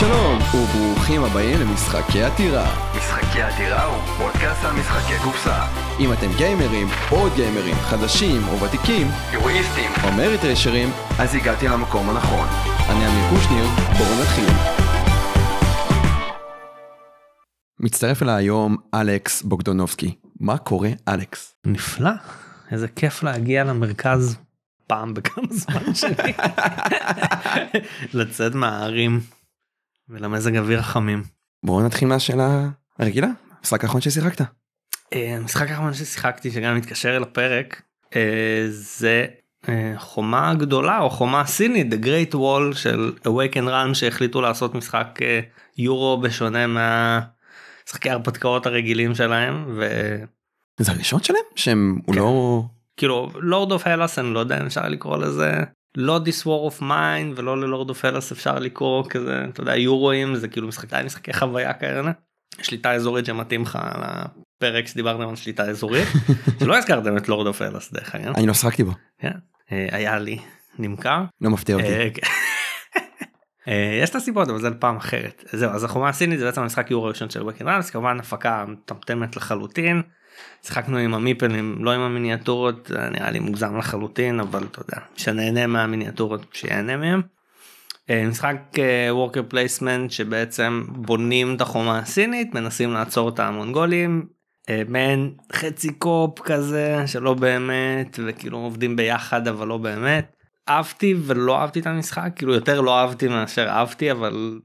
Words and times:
שלום, 0.00 0.38
וברוכים 0.54 1.24
הבאים 1.24 1.60
למשחקי 1.60 2.22
עתירה. 2.22 2.66
משחקי 2.96 3.42
עתירה 3.42 3.84
הוא 3.84 4.02
פודקאסט 4.18 4.64
על 4.64 4.72
משחקי 4.72 5.14
קופסה. 5.24 5.66
אם 6.00 6.12
אתם 6.12 6.26
גיימרים, 6.36 6.86
או 7.12 7.30
גיימרים, 7.36 7.74
חדשים 7.74 8.40
או 8.48 8.60
ותיקים, 8.60 9.06
יורואיסטים, 9.32 9.90
או 10.04 10.12
מריטרשרים, 10.12 10.88
אז 11.18 11.34
הגעתי 11.34 11.68
למקום 11.68 12.10
הנכון. 12.10 12.48
אני 12.90 13.06
אמיר 13.06 13.30
קושניר, 13.30 13.64
בואו 13.98 14.20
נתחיל. 14.22 14.48
מצטרף 17.80 18.22
אליי 18.22 18.34
היום 18.44 18.76
אלכס 18.94 19.42
בוגדונובסקי. 19.42 20.14
מה 20.40 20.58
קורה 20.58 20.90
אלכס? 21.08 21.54
נפלא, 21.66 22.12
איזה 22.70 22.88
כיף 22.88 23.22
להגיע 23.22 23.64
למרכז 23.64 24.36
פעם 24.86 25.14
בכמה 25.14 25.46
זמן 25.50 25.94
שלי. 25.94 26.32
לצאת 28.20 28.54
מהערים 28.54 29.20
ולמזג 30.10 30.56
אוויר 30.56 30.82
חמים. 30.82 31.22
בואו 31.64 31.86
נתחיל 31.86 32.08
מהשאלה 32.08 32.68
הרגילה, 32.98 33.28
המשחק 33.58 33.84
האחרון 33.84 34.00
ששיחקת. 34.00 34.40
אה, 35.12 35.36
המשחק 35.36 35.70
האחרון 35.70 35.94
ששיחקתי 35.94 36.50
שגם 36.50 36.76
מתקשר 36.76 37.16
אל 37.16 37.22
הפרק 37.22 37.82
אה, 38.16 38.66
זה 38.68 39.26
אה, 39.68 39.92
חומה 39.96 40.54
גדולה 40.54 41.00
או 41.00 41.10
חומה 41.10 41.46
סינית 41.46 41.92
The 41.92 42.04
Great 42.04 42.34
Wall 42.34 42.76
של 42.76 43.12
Awaken 43.24 43.68
Run 43.68 43.94
שהחליטו 43.94 44.40
לעשות 44.40 44.74
משחק 44.74 45.18
יורו 45.78 46.20
בשונה 46.20 46.66
מהמשחקי 46.66 48.10
הרפתקאות 48.10 48.66
הרגילים 48.66 49.14
שלהם 49.14 49.64
ו... 49.76 49.88
זה 50.80 50.92
הראשון 50.92 51.22
שלהם? 51.22 51.42
שהם 51.56 51.98
הוא 52.06 52.14
לא... 52.14 52.62
כאילו 52.96 53.30
Lord 53.34 53.72
of 53.72 53.86
Hellas 53.86 54.18
אני 54.18 54.34
לא 54.34 54.40
יודע 54.40 54.60
אם 54.60 54.66
אפשר 54.66 54.88
לקרוא 54.88 55.16
לזה 55.16 55.52
לא 55.96 56.20
this 56.24 56.42
war 56.44 56.74
of 56.74 56.80
mine 56.80 57.36
ולא 57.36 57.60
ל 57.60 57.66
Lord 57.66 57.88
of 57.88 58.04
Hellas 58.04 58.32
אפשר 58.32 58.58
לקרוא 58.58 59.04
כזה 59.10 59.44
אתה 59.48 59.60
יודע 59.60 59.76
יורואים 59.76 60.36
זה 60.36 60.48
כאילו 60.48 60.68
משחקי 60.68 60.96
משחקי 61.04 61.32
חוויה 61.32 61.72
כאלה. 61.72 62.12
שליטה 62.62 62.92
אזורית 62.92 63.26
שמתאים 63.26 63.62
לך 63.62 63.78
לפרק 64.56 64.86
שדיברתם 64.86 65.28
על 65.28 65.36
שליטה 65.36 65.62
אזורית 65.62 66.08
שלא 66.60 66.76
הזכרתם 66.78 67.16
את 67.16 67.28
Lord 67.28 67.46
of 67.46 67.62
Hellas 67.62 67.92
דרך 67.92 68.14
אגב. 68.14 68.36
אני 68.36 68.46
לא 68.46 68.54
שחקתי 68.54 68.84
בו. 68.84 68.92
כן, 69.18 69.30
אה, 69.72 69.86
היה 69.90 70.18
לי 70.18 70.38
נמכר. 70.78 71.22
לא 71.40 71.50
מפתיע 71.50 71.76
אותי. 71.76 71.86
אה, 71.86 72.08
כן. 72.14 72.26
אה, 73.68 73.98
יש 74.02 74.10
את 74.10 74.14
הסיבות 74.14 74.48
אבל 74.48 74.60
זה 74.60 74.70
פעם 74.70 74.96
אחרת 74.96 75.44
זהו 75.52 75.70
אז 75.70 75.84
החומה 75.84 76.08
הסינית 76.08 76.38
זה 76.38 76.44
בעצם 76.44 76.62
המשחק 76.62 76.90
יורו 76.90 77.06
הראשון 77.06 77.30
של 77.30 77.42
Awaken 77.42 77.68
Realms 77.68 77.90
כמובן 77.90 78.20
הפקה 78.20 78.64
מטמטמת 78.68 79.36
לחלוטין. 79.36 80.02
שיחקנו 80.62 80.98
עם 80.98 81.14
המיפלים 81.14 81.84
לא 81.84 81.90
עם 81.90 82.00
המיניאטורות 82.00 82.90
נראה 83.10 83.30
לי 83.30 83.38
מוגזם 83.38 83.78
לחלוטין 83.78 84.40
אבל 84.40 84.64
אתה 84.70 84.80
יודע 84.80 85.06
שנהנה 85.16 85.66
מהמיניאטורות 85.66 86.46
שיהנה 86.52 86.96
מהם. 86.96 87.22
אה, 88.10 88.26
משחק 88.28 88.56
worker 89.10 89.42
placement 89.48 90.10
שבעצם 90.10 90.84
בונים 90.88 91.54
את 91.54 91.60
החומה 91.60 91.98
הסינית 91.98 92.54
מנסים 92.54 92.92
לעצור 92.92 93.28
את 93.28 93.40
המונגולים 93.40 94.26
אה, 94.70 94.82
מעין 94.88 95.34
חצי 95.52 95.92
co-op 95.92 96.40
כזה 96.40 97.02
שלא 97.06 97.34
באמת 97.34 98.18
וכאילו 98.26 98.58
עובדים 98.58 98.96
ביחד 98.96 99.48
אבל 99.48 99.66
לא 99.66 99.78
באמת. 99.78 100.36
אהבתי 100.68 101.14
ולא 101.22 101.58
אהבתי 101.58 101.80
את 101.80 101.86
המשחק 101.86 102.32
כאילו 102.36 102.54
יותר 102.54 102.80
לא 102.80 102.98
אהבתי 102.98 103.28
מאשר 103.28 103.68
אהבתי 103.68 104.12
אבל 104.12 104.60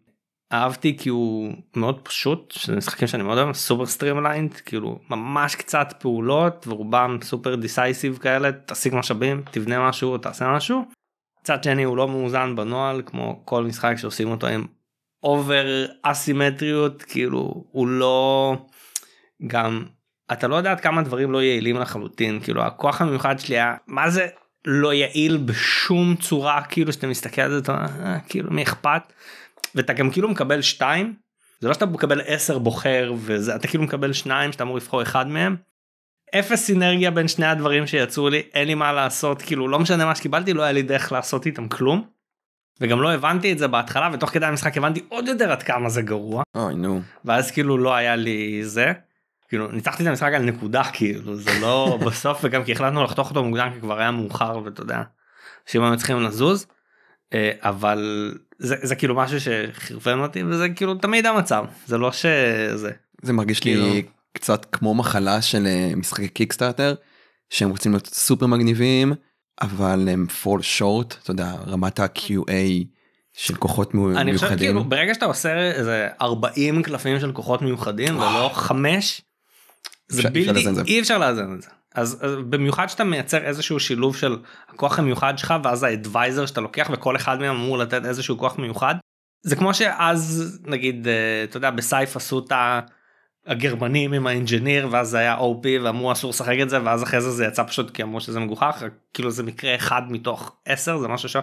אהבתי 0.54 0.98
כי 0.98 1.10
הוא 1.10 1.54
מאוד 1.76 2.00
פשוט 2.00 2.52
שזה 2.52 2.76
משחקים 2.76 3.08
שאני 3.08 3.24
מאוד 3.24 3.38
אוהב 3.38 3.54
סופר 3.54 3.86
streamlined 3.86 4.54
כאילו 4.54 5.00
ממש 5.10 5.56
קצת 5.56 5.94
פעולות 6.00 6.68
ורובם 6.68 7.18
סופר 7.24 7.56
decisive 7.56 8.18
כאלה 8.18 8.50
תשיג 8.66 8.96
משאבים 8.96 9.44
תבנה 9.52 9.90
משהו 9.90 10.18
תעשה 10.18 10.56
משהו. 10.56 10.86
מצד 11.42 11.64
שני 11.64 11.84
הוא 11.84 11.98
לא 11.98 12.08
מאוזן 12.08 12.56
בנוהל 12.56 13.02
כמו 13.06 13.42
כל 13.46 13.64
משחק 13.64 13.96
שעושים 13.98 14.32
אותו 14.32 14.48
עם 14.48 14.66
אובר 15.24 15.86
אסימטריות 16.02 17.04
כאילו 17.04 17.64
הוא 17.72 17.88
לא 17.88 18.56
גם 19.48 19.86
אתה 20.31 20.48
לא 20.48 20.56
יודעת 20.56 20.80
כמה 20.80 21.02
דברים 21.02 21.31
לא 21.31 21.44
יעילים 21.44 21.78
לחלוטין 21.78 22.40
כאילו 22.40 22.64
הכוח 22.64 23.02
המיוחד 23.02 23.40
שלי 23.40 23.56
היה 23.56 23.75
מה 23.88 24.09
זה 24.09 24.28
לא 24.66 24.94
יעיל 24.94 25.38
בשום 25.38 26.16
צורה 26.16 26.62
כאילו 26.64 26.94
שאתה 26.94 27.08
מסתכל 27.08 27.42
על 27.42 27.52
זה 27.52 27.58
אתה 27.58 27.86
אה, 28.03 28.19
כאילו 28.19 28.52
מי 28.52 28.64
אכפת 28.64 29.14
ואתה 29.75 29.94
גם 29.94 30.12
כאילו 30.12 30.30
מקבל 30.30 30.62
שתיים 30.62 31.13
זה 31.59 31.68
לא 31.68 31.74
שאתה 31.74 31.86
מקבל 31.86 32.22
עשר 32.25 32.59
בוחר 32.59 33.13
וזה 33.18 33.56
אתה 33.56 33.68
כאילו 33.68 33.84
מקבל 33.84 34.13
שניים 34.13 34.52
שאתה 34.52 34.63
אמור 34.63 34.78
לבחור 34.78 35.02
אחד 35.02 35.28
מהם. 35.28 35.56
אפס 36.40 36.66
סינרגיה 36.66 37.12
בין 37.12 37.28
שני 37.28 37.46
הדברים 37.46 37.88
שיצאו 37.88 38.30
לי 38.30 38.44
אין 38.53 38.68
לי 38.68 38.74
מה 38.74 38.94
לעשות 38.94 39.41
כאילו 39.41 39.68
לא 39.68 39.80
משנה 39.80 40.06
מה 40.06 40.16
שקיבלתי 40.16 40.53
לא 40.53 40.63
היה 40.63 40.72
לי 40.72 40.81
דרך 40.81 41.12
לעשות 41.12 41.46
איתם 41.46 41.68
כלום. 41.68 42.08
וגם 42.81 43.02
לא 43.02 43.13
הבנתי 43.13 43.52
את 43.52 43.58
זה 43.58 43.68
בהתחלה 43.68 44.09
ותוך 44.13 44.30
כדי 44.30 44.46
המשחק 44.46 44.78
הבנתי 44.78 45.06
עוד 45.09 45.28
יותר 45.28 45.52
עד 45.52 45.63
כמה 45.63 45.90
זה 45.90 46.02
גרוע. 46.02 46.44
אוי 46.56 46.75
נו. 46.75 47.02
ואז 47.25 47.52
כאילו 47.52 47.78
לא 47.78 47.96
היה 47.96 48.16
לי 48.16 48.63
זה. 48.63 48.94
כאילו 49.47 49.72
ניצחתי 49.72 50.03
את 50.03 50.07
המשחק 50.07 50.31
על 50.36 50.42
נקודה 50.42 50.84
כאילו 50.94 51.36
זה 51.36 51.52
לא 51.62 51.97
בסוף 52.07 52.40
וגם 52.44 52.63
כי 52.63 52.72
החלטנו 52.72 53.03
לחתוך 53.03 53.30
אותו 53.30 53.44
מוקדם 53.44 53.69
כי 53.74 53.80
כבר 53.80 54.00
היה 54.00 54.12
מאוחר 54.12 54.59
ואתה 54.63 54.81
יודע. 54.81 55.02
אנשים 55.66 55.84
היו 55.84 55.97
צריכים 55.97 56.19
לזוז. 56.19 56.68
אה, 57.34 57.52
אבל 57.59 58.31
זה, 58.60 58.76
זה 58.82 58.96
כאילו 58.96 59.16
משהו 59.16 59.38
שחרפן 59.42 60.20
אותי 60.20 60.44
וזה 60.44 60.70
כאילו 60.70 60.96
תמיד 60.96 61.26
המצב 61.26 61.66
זה 61.88 61.98
לא 61.98 62.12
שזה 62.12 62.92
זה 63.22 63.34
מרגיש 63.34 63.64
לי 63.64 63.74
כאילו- 63.74 64.10
קצת 64.34 64.66
כמו 64.72 64.94
מחלה 64.96 65.42
של 65.42 65.68
אה, 65.68 65.92
משחקי 65.96 66.28
קיקסטארטר 66.28 66.96
שהם 67.50 67.70
רוצים 67.70 67.92
להיות 67.92 68.08
סופר 68.08 68.46
מגניבים 68.46 69.14
אבל 69.62 70.10
הם 70.12 70.26
fall 70.44 70.60
short 70.80 71.16
אתה 71.24 71.32
יודע 71.32 71.52
רמת 71.68 72.00
ה-QA 72.00 72.52
של 73.34 73.56
כוחות 73.56 73.94
מיוחדים. 73.94 74.18
אני 74.18 74.38
חושב 74.38 74.58
כאילו 74.58 74.84
ברגע 74.84 75.14
שאתה 75.14 75.26
עושה 75.26 75.72
איזה 75.72 76.08
40 76.22 76.82
קלפים 76.84 77.20
של 77.20 77.32
כוחות 77.32 77.62
מיוחדים 77.62 78.18
ולא 78.18 78.50
חמש. 78.54 79.22
זה 80.08 80.22
אפשר- 80.28 80.40
אפשר 80.42 80.72
בלתי. 80.72 80.92
אי 80.92 81.00
אפשר 81.00 81.18
לאזן 81.18 81.54
את 81.56 81.62
זה. 81.62 81.70
אז, 81.95 82.19
אז 82.22 82.35
במיוחד 82.50 82.88
שאתה 82.88 83.03
מייצר 83.03 83.44
איזשהו 83.44 83.79
שילוב 83.79 84.16
של 84.16 84.38
הכוח 84.69 85.00
המיוחד 85.00 85.38
שלך 85.38 85.53
ואז 85.63 85.83
האדוויזר 85.83 86.45
שאתה 86.45 86.61
לוקח 86.61 86.89
וכל 86.94 87.16
אחד 87.16 87.39
מהם 87.39 87.56
אמור 87.56 87.78
לתת 87.78 88.06
איזשהו 88.06 88.38
כוח 88.38 88.57
מיוחד. 88.57 88.95
זה 89.41 89.56
כמו 89.56 89.73
שאז 89.73 90.59
נגיד 90.66 91.07
אה, 91.07 91.44
אתה 91.44 91.57
יודע 91.57 91.72
בסייף 91.72 92.16
עשו 92.16 92.39
את 92.39 92.51
הגרמנים 93.45 94.13
עם 94.13 94.28
האינג'יניר 94.28 94.88
ואז 94.91 95.09
זה 95.09 95.17
היה 95.17 95.38
OP 95.38 95.67
ואמרו 95.83 96.11
אסור 96.11 96.29
לשחק 96.29 96.56
את 96.61 96.69
זה 96.69 96.83
ואז 96.83 97.03
אחרי 97.03 97.22
זה 97.22 97.31
זה 97.31 97.45
יצא 97.45 97.63
פשוט 97.63 97.91
כי 97.91 98.03
אמרו 98.03 98.22
שזה 98.22 98.39
מגוחך. 98.39 98.83
כאילו 99.13 99.31
זה 99.31 99.44
מקרה 99.44 99.75
אחד 99.75 100.01
מתוך 100.09 100.57
עשר 100.66 100.97
זה 100.97 101.07
משהו 101.07 101.29
ש... 101.29 101.35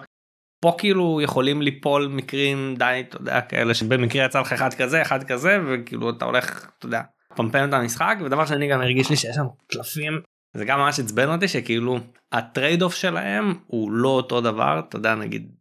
פה 0.61 0.75
כאילו 0.77 1.21
יכולים 1.21 1.61
ליפול 1.61 2.07
מקרים 2.07 2.75
די 2.77 3.03
אתה 3.09 3.17
יודע 3.17 3.41
כאלה 3.41 3.73
שבמקרה 3.73 4.25
יצא 4.25 4.39
לך 4.39 4.53
אחד 4.53 4.73
כזה 4.73 5.01
אחד 5.01 5.23
כזה 5.23 5.57
וכאילו 5.67 6.09
אתה 6.09 6.25
הולך 6.25 6.67
אתה 6.77 6.85
יודע 6.85 7.01
פימפם 7.35 7.69
את 7.69 7.73
המשחק. 7.73 8.17
ודבר 8.25 8.45
שני 8.45 8.67
גם 8.67 8.81
הרגיש 8.81 9.09
לי 9.09 9.15
שיש 9.15 9.35
שם 9.35 9.45
קלפים 9.67 10.21
זה 10.53 10.65
גם 10.65 10.79
ממש 10.79 10.99
עצבן 10.99 11.29
אותי 11.29 11.47
שכאילו 11.47 11.99
ה 12.31 12.81
trade-off 12.81 12.95
שלהם 12.95 13.53
הוא 13.67 13.91
לא 13.91 14.09
אותו 14.09 14.41
דבר 14.41 14.81
אתה 14.89 14.97
יודע 14.97 15.15
נגיד 15.15 15.51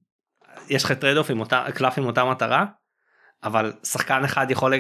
יש 0.68 0.84
לך 0.84 0.92
trade-off 0.92 1.30
עם 1.30 1.40
אותה 1.40 1.64
קלף 1.74 1.98
עם 1.98 2.06
אותה 2.06 2.24
מטרה 2.24 2.64
אבל 3.44 3.72
שחקן 3.84 4.24
אחד 4.24 4.50
יכול 4.50 4.74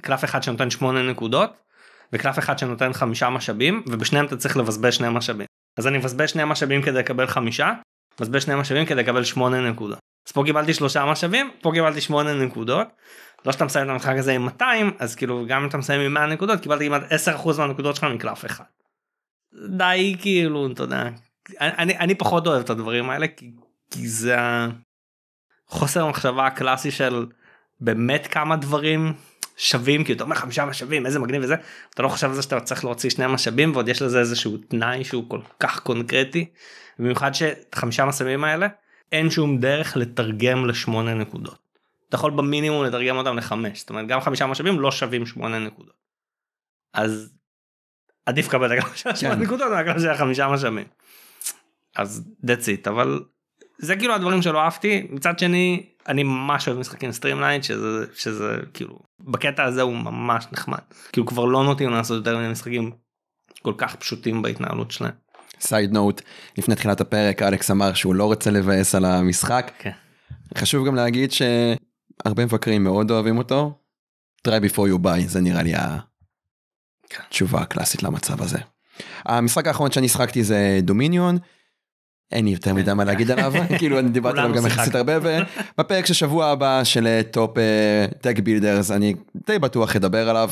קלף 0.00 0.24
אחד 0.24 0.42
שנותן 0.42 0.70
8 0.70 1.02
נקודות 1.02 1.64
וקלף 2.12 2.38
אחד 2.38 2.58
שנותן 2.58 2.92
חמישה 2.92 3.30
משאבים 3.30 3.82
ובשניהם 3.86 4.26
אתה 4.26 4.36
צריך 4.36 4.56
לבזבז 4.56 4.94
שני 4.94 5.08
משאבים. 5.10 5.46
אז 5.76 5.86
אני 5.86 5.98
מבזבז 5.98 6.30
שני 6.30 6.42
משאבים 6.46 6.82
כדי 6.82 6.98
לקבל 6.98 7.26
חמישה 7.26 7.72
מבזבז 8.14 8.42
שני 8.42 8.54
משאבים 8.54 8.86
כדי 8.86 9.02
לקבל 9.02 9.24
8 9.24 9.70
נקודות. 9.70 9.98
אז 10.28 10.32
פה 10.32 10.42
קיבלתי 10.44 10.74
שלושה 10.74 11.04
משאבים 11.04 11.50
פה 11.62 11.70
קיבלתי 11.74 12.00
8 12.00 12.34
נקודות. 12.34 12.88
לא 13.46 13.52
שאתה 13.52 13.64
מסיים 13.64 13.86
את 13.86 13.90
המשחק 13.90 14.14
הזה 14.18 14.32
עם 14.32 14.44
200 14.44 14.90
אז 14.98 15.14
כאילו 15.14 15.44
גם 15.48 15.62
אם 15.62 15.68
אתה 15.68 15.78
מסיים 15.78 16.00
עם 16.00 16.14
100 16.14 16.26
נקודות 16.26 16.60
קיבלתי 16.60 16.86
כמעט 16.86 17.02
10% 17.42 17.58
מהנקודות 17.58 17.96
שלך 17.96 18.04
מקלף 18.04 18.44
אחד. 18.44 18.64
די 19.68 20.16
כאילו 20.20 20.72
אתה 20.72 20.82
יודע 20.82 21.08
אני, 21.60 21.98
אני 21.98 22.14
פחות 22.14 22.46
אוהב 22.46 22.60
את 22.60 22.70
הדברים 22.70 23.10
האלה 23.10 23.26
כי, 23.28 23.50
כי 23.90 24.08
זה 24.08 24.36
החוסר 25.68 26.04
המחשבה 26.04 26.46
הקלאסי 26.46 26.90
של 26.90 27.26
באמת 27.80 28.26
כמה 28.26 28.56
דברים 28.56 29.12
שווים 29.56 30.04
כי 30.04 30.12
אתה 30.12 30.24
אומר 30.24 30.36
חמישה 30.36 30.64
משאבים 30.64 31.06
איזה 31.06 31.18
מגניב 31.18 31.42
וזה 31.44 31.54
אתה 31.94 32.02
לא 32.02 32.08
חושב 32.08 32.26
על 32.26 32.34
זה 32.34 32.42
שאתה 32.42 32.60
צריך 32.60 32.84
להוציא 32.84 33.10
שני 33.10 33.26
משאבים 33.26 33.72
ועוד 33.72 33.88
יש 33.88 34.02
לזה 34.02 34.20
איזשהו 34.20 34.56
תנאי 34.56 35.04
שהוא 35.04 35.30
כל 35.30 35.40
כך 35.60 35.80
קונקרטי 35.80 36.46
במיוחד 36.98 37.34
שאת 37.34 37.74
חמישה 37.74 38.04
משאבים 38.04 38.44
האלה 38.44 38.66
אין 39.12 39.30
שום 39.30 39.58
דרך 39.58 39.96
לתרגם 39.96 40.66
לשמונה 40.66 41.14
נקודות. 41.14 41.58
אתה 42.08 42.16
יכול 42.16 42.30
במינימום 42.30 42.84
לתרגם 42.84 43.16
אותם 43.16 43.36
לחמש 43.36 43.80
זאת 43.80 43.90
אומרת 43.90 44.06
גם 44.06 44.20
חמישה 44.20 44.46
משאבים 44.46 44.80
לא 44.80 44.90
שווים 44.90 45.26
שמונה 45.26 45.58
נקודות. 45.58 45.94
אז 46.92 47.32
עדיף 48.26 48.48
לקבל 48.48 48.66
את 48.66 48.78
הקלף 48.78 48.96
של 48.96 49.14
שמונה 49.14 49.36
כן. 49.36 49.42
נקודות 49.42 49.70
מהקלף 49.72 50.02
של 50.02 50.10
החמישה 50.10 50.48
משאבים. 50.48 50.86
אז 51.96 52.24
that's 52.46 52.64
it 52.66 52.88
אבל 52.90 53.20
זה 53.78 53.96
כאילו 53.96 54.14
הדברים 54.14 54.42
שלא 54.42 54.60
אהבתי 54.60 55.06
מצד 55.10 55.38
שני 55.38 55.86
אני 56.08 56.22
ממש 56.22 56.68
אוהב 56.68 56.78
משחקים 56.78 57.12
streamline 57.12 57.62
שזה 57.62 58.06
שזה 58.14 58.56
כאילו 58.74 58.98
בקטע 59.20 59.64
הזה 59.64 59.82
הוא 59.82 59.96
ממש 59.96 60.46
נחמד 60.52 60.78
כאילו 61.12 61.26
כבר 61.26 61.44
לא 61.44 61.64
נוטים 61.64 61.90
לעשות 61.90 62.16
יותר 62.16 62.36
מיני 62.36 62.52
משחקים 62.52 62.90
כל 63.62 63.74
כך 63.78 63.96
פשוטים 63.96 64.42
בהתנהלות 64.42 64.90
שלהם. 64.90 65.12
side 65.60 65.92
note 65.92 66.22
לפני 66.58 66.74
תחילת 66.74 67.00
הפרק 67.00 67.42
אלכס 67.42 67.70
אמר 67.70 67.94
שהוא 67.94 68.14
לא 68.14 68.24
רוצה 68.24 68.50
לבאס 68.50 68.94
על 68.94 69.04
המשחק 69.04 69.70
כן. 69.78 69.90
חשוב 70.58 70.86
גם 70.86 70.94
להגיד 70.94 71.30
הרבה 72.24 72.44
מבקרים 72.44 72.84
מאוד 72.84 73.10
אוהבים 73.10 73.38
אותו. 73.38 73.78
try 74.48 74.60
before 74.70 74.88
you 74.92 75.04
buy 75.04 75.26
זה 75.26 75.40
נראה 75.40 75.62
לי 75.62 75.74
כן. 77.10 77.22
התשובה 77.28 77.60
הקלאסית 77.60 78.02
למצב 78.02 78.42
הזה. 78.42 78.58
המשחק 79.24 79.66
האחרון 79.66 79.90
שאני 79.92 80.08
שחקתי 80.08 80.44
זה 80.44 80.78
דומיניון. 80.82 81.38
אין 82.32 82.44
לי 82.44 82.50
יותר 82.50 82.74
מדי 82.74 82.92
מה 82.94 83.04
להגיד 83.04 83.30
עליו 83.30 83.52
כאילו 83.78 83.98
אני 83.98 84.08
דיברתי 84.08 84.38
עליו 84.38 84.54
גם 84.54 84.66
יחסית. 84.66 84.94
הרבה 84.94 85.12
ובפרק 85.78 86.06
של 86.06 86.14
שבוע 86.14 86.46
הבא 86.46 86.84
של 86.84 87.20
טופ 87.30 87.50
deck 88.20 88.38
builders 88.38 88.90
אני 88.90 89.14
די 89.46 89.58
בטוח 89.58 89.96
אדבר 89.96 90.28
עליו. 90.28 90.50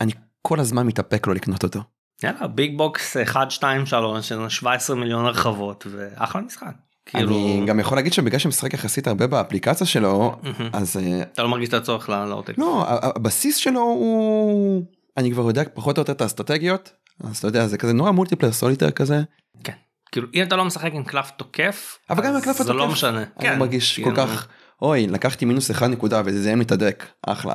אני 0.00 0.12
כל 0.42 0.60
הזמן 0.60 0.86
מתאפק 0.86 1.26
לא 1.26 1.34
לקנות 1.34 1.62
אותו. 1.62 1.80
יאללה 2.22 2.46
big 2.46 2.78
box 2.78 3.16
1 3.16 3.50
2 3.50 3.86
3 3.86 4.28
של 4.28 4.48
17 4.48 4.96
מיליון 4.96 5.24
הרחבות 5.24 5.86
ואחלה 5.90 6.42
משחק. 6.42 6.66
כאילו 7.06 7.28
אני 7.30 7.62
גם 7.66 7.80
יכול 7.80 7.98
להגיד 7.98 8.12
שבגלל 8.12 8.38
שמשחק 8.38 8.74
יחסית 8.74 9.06
הרבה 9.06 9.26
באפליקציה 9.26 9.86
שלו. 9.86 10.36
אז 10.72 10.96
אה, 10.96 11.22
אתה 11.22 11.42
לא 11.42 11.48
מרגיש 11.48 11.68
את 11.68 11.74
הצורך 11.74 12.08
ל- 12.08 12.24
לעותק. 12.24 12.58
לא 12.58 12.84
הבסיס 12.88 13.56
שלו 13.56 13.80
הוא 13.80 14.84
אני 15.16 15.32
כבר 15.32 15.42
יודע 15.42 15.62
פחות 15.74 15.98
או 15.98 16.00
יותר 16.00 16.12
את 16.12 16.20
האסטרטגיות 16.20 16.92
אז 17.24 17.38
אתה 17.38 17.46
יודע 17.46 17.66
זה 17.66 17.78
כזה 17.78 17.92
נורא 17.92 18.10
מולטיפלר 18.10 18.52
סוליטר 18.52 18.90
כזה 18.90 19.22
כן. 19.64 19.72
כאילו 20.12 20.28
אם 20.34 20.42
אתה 20.42 20.56
לא 20.56 20.64
משחק 20.64 20.90
עם 20.92 21.04
קלף 21.04 21.30
תוקף 21.30 21.98
אבל 22.10 22.22
גם 22.24 22.34
אז 22.34 22.42
הקלף 22.42 22.62
זה 22.62 22.72
לא 22.72 22.82
התוקף, 22.82 22.92
משנה. 22.92 23.18
אני 23.18 23.26
כן, 23.40 23.58
מרגיש 23.58 24.00
כל 24.00 24.02
כאילו, 24.02 24.16
כך 24.16 24.48
אוי 24.82 25.06
לקחתי 25.06 25.44
מינוס 25.44 25.70
אחד 25.70 25.86
נקודה 25.86 26.22
וזה 26.24 26.42
זיהם 26.42 26.58
לי 26.58 26.64
את 26.64 26.72
הדק 26.72 27.06
אחלה. 27.26 27.54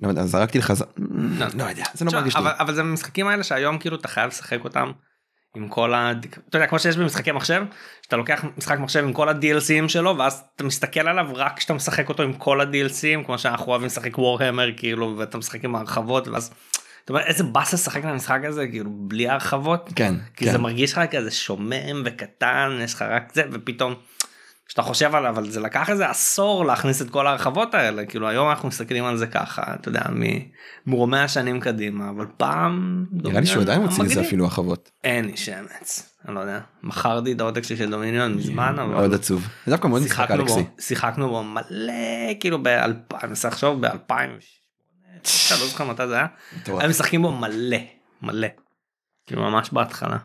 לא 0.00 0.08
יודע 0.08 0.26
זרקתי 0.26 0.58
לך 0.58 0.72
ז- 0.72 0.82
לא 1.54 1.64
יודע 1.64 1.84
זה 1.94 2.04
לא 2.04 2.12
מרגיש 2.12 2.36
לי. 2.36 2.40
אבל, 2.42 2.52
אבל 2.58 2.74
זה 2.74 2.80
המשחקים 2.80 3.26
האלה 3.26 3.42
שהיום 3.42 3.78
כאילו 3.78 3.96
אתה 3.96 4.08
חייב 4.08 4.28
לשחק 4.28 4.64
אותם 4.64 4.92
עם 5.56 5.68
כל 5.68 5.94
ה... 5.94 6.12
אתה 6.48 6.56
יודע 6.56 6.66
כמו 6.66 6.78
שיש 6.78 6.96
במשחקי 6.96 7.32
מחשב 7.32 7.62
שאתה 8.02 8.16
לוקח 8.16 8.44
משחק 8.58 8.78
מחשב 8.78 9.04
עם 9.04 9.12
כל 9.12 9.28
ה-DLCים 9.28 9.88
שלו 9.88 10.18
ואז 10.18 10.42
אתה 10.56 10.64
מסתכל 10.64 11.08
עליו 11.08 11.26
רק 11.34 11.56
כשאתה 11.56 11.74
משחק 11.74 12.08
אותו 12.08 12.22
עם 12.22 12.32
כל 12.32 12.60
ה-DLCים 12.60 13.24
כמו 13.26 13.38
שאנחנו 13.38 13.66
אוהבים 13.66 13.86
לשחק 13.86 14.18
וורהמר 14.18 14.68
כאילו 14.76 15.14
ואתה 15.18 15.38
משחק 15.38 15.64
עם 15.64 15.76
ההרחבות 15.76 16.28
ואז. 16.28 16.50
אתה 17.06 17.12
אומר 17.12 17.24
איזה 17.26 17.44
באסה 17.44 17.76
לשחק 17.76 18.04
במשחק 18.04 18.40
הזה 18.44 18.66
כאילו 18.66 18.90
בלי 18.92 19.28
ההרחבות 19.28 19.90
כן 19.96 20.14
כי 20.36 20.44
כן. 20.44 20.52
זה 20.52 20.58
מרגיש 20.58 20.92
לך 20.92 21.00
כזה 21.10 21.30
שומם 21.30 22.02
וקטן 22.04 22.78
יש 22.80 22.94
לך 22.94 23.02
רק 23.02 23.32
זה 23.34 23.42
ופתאום. 23.52 23.94
כשאתה 24.68 24.82
חושב 24.82 25.14
עליו 25.14 25.30
אבל 25.30 25.50
זה 25.50 25.60
לקח 25.60 25.90
איזה 25.90 26.10
עשור 26.10 26.64
להכניס 26.64 27.02
את 27.02 27.10
כל 27.10 27.26
ההרחבות 27.26 27.74
האלה 27.74 28.06
כאילו 28.06 28.28
היום 28.28 28.50
אנחנו 28.50 28.68
מסתכלים 28.68 29.04
על 29.04 29.16
זה 29.16 29.26
ככה 29.26 29.62
אתה 29.74 29.88
יודע 29.88 30.02
ממרומי 30.86 31.18
השנים 31.18 31.60
קדימה 31.60 32.10
אבל 32.10 32.26
פעם 32.36 33.04
נראה 33.12 33.40
לי 33.40 33.46
שהוא 33.46 33.62
עדיין 33.62 33.80
מוציא 33.80 34.04
לזה 34.04 34.14
מגניב. 34.14 34.26
אפילו 34.26 34.44
הרחבות. 34.44 34.90
אין 35.04 35.24
לי 35.24 35.36
שמץ 35.36 36.16
אני 36.28 36.34
לא 36.34 36.40
יודע 36.40 36.60
מכרתי 36.82 37.32
את 37.32 37.40
העותק 37.40 37.62
שלי 37.62 37.76
של 37.76 37.90
דומיניון 37.90 38.34
מזמן 38.34 38.74
אבל 38.78 38.92
מאוד 38.92 39.14
עצוב. 39.14 39.48
זה 39.66 39.72
דווקא 39.72 39.88
מאוד 39.88 40.02
משחק 40.02 40.30
אלכסי. 40.30 40.64
שיחקנו 40.80 41.28
בו 41.28 41.44
מלא 41.44 41.92
כאילו 42.40 42.62
באלפיים 42.62 43.20
אני 43.22 43.28
מנסה 43.28 43.48
לחשוב 43.48 43.80
באלפיים 43.80 44.30
אני 44.30 44.38
לא 45.50 45.66
זוכר 45.66 45.84
מתי 45.84 46.06
זה 46.06 46.14
היה. 46.14 46.26
הם 46.66 46.90
משחקים 46.90 47.22
בו 47.22 47.32
מלא 47.32 47.78
מלא 48.22 48.48
כאילו 49.26 49.42
ממש 49.42 49.70
בהתחלה. 49.72 50.16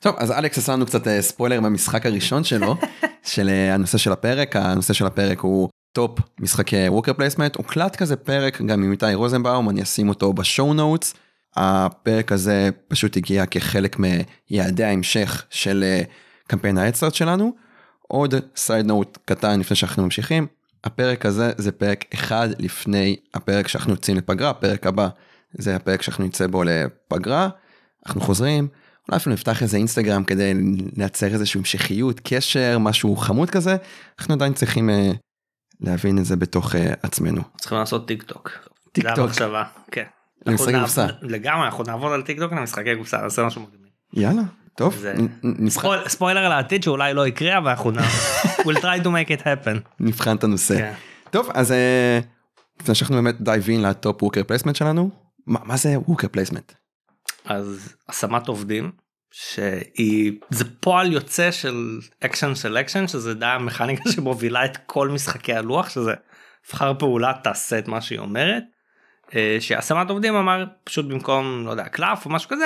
טוב 0.00 0.16
אז 0.18 0.30
אלכס 0.30 0.58
עשה 0.58 0.72
לנו 0.72 0.86
קצת 0.86 1.08
אה, 1.08 1.22
ספוילר 1.22 1.60
מהמשחק 1.60 2.06
הראשון 2.06 2.44
שלו 2.44 2.76
של 3.32 3.48
אה, 3.48 3.74
הנושא 3.74 3.98
של 3.98 4.12
הפרק 4.12 4.56
הנושא 4.56 4.92
של 4.92 5.06
הפרק 5.06 5.40
הוא 5.40 5.68
טופ 5.92 6.18
משחקי 6.40 6.88
worker 6.88 7.12
placement 7.12 7.56
הוקלט 7.56 7.96
כזה 7.96 8.16
פרק 8.16 8.60
גם 8.60 8.82
עם 8.82 8.92
איתי 8.92 9.14
רוזנבאום 9.14 9.70
אני 9.70 9.82
אשים 9.82 10.08
אותו 10.08 10.32
ב 10.32 10.40
show 10.40 10.74
notes. 10.74 11.14
הפרק 11.56 12.32
הזה 12.32 12.70
פשוט 12.88 13.16
הגיע 13.16 13.46
כחלק 13.46 13.96
מיעדי 13.98 14.84
ההמשך 14.84 15.44
של 15.50 15.84
אה, 15.84 16.02
קמפיין 16.46 16.78
האדסטארט 16.78 17.14
שלנו. 17.14 17.52
עוד 18.08 18.34
side 18.56 18.86
note 18.86 19.18
קטן 19.24 19.60
לפני 19.60 19.76
שאנחנו 19.76 20.02
ממשיכים 20.02 20.46
הפרק 20.84 21.26
הזה 21.26 21.52
זה 21.56 21.72
פרק 21.72 22.04
אחד 22.14 22.48
לפני 22.58 23.16
הפרק 23.34 23.68
שאנחנו 23.68 23.92
יוצאים 23.92 24.16
לפגרה 24.16 24.50
הפרק 24.50 24.86
הבא 24.86 25.08
זה 25.52 25.76
הפרק 25.76 26.02
שאנחנו 26.02 26.24
נצא 26.24 26.46
בו 26.46 26.62
לפגרה 26.64 27.48
אנחנו 28.06 28.20
חוזרים 28.20 28.68
אולי 29.08 29.16
אפילו 29.16 29.34
נפתח 29.34 29.62
איזה 29.62 29.76
אינסטגרם 29.76 30.24
כדי 30.24 30.54
לייצר 30.96 31.26
איזושהי 31.26 31.58
המשכיות 31.58 32.20
קשר 32.24 32.78
משהו 32.80 33.16
חמוד 33.16 33.50
כזה 33.50 33.76
אנחנו 34.18 34.34
עדיין 34.34 34.52
צריכים 34.52 34.90
אה, 34.90 35.10
להבין 35.80 36.18
את 36.18 36.24
זה 36.24 36.36
בתוך 36.36 36.74
אה, 36.74 36.94
עצמנו. 37.02 37.42
צריכים 37.56 37.78
לעשות 37.78 38.08
טיק 38.08 38.22
טוק. 38.22 38.50
טיק 38.92 39.04
זה 39.04 39.14
טוק. 39.14 39.24
המחשבה. 39.24 39.64
כן. 39.90 40.04
למשחקי 40.46 40.80
קופסה. 40.80 41.06
לגמרי 41.22 41.66
אנחנו 41.66 41.84
נעבוד 41.84 42.12
על 42.12 42.22
טיק 42.22 42.38
טוק 42.38 42.52
למשחקי 42.52 42.96
קופסה 42.96 43.16
נעשה 43.22 43.46
משהו 43.46 43.62
מגניב. 43.62 43.90
יאללה 44.12 44.42
טוב 44.76 44.94
זה- 44.96 45.14
נבחן- 45.42 45.68
ספויל- 45.80 46.08
ספוילר 46.08 46.40
על 46.40 46.52
העתיד 46.52 46.82
שאולי 46.82 47.14
לא 47.14 47.26
יקרה 47.26 47.58
אבל 47.58 47.70
אנחנו 47.70 47.90
נ- 47.90 47.98
we'll 48.64 48.78
try 48.80 49.02
to 49.04 49.06
make 49.06 49.38
it 49.38 49.42
happen. 49.42 49.78
נבחן 50.00 50.36
את 50.36 50.44
הנושא. 50.44 50.78
כן. 50.78 50.92
טוב 51.30 51.50
אז 51.54 51.72
אה, 51.72 52.20
לפני 52.82 52.94
שאנחנו 52.94 53.14
באמת 53.16 53.40
dive 53.40 53.68
in 53.68 53.82
לטופ 53.82 54.22
worker 54.22 54.44
placement 54.44 54.76
שלנו 54.76 55.10
מה 55.46 55.60
מה 55.64 55.76
זה 55.76 55.94
worker 56.06 56.28
placement. 56.28 56.72
אז 57.44 57.94
השמת 58.08 58.48
עובדים 58.48 58.90
שהיא 59.30 60.32
זה 60.50 60.64
פועל 60.80 61.12
יוצא 61.12 61.50
של 61.50 61.98
action 62.24 62.54
selection 62.54 63.08
שזה 63.08 63.34
די 63.34 63.46
המכניקה 63.46 64.10
שמובילה 64.10 64.64
את 64.64 64.76
כל 64.86 65.08
משחקי 65.08 65.54
הלוח 65.54 65.88
שזה 65.88 66.12
תבחר 66.68 66.92
פעולה 66.98 67.32
תעשה 67.42 67.78
את 67.78 67.88
מה 67.88 68.00
שהיא 68.00 68.18
אומרת. 68.18 68.62
אה, 69.34 69.56
שהשמת 69.60 70.10
עובדים 70.10 70.34
אמר 70.34 70.64
פשוט 70.84 71.06
במקום 71.06 71.62
לא 71.66 71.70
יודע 71.70 71.84
קלף 71.88 72.26
או 72.26 72.30
משהו 72.30 72.50
כזה 72.50 72.64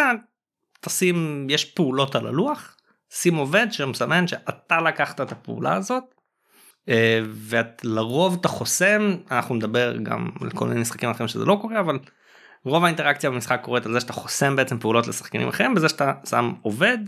תשים 0.80 1.46
יש 1.50 1.64
פעולות 1.64 2.14
על 2.14 2.26
הלוח 2.26 2.76
שים 3.10 3.36
עובד 3.36 3.66
שמסמן 3.70 4.26
שאתה 4.26 4.80
לקחת 4.80 5.20
את 5.20 5.32
הפעולה 5.32 5.74
הזאת. 5.74 6.04
אה, 6.88 7.20
ולרוב 7.24 8.36
אתה 8.40 8.48
חוסם 8.48 9.16
אנחנו 9.30 9.54
נדבר 9.54 9.96
גם 9.96 10.28
על 10.40 10.50
כל 10.50 10.68
מיני 10.68 10.80
משחקים 10.80 11.10
אחרים 11.10 11.28
שזה 11.28 11.44
לא 11.44 11.58
קורה 11.60 11.80
אבל 11.80 11.98
רוב 12.64 12.84
האינטראקציה 12.84 13.30
במשחק 13.30 13.60
קורית 13.62 13.86
על 13.86 13.92
זה 13.92 14.00
שאתה 14.00 14.12
חוסם 14.12 14.56
בעצם 14.56 14.78
פעולות 14.78 15.06
לשחקנים 15.06 15.48
אחרים 15.48 15.74
בזה 15.74 15.88
שאתה 15.88 16.12
שם 16.30 16.52
עובד. 16.62 16.98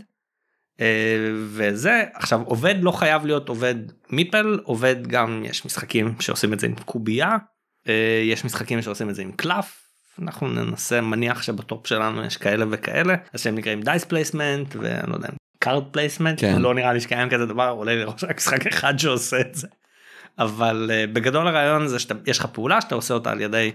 אה, 0.79 1.31
וזה 1.33 2.03
עכשיו 2.13 2.41
עובד 2.45 2.75
לא 2.81 2.91
חייב 2.91 3.25
להיות 3.25 3.49
עובד 3.49 3.75
מיפל 4.09 4.59
עובד 4.63 5.07
גם 5.07 5.43
יש 5.45 5.65
משחקים 5.65 6.15
שעושים 6.19 6.53
את 6.53 6.59
זה 6.59 6.67
עם 6.67 6.75
קובייה 6.75 7.37
אה, 7.87 8.21
יש 8.25 8.45
משחקים 8.45 8.81
שעושים 8.81 9.09
את 9.09 9.15
זה 9.15 9.21
עם 9.21 9.31
קלף 9.31 9.90
אנחנו 10.21 10.47
ננסה 10.47 11.01
מניח 11.01 11.41
שבטופ 11.41 11.87
שלנו 11.87 12.25
יש 12.25 12.37
כאלה 12.37 12.65
וכאלה 12.69 13.15
אז 13.33 13.41
שהם 13.41 13.55
נקראים 13.55 13.81
dice 13.81 14.03
placement 14.03 14.75
ואני 14.75 15.09
לא 15.09 15.15
יודע 15.15 15.29
card 15.59 15.83
placement 15.91 16.41
כן. 16.41 16.61
לא 16.61 16.73
נראה 16.73 16.93
לי 16.93 17.01
שקיים 17.01 17.29
כזה 17.29 17.45
דבר 17.45 17.67
עולה 17.67 17.95
לי 17.95 18.01
לראש 18.01 18.23
רק 18.23 18.37
משחק 18.37 18.67
אחד 18.67 18.99
שעושה 18.99 19.41
את 19.41 19.55
זה. 19.55 19.67
אבל 20.39 20.91
אה, 20.93 21.07
בגדול 21.07 21.47
הרעיון 21.47 21.87
זה 21.87 21.99
שיש 21.99 22.39
לך 22.39 22.45
פעולה 22.45 22.81
שאתה 22.81 22.95
עושה 22.95 23.13
אותה 23.13 23.31
על 23.31 23.41
ידי 23.41 23.71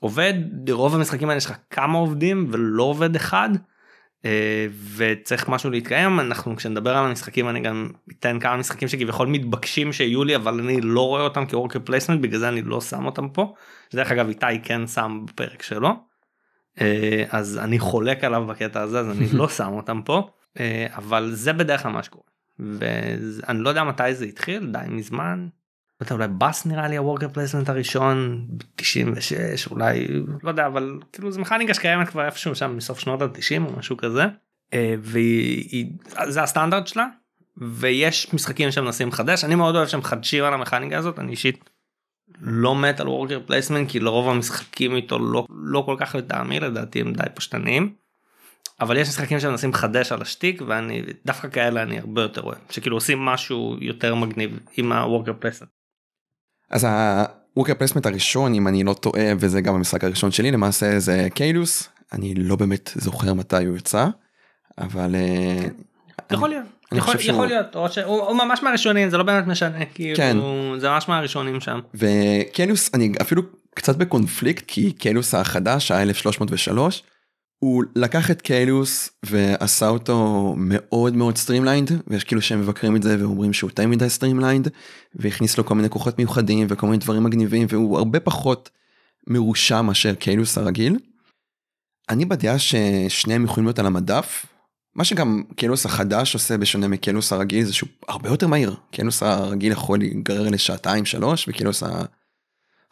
עובד 0.00 0.34
רוב 0.70 0.94
המשחקים 0.94 1.28
האלה 1.28 1.38
יש 1.38 1.46
לך 1.46 1.56
כמה 1.70 1.98
עובדים 1.98 2.46
ולא 2.50 2.82
עובד 2.82 3.16
אחד 3.16 3.48
אה, 4.24 4.66
וצריך 4.96 5.48
משהו 5.48 5.70
להתקיים 5.70 6.20
אנחנו 6.20 6.56
כשנדבר 6.56 6.96
על 6.96 7.06
המשחקים 7.06 7.48
אני 7.48 7.60
גם 7.60 7.90
אתן 8.10 8.40
כמה 8.40 8.56
משחקים 8.56 8.88
שכביכול 8.88 9.28
מתבקשים 9.28 9.92
שיהיו 9.92 10.24
לי 10.24 10.36
אבל 10.36 10.60
אני 10.60 10.80
לא 10.80 11.06
רואה 11.06 11.22
אותם 11.22 11.46
כ 11.46 11.54
worker 11.54 11.78
placement 11.84 12.20
בגלל 12.20 12.38
זה 12.38 12.48
אני 12.48 12.62
לא 12.62 12.80
שם 12.80 13.06
אותם 13.06 13.28
פה. 13.28 13.54
דרך 13.94 14.12
אגב 14.12 14.28
איתי 14.28 14.46
כן 14.62 14.86
שם 14.86 15.24
בפרק 15.28 15.62
שלו. 15.62 15.90
אה, 16.80 17.24
אז 17.30 17.58
אני 17.62 17.78
חולק 17.78 18.24
עליו 18.24 18.46
בקטע 18.46 18.80
הזה 18.80 19.00
אז 19.00 19.10
אני 19.10 19.26
לא 19.38 19.48
שם 19.48 19.72
אותם 19.72 20.00
פה 20.04 20.28
אה, 20.60 20.86
אבל 20.96 21.30
זה 21.32 21.52
בדרך 21.52 21.82
כלל 21.82 21.92
מה 21.92 22.02
שקורה. 22.02 22.24
ואני 22.58 23.58
לא 23.58 23.68
יודע 23.68 23.84
מתי 23.84 24.14
זה 24.14 24.24
התחיל 24.24 24.66
די 24.72 24.78
מזמן. 24.88 25.48
לא 26.00 26.06
יודע, 26.06 26.14
אולי 26.14 26.28
בס 26.38 26.66
נראה 26.66 26.88
לי 26.88 26.96
ה 26.96 27.01
worker 27.01 27.28
placement 27.28 27.68
הראשון 27.68 28.46
ב-96 28.50 29.70
אולי 29.70 30.06
לא 30.42 30.48
יודע 30.50 30.66
אבל 30.66 30.98
כאילו 31.12 31.30
זה 31.32 31.40
מכניקה 31.40 31.74
שקיימת 31.74 32.08
כבר 32.08 32.24
איפשהו 32.26 32.54
שם 32.54 32.76
מסוף 32.76 32.98
שנות 32.98 33.22
ה-90 33.22 33.62
או 33.66 33.78
משהו 33.78 33.96
כזה. 33.96 34.24
אה, 34.74 34.94
והיא 35.00 35.68
היא- 35.70 35.92
זה 36.28 36.42
הסטנדרט 36.42 36.86
שלה 36.86 37.06
ויש 37.56 38.34
משחקים 38.34 38.70
שמנסים 38.70 39.08
לחדש 39.08 39.44
אני 39.44 39.54
מאוד 39.54 39.76
אוהב 39.76 39.88
שהם 39.88 40.00
מחדשים 40.00 40.44
על 40.44 40.54
המכניקה 40.54 40.98
הזאת 40.98 41.18
אני 41.18 41.30
אישית 41.30 41.70
לא 42.40 42.76
מת 42.76 43.00
על 43.00 43.08
worker 43.08 43.40
placement 43.46 43.90
כי 43.90 44.00
לרוב 44.00 44.28
המשחקים 44.28 44.96
איתו 44.96 45.18
לא 45.18 45.46
לא 45.50 45.82
כל 45.86 45.96
כך 45.98 46.14
לטעמי 46.14 46.60
לדעתי 46.60 47.00
הם 47.00 47.12
די 47.12 47.24
פשטניים. 47.34 47.92
אבל 48.80 48.96
יש 48.96 49.08
משחקים 49.08 49.40
שמנסים 49.40 49.70
לחדש 49.70 50.12
על 50.12 50.22
השטיק 50.22 50.62
ואני 50.66 51.02
דווקא 51.26 51.48
כאלה 51.48 51.82
אני 51.82 51.98
הרבה 51.98 52.22
יותר 52.22 52.42
אוהב 52.42 52.58
שכאילו 52.70 52.96
עושים 52.96 53.18
משהו 53.18 53.76
יותר 53.80 54.14
מגניב 54.14 54.58
עם 54.76 54.92
ה 54.92 54.98
worker 54.98 55.32
placement. 55.38 55.70
אז 56.70 56.86
ה 57.54 57.57
worker 57.57 57.74
placement 57.74 58.06
הראשון 58.06 58.54
אם 58.54 58.68
אני 58.68 58.84
לא 58.84 58.94
טועה 58.94 59.26
וזה 59.38 59.60
גם 59.60 59.74
המשחק 59.74 60.04
הראשון 60.04 60.30
שלי 60.30 60.50
למעשה 60.50 60.98
זה 60.98 61.28
קיילוס 61.34 61.88
אני 62.12 62.34
לא 62.34 62.56
באמת 62.56 62.90
זוכר 62.94 63.34
מתי 63.34 63.64
הוא 63.64 63.76
יצא 63.76 64.06
אבל 64.78 65.14
אה, 65.14 65.68
יכול 66.30 66.48
להיות. 66.48 66.64
אני 66.92 66.98
יכול, 66.98 67.12
חושב 67.14 67.24
שהוא- 67.24 67.34
יכול 67.34 67.46
להיות 67.46 67.76
או 67.76 67.88
שהוא 67.88 68.04
הוא 68.22 68.36
ממש 68.36 68.62
מהראשונים 68.62 69.10
זה 69.10 69.16
לא 69.18 69.22
באמת 69.22 69.46
משנה 69.46 69.84
כאילו 69.84 70.16
כן. 70.16 70.36
זה 70.78 70.88
ממש 70.88 71.08
מהראשונים 71.08 71.60
שם 71.60 71.80
וקיילוס 71.94 72.90
אני 72.94 73.12
אפילו 73.22 73.42
קצת 73.74 73.96
בקונפליקט 73.96 74.64
כי 74.66 74.92
קיילוס 74.92 75.34
החדש 75.34 75.90
ה-1303 75.90 76.78
הוא 77.58 77.84
לקח 77.96 78.30
את 78.30 78.42
קיילוס 78.42 79.10
ועשה 79.26 79.88
אותו 79.88 80.54
מאוד 80.56 81.16
מאוד 81.16 81.36
streamlined 81.36 81.90
ויש 82.06 82.24
כאילו 82.24 82.42
שהם 82.42 82.60
מבקרים 82.60 82.96
את 82.96 83.02
זה 83.02 83.16
ואומרים 83.20 83.52
שהוא 83.52 83.70
יותר 83.70 83.86
מדי 83.86 84.10
streamlined 84.10 84.68
והכניס 85.14 85.58
לו 85.58 85.64
כל 85.66 85.74
מיני 85.74 85.90
כוחות 85.90 86.18
מיוחדים 86.18 86.66
וכל 86.70 86.86
מיני 86.86 86.98
דברים 86.98 87.24
מגניבים 87.24 87.66
והוא 87.70 87.98
הרבה 87.98 88.20
פחות 88.20 88.70
מרושע 89.26 89.82
מאשר 89.82 90.14
קיילוס 90.14 90.58
הרגיל. 90.58 90.98
אני 92.10 92.24
בדעה 92.24 92.56
ששניהם 92.58 93.44
יכולים 93.44 93.66
להיות 93.66 93.78
על 93.78 93.86
המדף. 93.86 94.46
מה 94.98 95.04
שגם 95.04 95.42
קיילוס 95.56 95.86
החדש 95.86 96.34
עושה 96.34 96.56
בשונה 96.56 96.88
מקיילוס 96.88 97.32
הרגיל 97.32 97.64
זה 97.64 97.74
שהוא 97.74 97.88
הרבה 98.08 98.28
יותר 98.28 98.46
מהיר. 98.46 98.76
קיילוס 98.90 99.22
הרגיל 99.22 99.72
יכול 99.72 99.98
להיגרר 99.98 100.48
לשעתיים 100.48 101.04
שלוש 101.04 101.48
וקיילוס 101.48 101.82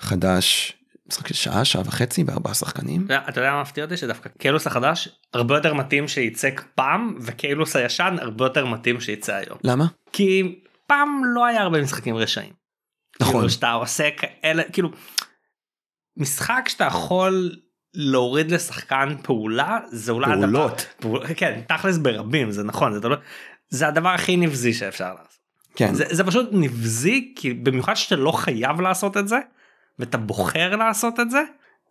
החדש 0.00 0.72
משחק 1.08 1.26
של 1.28 1.34
שעה 1.34 1.64
שעה 1.64 1.82
וחצי 1.86 2.24
בארבעה 2.24 2.54
שחקנים. 2.54 3.04
אתה 3.04 3.40
יודע- 3.40 3.52
מה 3.52 3.62
מפתיע 3.62 3.84
אותי 3.84 3.96
שדווקא 3.96 4.28
קיילוס 4.38 4.66
החדש 4.66 5.08
הרבה 5.34 5.54
יותר 5.56 5.74
מתאים 5.74 6.08
שייצא 6.08 6.48
פעם 6.74 7.18
וקיילוס 7.20 7.76
הישן 7.76 8.16
הרבה 8.20 8.44
יותר 8.44 8.66
מתאים 8.66 9.00
שייצא 9.00 9.34
היום. 9.34 9.58
למה? 9.64 9.86
כי 10.12 10.58
פעם 10.86 11.22
לא 11.34 11.46
היה 11.46 11.62
הרבה 11.62 11.82
משחקים 11.82 12.16
רשעים. 12.16 12.52
נכון. 13.20 13.34
כאילו 13.34 13.50
שאתה 13.50 13.72
עושה 13.72 14.08
כאלה 14.10 14.62
כאילו 14.72 14.90
משחק 16.16 16.64
שאתה 16.68 16.84
יכול 16.84 17.56
להוריד 17.96 18.50
לשחקן 18.50 19.14
פעולה 19.22 19.78
זה 19.86 20.12
אולי 20.12 20.26
פעולות. 20.26 20.72
הדבר, 20.72 20.84
פעול, 21.00 21.26
כן 21.36 21.60
תכלס 21.68 21.98
ברבים 21.98 22.50
זה 22.50 22.64
נכון 22.64 22.92
זה, 22.92 23.08
לא, 23.08 23.16
זה 23.68 23.88
הדבר 23.88 24.08
הכי 24.08 24.36
נבזי 24.36 24.72
שאפשר 24.72 25.08
לעשות. 25.08 25.36
כן. 25.76 25.94
זה, 25.94 26.04
זה 26.10 26.24
פשוט 26.24 26.48
נבזי 26.52 27.32
כי 27.36 27.52
במיוחד 27.52 27.94
שאתה 27.94 28.16
לא 28.16 28.32
חייב 28.32 28.80
לעשות 28.80 29.16
את 29.16 29.28
זה 29.28 29.38
ואתה 29.98 30.18
בוחר 30.18 30.76
לעשות 30.76 31.20
את 31.20 31.30
זה 31.30 31.42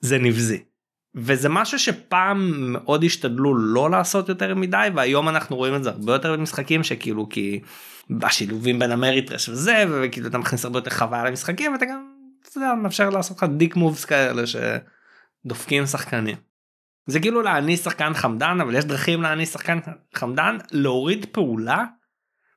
זה 0.02 0.18
נבזי. 0.18 0.64
וזה 1.16 1.50
משהו 1.50 1.80
שפעם 1.80 2.52
מאוד 2.74 3.04
השתדלו 3.04 3.56
לא 3.56 3.90
לעשות 3.90 4.30
יותר 4.30 4.56
מדי 4.56 4.88
והיום 4.96 5.30
אנחנו 5.30 5.56
רואים 5.56 5.76
את 5.76 5.84
זה 5.84 5.90
הרבה 5.90 6.14
יותר 6.14 6.38
במשחקים 6.38 6.84
שכאילו 6.84 7.30
כי 7.30 7.60
בשילובים 8.10 8.80
בין 8.80 8.92
המריטרש 8.92 9.50
וזה 9.50 9.86
וכאילו 9.90 10.28
אתה 10.28 10.38
מכניס 10.38 10.66
הרבה 10.66 10.78
יותר 10.78 10.92
חוויה 10.92 11.24
למשחקים 11.24 11.74
ואתה 11.74 11.86
גם 11.86 12.16
אתה 12.50 12.58
יודע, 12.58 12.74
מאפשר 12.74 13.10
לעשות 13.10 13.38
לך 13.38 13.46
דיק 13.58 13.76
מובס 13.76 14.06
כאלה 14.06 14.44
שדופקים 15.46 15.86
שחקנים. 15.86 16.36
זה 17.08 17.20
כאילו 17.20 17.42
להעניש 17.42 17.80
שחקן 17.80 18.14
חמדן 18.14 18.58
אבל 18.62 18.76
יש 18.76 18.86
דרכים 18.86 19.22
להעניש 19.22 19.50
שחקן 19.50 19.80
חמדן 20.16 20.58
להוריד 20.72 21.26
פעולה 21.32 21.84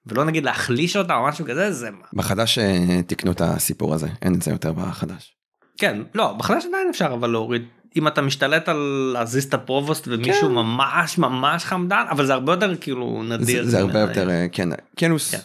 ולא 0.06 0.24
נגיד 0.24 0.44
להחליש 0.44 0.96
אותה 0.96 1.14
או 1.14 1.24
משהו 1.28 1.44
כזה 1.44 1.72
זה 1.72 1.88
בחדש 2.12 2.58
אה, 2.58 3.02
תיקנו 3.06 3.32
את 3.32 3.40
הסיפור 3.40 3.94
הזה 3.94 4.08
אין 4.22 4.34
את 4.34 4.42
זה 4.42 4.50
יותר 4.50 4.72
בחדש. 4.72 5.36
כן 5.78 6.02
לא 6.14 6.32
בחדש 6.32 6.64
עדיין 6.66 6.88
אפשר 6.90 7.14
אבל 7.14 7.30
להוריד 7.30 7.62
אם 7.96 8.08
אתה 8.08 8.22
משתלט 8.22 8.68
על 8.68 9.10
להזיז 9.12 9.44
את 9.44 9.54
הפרובוסט 9.54 10.08
ומישהו 10.08 10.48
כן. 10.48 10.54
ממש 10.54 11.18
ממש 11.18 11.64
חמדן 11.64 12.04
אבל 12.10 12.26
זה 12.26 12.34
הרבה 12.34 12.52
יותר 12.52 12.76
כאילו 12.76 13.22
נדיר. 13.22 13.64
זה, 13.64 13.70
זה 13.70 13.78
הרבה. 13.78 14.00
יותר 14.00 14.30
אה, 14.30 14.46
כן 14.52 14.68
קיילוס. 14.96 15.34
כן. 15.34 15.40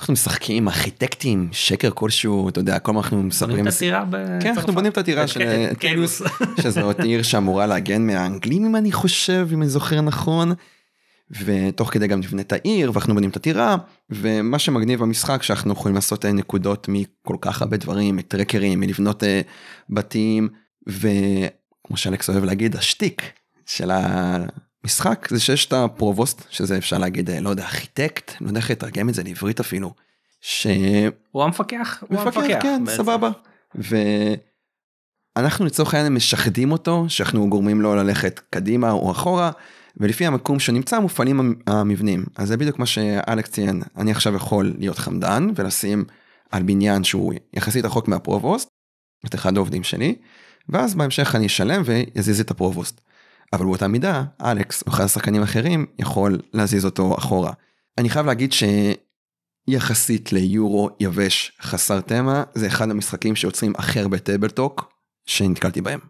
אנחנו 0.00 0.12
משחקים 0.12 0.56
עם 0.56 0.68
ארכיטקטים 0.68 1.48
שקר 1.52 1.90
כלשהו 1.94 2.48
אתה 2.48 2.60
יודע 2.60 2.78
כל 2.78 2.92
מה 2.92 3.00
אנחנו 3.00 3.16
בונים 3.16 3.28
מספרים. 3.28 3.68
את 3.68 3.72
הטירה 3.72 4.04
בצרפת. 4.04 4.42
כן 4.42 4.52
אנחנו 4.56 4.72
בונים 4.72 4.92
את 4.92 4.98
הטירה 4.98 5.26
של 5.26 5.42
אה, 5.42 5.66
כן, 5.68 5.74
קיילוס 5.74 6.22
שזאת 6.60 7.00
עיר 7.00 7.22
שאמורה 7.22 7.66
להגן 7.66 8.06
מהאנגלים 8.06 8.64
אם 8.64 8.76
אני 8.76 8.92
חושב 8.92 9.48
אם 9.52 9.62
אני 9.62 9.70
זוכר 9.70 10.00
נכון. 10.00 10.52
ותוך 11.44 11.92
כדי 11.92 12.06
גם 12.06 12.18
נבנה 12.18 12.42
את 12.42 12.52
העיר 12.52 12.90
ואנחנו 12.94 13.14
בונים 13.14 13.30
את 13.30 13.36
הטירה 13.36 13.76
ומה 14.10 14.58
שמגניב 14.58 15.00
במשחק 15.00 15.42
שאנחנו 15.42 15.72
יכולים 15.72 15.94
לעשות 15.94 16.24
אה, 16.24 16.32
נקודות 16.32 16.86
מכל 16.88 17.36
כך 17.40 17.62
הרבה 17.62 17.76
דברים 17.76 18.20
טרקרים 18.20 18.80
מלבנות 18.80 19.24
אה, 19.24 19.40
בתים 19.90 20.48
וכמו 20.86 21.96
שאלכס 21.96 22.30
אוהב 22.30 22.44
להגיד 22.44 22.76
השטיק 22.76 23.22
של 23.66 23.90
המשחק 24.84 25.28
זה 25.30 25.40
שיש 25.40 25.66
את 25.66 25.72
הפרובוסט 25.72 26.42
שזה 26.50 26.78
אפשר 26.78 26.98
להגיד 26.98 27.30
אה, 27.30 27.40
לא 27.40 27.48
יודע 27.50 27.64
ארכיטקט 27.64 28.32
לא 28.40 28.48
יודע 28.48 28.60
איך 28.60 28.70
לתרגם 28.70 29.08
את 29.08 29.14
זה 29.14 29.22
לעברית 29.22 29.60
אפילו. 29.60 29.94
שמפקח 30.40 31.16
הוא 31.30 31.44
המפקח. 31.44 32.02
הוא 32.08 32.20
המפקח. 32.20 32.58
כן 32.62 32.82
בעצם. 32.86 32.96
סבבה. 33.02 33.30
ואנחנו 35.36 35.64
לצורך 35.64 35.94
העניין 35.94 36.14
משחדים 36.14 36.72
אותו 36.72 37.04
שאנחנו 37.08 37.48
גורמים 37.48 37.80
לו 37.80 37.94
ללכת 37.94 38.40
קדימה 38.50 38.90
או 38.90 39.10
אחורה 39.10 39.50
ולפי 39.96 40.26
המקום 40.26 40.60
שנמצא 40.60 40.98
מופעלים 41.00 41.40
המ- 41.40 41.54
המבנים 41.66 42.24
אז 42.36 42.48
זה 42.48 42.56
בדיוק 42.56 42.78
מה 42.78 42.86
שאלכס 42.86 43.50
ציין 43.50 43.82
אני 43.96 44.10
עכשיו 44.10 44.34
יכול 44.34 44.74
להיות 44.78 44.98
חמדן 44.98 45.48
ולשים 45.56 46.04
על 46.50 46.62
בניין 46.62 47.04
שהוא 47.04 47.32
יחסית 47.54 47.84
רחוק 47.84 48.08
מהפרובוסט 48.08 48.68
את 49.26 49.34
אחד 49.34 49.56
העובדים 49.56 49.82
שלי 49.82 50.14
ואז 50.68 50.94
בהמשך 50.94 51.34
אני 51.34 51.46
אשלם 51.46 51.82
ויזיז 51.84 52.40
את 52.40 52.50
הפרובוסט. 52.50 53.00
אבל 53.52 53.64
באותה 53.64 53.88
מידה 53.88 54.24
אלכס 54.42 54.82
או 54.86 54.92
אחד 54.92 55.04
השחקנים 55.04 55.40
האחרים 55.40 55.86
יכול 55.98 56.38
להזיז 56.52 56.84
אותו 56.84 57.14
אחורה. 57.18 57.52
אני 57.98 58.10
חייב 58.10 58.26
להגיד 58.26 58.52
שיחסית 59.68 60.32
ליורו 60.32 60.90
יבש 61.00 61.52
חסר 61.62 62.00
תמה 62.00 62.44
זה 62.54 62.66
אחד 62.66 62.90
המשחקים 62.90 63.36
שיוצרים 63.36 63.72
הכי 63.78 64.00
הרבה 64.00 64.18
table 64.18 64.59
talk 64.59 64.92
שנתקלתי 65.26 65.80
בהם. 65.80 66.00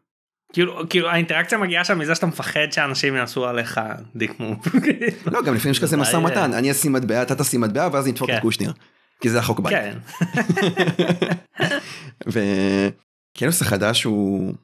כאילו 0.52 0.88
כאילו 0.90 1.08
האינטראקציה 1.08 1.58
מגיעה 1.58 1.84
שם 1.84 1.98
מזה 1.98 2.14
שאתה 2.14 2.26
מפחד 2.26 2.72
שאנשים 2.72 3.16
יעשו 3.16 3.46
עליך 3.46 3.80
דיק 4.16 4.40
מוב. 4.40 4.58
לא 5.32 5.42
גם 5.42 5.54
לפעמים 5.54 5.70
יש 5.70 5.80
כזה 5.80 5.96
משא 5.96 6.16
ומתן 6.16 6.52
אני 6.52 6.70
אשים 6.70 6.92
מטבע 6.92 7.22
אתה 7.22 7.34
תשים 7.34 7.60
מטבע 7.60 7.88
ואז 7.92 8.06
נדפוק 8.06 8.30
כן. 8.30 8.36
את 8.36 8.42
קושניר. 8.42 8.72
כי 9.20 9.30
זה 9.30 9.38
החוק 9.38 9.60
בית. 9.60 9.72
כן. 9.72 9.98
וכאילוס 13.34 13.62
החדש 13.62 14.04
הוא 14.04 14.54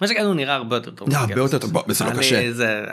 מה 0.00 0.06
שכן 0.08 0.24
הוא 0.24 0.34
נראה 0.34 0.54
הרבה 0.54 0.76
יותר 0.76 0.90
טוב. 0.90 1.08
לא, 1.12 1.16
הרבה 1.16 1.34
יותר 1.34 1.58
טוב, 1.58 1.92
זה 1.92 2.04
לא 2.04 2.10
קשה. 2.18 2.52
זה- 2.52 2.84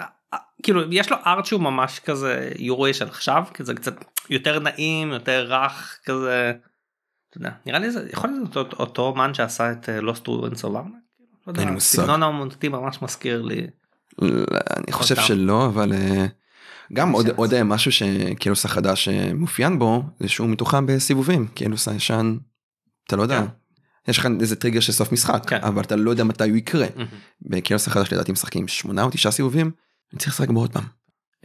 כאילו 0.64 0.94
יש 0.94 1.12
לו 1.12 1.18
ארט 1.26 1.46
שהוא 1.46 1.62
ממש 1.62 2.00
כזה 2.00 2.52
יורו 2.60 2.94
של 2.94 3.08
עכשיו 3.08 3.44
כזה 3.54 3.74
קצת 3.74 3.96
יותר 4.30 4.60
נעים 4.60 5.12
יותר 5.12 5.46
רך 5.50 6.00
כזה. 6.06 6.52
אתה 7.30 7.38
יודע, 7.38 7.52
נראה 7.66 7.80
לי 7.80 7.92
זה 7.92 8.08
יכול 8.14 8.30
להיות 8.30 8.58
אותו- 8.58 8.78
אותו 8.80 9.02
אומן 9.02 9.34
שעשה 9.34 9.72
את 9.72 9.90
אה, 9.90 10.00
Ruins 10.00 10.62
of 10.62 10.76
Arnak. 10.76 11.48
אין 11.58 11.68
לי 11.68 11.72
מושג. 11.74 12.02
סגנון 12.02 12.24
האומנותי 12.24 12.68
ממש 12.70 13.02
מזכיר 13.02 13.42
לי. 13.42 13.68
לא, 14.22 14.28
אני 14.78 14.92
חושב. 14.92 15.16
שלא 15.16 15.66
אבל 15.66 15.94
אה, 15.94 16.26
גם 16.94 17.12
עוד 17.12 17.28
עוד 17.36 17.54
אה, 17.54 17.64
משהו 17.64 17.92
שקיילוס 17.92 18.66
החדש 18.66 19.08
אה, 19.08 19.34
מאופיין 19.34 19.80
בו 19.80 20.04
זה 20.20 20.30
שהוא 20.30 20.50
מתוחם 20.50 20.86
בסיבובים 20.86 21.48
קיילוס 21.48 21.88
הישן 21.88 22.38
אתה 23.08 23.16
לא 23.16 23.22
יודע 23.22 23.40
כן. 23.42 23.48
יש 24.08 24.18
לך 24.18 24.28
איזה 24.40 24.56
טריגר 24.56 24.80
של 24.80 24.92
סוף 24.92 25.12
משחק 25.12 25.50
כן. 25.50 25.60
אבל 25.62 25.82
אתה 25.82 25.96
לא 25.96 26.12
יודע 26.12 26.24
מתי 26.24 26.50
הוא 26.50 26.58
יקרה 26.58 26.88
בקיילוס 27.42 27.88
החדש 27.88 28.14
לדעתי 28.14 28.32
משחקים 28.32 28.68
שמונה 28.68 29.04
או 29.04 29.10
תשעה 29.10 29.32
סיבובים 29.32 29.72
אני 30.14 30.20
צריך 30.20 30.34
לשחק 30.34 30.50
בו 30.50 30.60
עוד 30.60 30.74
פעם. 30.74 30.84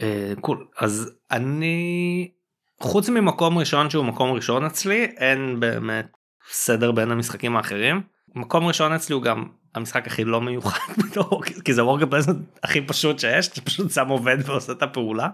אה, 0.01 0.33
cool 0.41 0.67
אז 0.79 1.11
אני 1.31 2.31
חוץ 2.79 3.09
ממקום 3.09 3.57
ראשון 3.57 3.89
שהוא 3.89 4.05
מקום 4.05 4.31
ראשון 4.31 4.65
אצלי 4.65 5.03
אין 5.17 5.59
באמת 5.59 6.07
סדר 6.51 6.91
בין 6.91 7.11
המשחקים 7.11 7.55
האחרים 7.55 8.01
מקום 8.35 8.65
ראשון 8.65 8.91
אצלי 8.93 9.13
הוא 9.13 9.23
גם 9.23 9.45
המשחק 9.75 10.07
הכי 10.07 10.23
לא 10.23 10.41
מיוחד 10.41 10.93
בתור 11.03 11.43
כי 11.65 11.73
זה 11.73 11.83
worker 11.83 12.05
placement 12.05 12.37
הכי 12.63 12.81
פשוט 12.81 13.19
שיש 13.19 13.47
אתה 13.47 13.61
פשוט 13.61 13.91
שם 13.91 14.07
עובד 14.07 14.37
ועושה 14.45 14.71
את 14.71 14.83
הפעולה. 14.83 15.27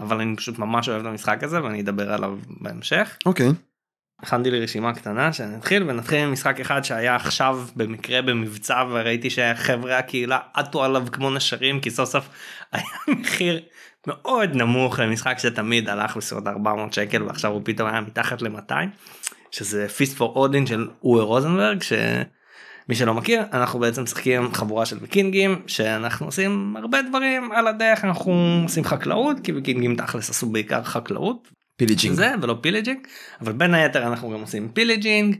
אבל 0.00 0.20
אני 0.20 0.36
פשוט 0.36 0.58
ממש 0.58 0.88
אוהב 0.88 1.00
את 1.00 1.06
המשחק 1.06 1.42
הזה 1.42 1.62
ואני 1.62 1.80
אדבר 1.80 2.12
עליו 2.12 2.38
בהמשך. 2.60 3.16
אוקיי 3.26 3.48
הכנתי 4.22 4.50
לי 4.50 4.60
רשימה 4.60 4.94
קטנה 4.94 5.32
שאני 5.32 5.56
אתחיל 5.56 5.90
ונתחיל 5.90 6.18
עם 6.18 6.32
משחק 6.32 6.60
אחד 6.60 6.84
שהיה 6.84 7.16
עכשיו 7.16 7.60
במקרה 7.76 8.22
במבצע 8.22 8.84
וראיתי 8.90 9.30
שחברי 9.30 9.94
הקהילה 9.94 10.38
עטו 10.54 10.84
עליו 10.84 11.06
כמו 11.12 11.30
נשרים 11.30 11.80
כי 11.80 11.90
סוף 11.90 12.10
סוף 12.10 12.28
היה 12.72 12.84
מחיר 13.20 13.60
מאוד 14.06 14.50
נמוך 14.54 14.98
למשחק 14.98 15.38
שתמיד 15.38 15.88
הלך 15.88 16.16
בסביבות 16.16 16.46
400 16.46 16.92
שקל 16.92 17.22
ועכשיו 17.22 17.50
הוא 17.52 17.60
פתאום 17.64 17.88
היה 17.88 18.00
מתחת 18.00 18.42
ל-200 18.42 18.72
שזה 19.50 19.88
Feast 19.88 20.16
for 20.16 20.36
Odin 20.36 20.66
של 20.66 20.88
אורי 21.02 21.22
רוזנברג 21.22 21.82
שמי 21.82 22.94
שלא 22.94 23.14
מכיר 23.14 23.42
אנחנו 23.52 23.78
בעצם 23.78 24.02
משחקים 24.02 24.54
חבורה 24.54 24.86
של 24.86 24.98
ויקינגים 25.00 25.62
שאנחנו 25.66 26.26
עושים 26.26 26.76
הרבה 26.78 27.02
דברים 27.02 27.52
על 27.52 27.66
הדרך 27.66 28.04
אנחנו 28.04 28.60
עושים 28.62 28.84
חקלאות 28.84 29.36
כי 29.40 29.52
ויקינגים 29.52 29.96
תכלס 29.96 30.30
עשו 30.30 30.48
בעיקר 30.48 30.82
חקלאות 30.82 31.57
pillaging. 31.78 32.16
זה 32.16 32.34
ולא 32.42 32.58
pillaging 32.60 33.06
אבל 33.40 33.52
בין 33.52 33.74
היתר 33.74 34.06
אנחנו 34.06 34.30
גם 34.30 34.40
עושים 34.40 34.68
pillaging 34.72 35.36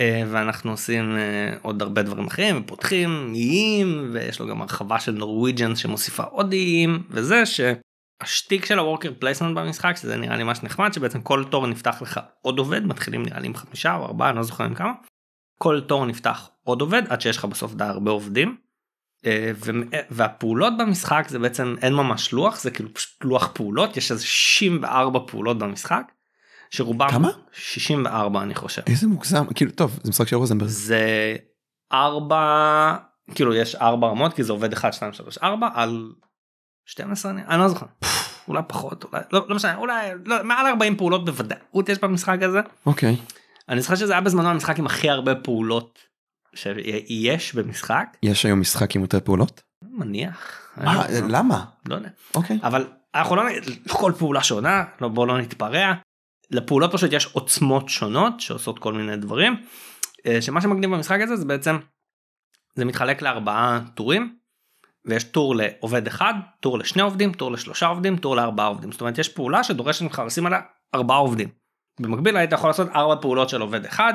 אה, 0.00 0.22
ואנחנו 0.26 0.70
עושים 0.70 1.16
אה, 1.16 1.56
עוד 1.62 1.82
הרבה 1.82 2.02
דברים 2.02 2.26
אחרים 2.26 2.60
ופותחים 2.60 3.32
איים 3.34 4.10
ויש 4.12 4.40
לו 4.40 4.46
גם 4.46 4.62
הרחבה 4.62 5.00
של 5.00 5.12
Norwegians 5.12 5.76
שמוסיפה 5.76 6.22
עוד 6.22 6.52
איים 6.52 7.02
וזה 7.10 7.42
שהשטיק 7.46 8.64
של 8.64 8.78
ה 8.78 8.83
worker 8.83 9.12
placement 9.18 9.56
במשחק 9.56 9.96
שזה 9.96 10.16
נראה 10.16 10.36
לי 10.36 10.44
ממש 10.44 10.62
נחמד 10.62 10.92
שבעצם 10.92 11.20
כל 11.20 11.44
תור 11.50 11.66
נפתח 11.66 12.02
לך 12.02 12.20
עוד 12.42 12.58
עובד 12.58 12.86
מתחילים 12.86 13.22
נראה 13.22 13.40
לי 13.40 13.46
עם 13.46 13.54
חמישה 13.54 13.94
או 13.94 14.06
ארבעה 14.06 14.30
אני 14.30 14.36
לא 14.36 14.42
זוכר 14.42 14.64
עם 14.64 14.74
כמה. 14.74 14.92
כל 15.62 15.80
תור 15.80 16.06
נפתח 16.06 16.50
עוד 16.64 16.80
עובד 16.80 17.02
עד 17.08 17.20
שיש 17.20 17.36
לך 17.36 17.44
בסוף 17.44 17.74
די 17.74 17.84
הרבה 17.84 18.10
עובדים. 18.10 18.56
אה, 19.26 19.52
ו- 19.54 19.70
והפעולות 20.10 20.72
במשחק 20.78 21.24
זה 21.28 21.38
בעצם 21.38 21.74
אין 21.82 21.94
ממש 21.94 22.32
לוח 22.32 22.60
זה 22.60 22.70
כאילו 22.70 22.94
פשוט 22.94 23.24
לוח 23.24 23.50
פעולות 23.54 23.96
יש 23.96 24.12
איזה 24.12 24.24
64 24.24 25.20
פעולות 25.26 25.58
במשחק. 25.58 26.02
שרובם 26.70 27.10
כמה? 27.10 27.30
64 27.52 28.42
אני 28.42 28.54
חושב. 28.54 28.82
איזה 28.86 29.06
מוגזם 29.06 29.44
כאילו 29.54 29.70
טוב 29.70 29.98
זה 30.02 30.10
משחק 30.10 30.28
של 30.28 30.36
רוזנברג. 30.36 30.68
זה 30.68 31.36
ארבע 31.92 32.96
כאילו 33.34 33.54
יש 33.54 33.74
ארבע 33.74 34.06
רמות 34.06 34.34
כי 34.34 34.42
זה 34.42 34.52
עובד 34.52 34.72
1 34.72 34.92
2 34.92 35.12
3 35.12 35.38
4 35.38 35.68
על 35.74 36.12
12 36.86 37.30
אני 37.30 37.60
לא 37.60 37.68
זוכר 37.68 37.86
אולי 38.48 38.62
פחות 38.68 39.04
אולי 39.04 39.22
לא, 39.32 39.46
לא 39.48 39.56
משנה 39.56 39.76
אולי 39.76 40.10
לא, 40.24 40.44
מעל 40.44 40.66
40 40.66 40.96
פעולות 40.96 41.24
בוודאות 41.24 41.88
יש 41.88 41.98
במשחק 41.98 42.38
הזה 42.42 42.60
אוקיי. 42.86 43.16
אני 43.68 43.80
זוכר 43.80 43.94
שזה 43.94 44.12
היה 44.12 44.20
בזמנו 44.20 44.48
המשחק 44.48 44.78
עם 44.78 44.86
הכי 44.86 45.10
הרבה 45.10 45.34
פעולות 45.34 45.98
שיש 46.54 47.54
במשחק 47.54 48.16
יש 48.22 48.46
היום 48.46 48.60
משחק 48.60 48.96
עם 48.96 49.02
יותר 49.02 49.20
פעולות? 49.20 49.62
מניח 49.84 50.60
מה, 50.76 51.06
אני 51.06 51.20
לא- 51.20 51.28
למה? 51.28 51.64
לא 51.88 51.94
יודע 51.94 52.08
אוקיי. 52.34 52.58
אבל 52.62 52.86
אנחנו 53.14 53.36
לא 53.36 53.48
נגיד 53.48 53.62
כל 53.88 54.12
פעולה 54.18 54.42
שונה 54.42 54.84
לא 55.00 55.08
בוא 55.08 55.26
לא 55.26 55.38
נתפרע 55.38 55.92
לפעולות 56.50 56.92
פשוט 56.92 57.12
יש 57.12 57.26
עוצמות 57.26 57.88
שונות 57.88 58.40
שעושות 58.40 58.78
כל 58.78 58.92
מיני 58.92 59.16
דברים 59.16 59.56
אה, 60.26 60.42
שמה 60.42 60.60
שמגניב 60.60 60.90
במשחק 60.90 61.18
הזה 61.22 61.36
זה 61.36 61.44
בעצם 61.44 61.76
זה 62.74 62.84
מתחלק 62.84 63.22
לארבעה 63.22 63.80
טורים 63.94 64.36
ויש 65.04 65.24
טור 65.24 65.54
לעובד 65.56 66.06
אחד 66.06 66.34
טור 66.60 66.78
לשני 66.78 67.02
עובדים 67.02 67.32
טור 67.32 67.52
לשלושה 67.52 67.86
עובדים 67.86 68.16
טור 68.16 68.36
לארבעה 68.36 68.66
עובדים 68.66 68.92
זאת 68.92 69.00
אומרת 69.00 69.18
יש 69.18 69.28
פעולה 69.28 69.64
שדורשת 69.64 70.02
ממך 70.02 70.22
לשים 70.26 70.46
עליה 70.46 70.60
ארבעה 70.94 71.16
עובדים. 71.16 71.48
במקביל 72.00 72.36
היית 72.36 72.52
יכול 72.52 72.70
לעשות 72.70 72.88
ארבע 72.88 73.22
פעולות 73.22 73.48
של 73.48 73.60
עובד 73.60 73.84
אחד 73.84 74.14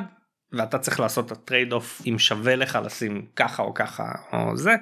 ואתה 0.56 0.80
צריך 0.80 1.00
לעשות 1.00 1.26
את 1.26 1.32
ה 1.32 1.74
trade-off 1.74 2.02
אם 2.06 2.20
שווה 2.20 2.56
לך 2.56 2.80
לשים 2.86 3.26
ככה 3.36 3.64
או 3.64 3.74
ככה 3.74 4.12
או 4.34 4.58
זה. 4.58 4.76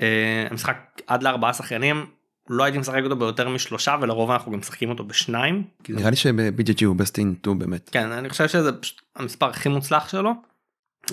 אה, 0.00 0.46
המשחק 0.50 1.00
עד 1.06 1.22
לארבעה 1.22 1.54
שחקנים 1.54 2.06
לא 2.48 2.64
הייתי 2.64 2.78
משחק 2.78 3.00
אותו 3.04 3.16
ביותר 3.16 3.48
משלושה 3.48 3.96
ולרוב 4.00 4.30
אנחנו 4.30 4.52
גם 4.52 4.58
משחקים 4.58 4.90
אותו 4.90 5.04
בשניים. 5.04 5.64
נראה 5.88 6.10
לי 6.10 6.16
שב-BGG 6.16 6.84
הוא 6.84 6.96
best 6.96 7.14
in 7.14 7.40
2 7.40 7.58
באמת. 7.58 7.90
כן 7.92 8.12
אני 8.12 8.28
חושב 8.28 8.48
שזה 8.48 8.72
פשוט 8.72 9.00
המספר 9.16 9.46
הכי 9.46 9.68
מוצלח 9.68 10.08
שלו. 10.08 10.32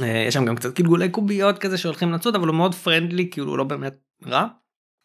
אה, 0.01 0.23
יש 0.27 0.33
שם 0.33 0.45
גם 0.45 0.55
קצת 0.55 0.79
גלגולי 0.79 1.09
קוביות 1.09 1.59
כזה 1.59 1.77
שהולכים 1.77 2.13
לצוד 2.13 2.35
אבל 2.35 2.47
הוא 2.47 2.55
מאוד 2.55 2.75
friendly 2.75 3.29
כאילו 3.31 3.49
הוא 3.49 3.57
לא 3.57 3.63
באמת 3.63 3.95
רע. 4.25 4.47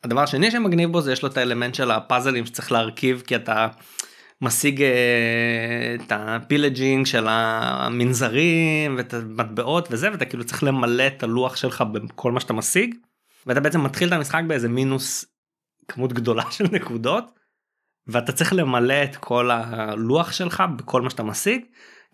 הדבר 0.04 0.20
השני 0.20 0.50
שמגניב 0.50 0.92
בו 0.92 1.00
זה 1.00 1.12
יש 1.12 1.22
לו 1.22 1.28
את 1.28 1.36
האלמנט 1.36 1.74
של 1.74 1.90
הפאזלים 1.90 2.46
שצריך 2.46 2.72
להרכיב 2.72 3.22
כי 3.26 3.36
אתה 3.36 3.68
משיג 4.42 4.82
אה, 4.82 5.94
את 5.94 6.12
ה 6.14 6.24
pillaging 6.24 7.06
של 7.06 7.26
המנזרים 7.28 8.94
ואת 8.96 9.14
המטבעות 9.14 9.88
וזה 9.90 10.10
ואתה 10.12 10.24
כאילו 10.24 10.44
צריך 10.44 10.64
למלא 10.64 11.06
את 11.06 11.22
הלוח 11.22 11.56
שלך 11.56 11.84
בכל 11.92 12.32
מה 12.32 12.40
שאתה 12.40 12.52
משיג. 12.52 12.94
ואתה 13.46 13.60
בעצם 13.60 13.84
מתחיל 13.84 14.08
את 14.08 14.12
המשחק 14.12 14.42
באיזה 14.46 14.68
מינוס 14.68 15.24
כמות 15.88 16.12
גדולה 16.12 16.42
של 16.50 16.64
נקודות. 16.72 17.24
ואתה 18.06 18.32
צריך 18.32 18.52
למלא 18.52 19.04
את 19.04 19.16
כל 19.16 19.50
הלוח 19.50 20.32
שלך 20.32 20.62
בכל 20.76 21.02
מה 21.02 21.10
שאתה 21.10 21.22
משיג 21.22 21.64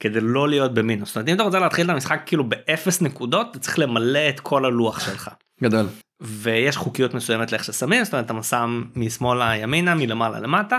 כדי 0.01 0.21
לא 0.21 0.49
להיות 0.49 0.75
במינוס. 0.75 1.09
זאת 1.09 1.17
אומרת 1.17 1.29
אם 1.29 1.35
אתה 1.35 1.43
רוצה 1.43 1.59
להתחיל 1.59 1.87
את 1.87 1.91
המשחק 1.91 2.23
כאילו 2.27 2.45
באפס 2.45 3.03
נקודות 3.03 3.47
אתה 3.51 3.59
צריך 3.59 3.79
למלא 3.79 4.29
את 4.29 4.41
כל 4.41 4.65
הלוח 4.65 5.01
שלך. 5.01 5.31
גדול. 5.63 5.87
ויש 6.21 6.77
חוקיות 6.77 7.15
מסוימת 7.15 7.53
לאיך 7.53 7.65
ששמים 7.65 8.05
זאת 8.05 8.13
אומרת 8.13 8.31
אתה 8.31 8.43
שם 8.43 8.85
משמאלה 8.97 9.57
ימינה 9.57 9.95
מלמעלה 9.95 10.41
למטה 10.41 10.79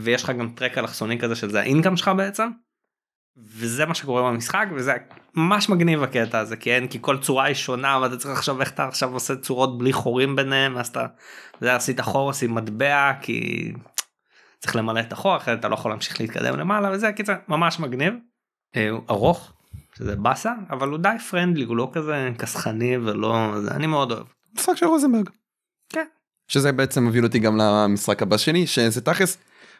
ויש 0.00 0.24
לך 0.24 0.30
גם 0.30 0.52
טרק 0.56 0.78
אלכסוני 0.78 1.18
כזה 1.18 1.34
שזה 1.34 1.60
האינקאם 1.60 1.96
שלך 1.96 2.10
בעצם. 2.16 2.48
וזה 3.36 3.86
מה 3.86 3.94
שקורה 3.94 4.22
במשחק 4.22 4.66
וזה 4.74 4.92
ממש 5.34 5.68
מגניב 5.68 6.02
הקטע 6.02 6.38
הזה 6.38 6.56
כי 6.56 6.74
אין 6.74 6.88
כי 6.88 6.98
כל 7.00 7.18
צורה 7.18 7.44
היא 7.44 7.54
שונה 7.54 7.98
ואתה 8.02 8.16
צריך 8.16 8.34
לחשוב 8.34 8.60
איך 8.60 8.70
אתה 8.70 8.84
עכשיו 8.88 9.14
עושה 9.14 9.36
צורות 9.36 9.78
בלי 9.78 9.92
חורים 9.92 10.36
ביניהם 10.36 10.78
אז 10.78 10.88
אתה 10.88 11.06
זה, 11.60 11.74
עשית 11.74 12.00
חור 12.00 12.28
עושים 12.28 12.54
מטבע 12.54 13.12
כי 13.20 13.72
צריך 14.58 14.76
למלא 14.76 15.00
את 15.00 15.12
החור 15.12 15.36
אחרת 15.36 15.58
אתה 15.60 15.68
לא 15.68 15.74
יכול 15.74 15.90
להמשיך 15.90 16.20
להתקדם 16.20 16.58
למעלה 16.58 16.90
וזה 16.92 17.12
קיצר 17.12 17.34
ממש 17.48 17.80
מגניב. 17.80 18.14
אה, 18.76 18.90
ארוך 19.10 19.52
שזה 19.98 20.16
באסה 20.16 20.52
אבל 20.70 20.88
הוא 20.88 20.98
די 20.98 21.16
פרנדלי 21.30 21.64
הוא 21.64 21.76
לא 21.76 21.90
כזה 21.92 22.30
כסחני 22.38 22.96
ולא 22.96 23.60
זה 23.60 23.70
אני 23.70 23.86
מאוד 23.86 24.12
אוהב. 24.12 24.26
משחק 24.54 24.76
של 24.76 24.86
רוזנברג. 24.86 25.30
כן. 25.88 26.06
שזה 26.48 26.72
בעצם 26.72 27.04
מוביל 27.04 27.24
אותי 27.24 27.38
גם 27.38 27.56
למשחק 27.56 28.22
הבא 28.22 28.36
שלי 28.36 28.66
שזה 28.66 29.00
תכלס 29.00 29.38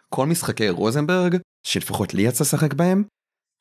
כל 0.08 0.26
משחקי 0.26 0.68
רוזנברג 0.68 1.36
שלפחות 1.62 2.14
לי 2.14 2.22
יצא 2.22 2.44
לשחק 2.44 2.74
בהם. 2.74 3.04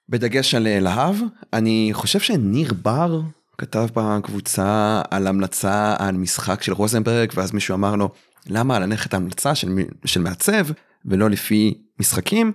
בדגש 0.09 0.55
על 0.55 0.67
אה, 0.67 0.79
להב 0.79 1.15
אני 1.53 1.89
חושב 1.93 2.19
שניר 2.19 2.73
בר 2.81 3.21
כתב 3.57 3.87
בקבוצה 3.93 5.01
על 5.11 5.27
המלצה 5.27 5.95
על 5.99 6.15
משחק 6.15 6.63
של 6.63 6.73
רוזנברג 6.73 7.31
ואז 7.35 7.53
מישהו 7.53 7.75
אמר 7.75 7.95
לו 7.95 8.09
למה 8.47 8.79
ללכת 8.79 9.13
המלצה 9.13 9.55
של, 9.55 9.69
של 10.05 10.21
מעצב 10.21 10.67
ולא 11.05 11.29
לפי 11.29 11.73
משחקים 11.99 12.51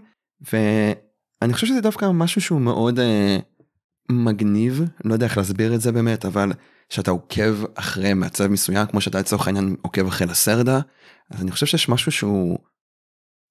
ואני 0.52 1.52
חושב 1.52 1.66
שזה 1.66 1.80
דווקא 1.80 2.10
משהו 2.10 2.40
שהוא 2.40 2.60
מאוד 2.60 2.98
אה, 2.98 3.38
מגניב 4.10 4.82
לא 5.04 5.12
יודע 5.12 5.26
איך 5.26 5.38
להסביר 5.38 5.74
את 5.74 5.80
זה 5.80 5.92
באמת 5.92 6.24
אבל 6.24 6.52
שאתה 6.90 7.10
עוקב 7.10 7.56
אחרי 7.74 8.14
מעצב 8.14 8.46
מסוים 8.46 8.86
כמו 8.86 9.00
שאתה 9.00 9.18
לצורך 9.18 9.46
העניין 9.46 9.76
עוקב 9.82 10.06
אחרי 10.06 10.26
לסרדה 10.26 10.80
אז 11.30 11.42
אני 11.42 11.50
חושב 11.50 11.66
שיש 11.66 11.88
משהו 11.88 12.12
שהוא 12.12 12.58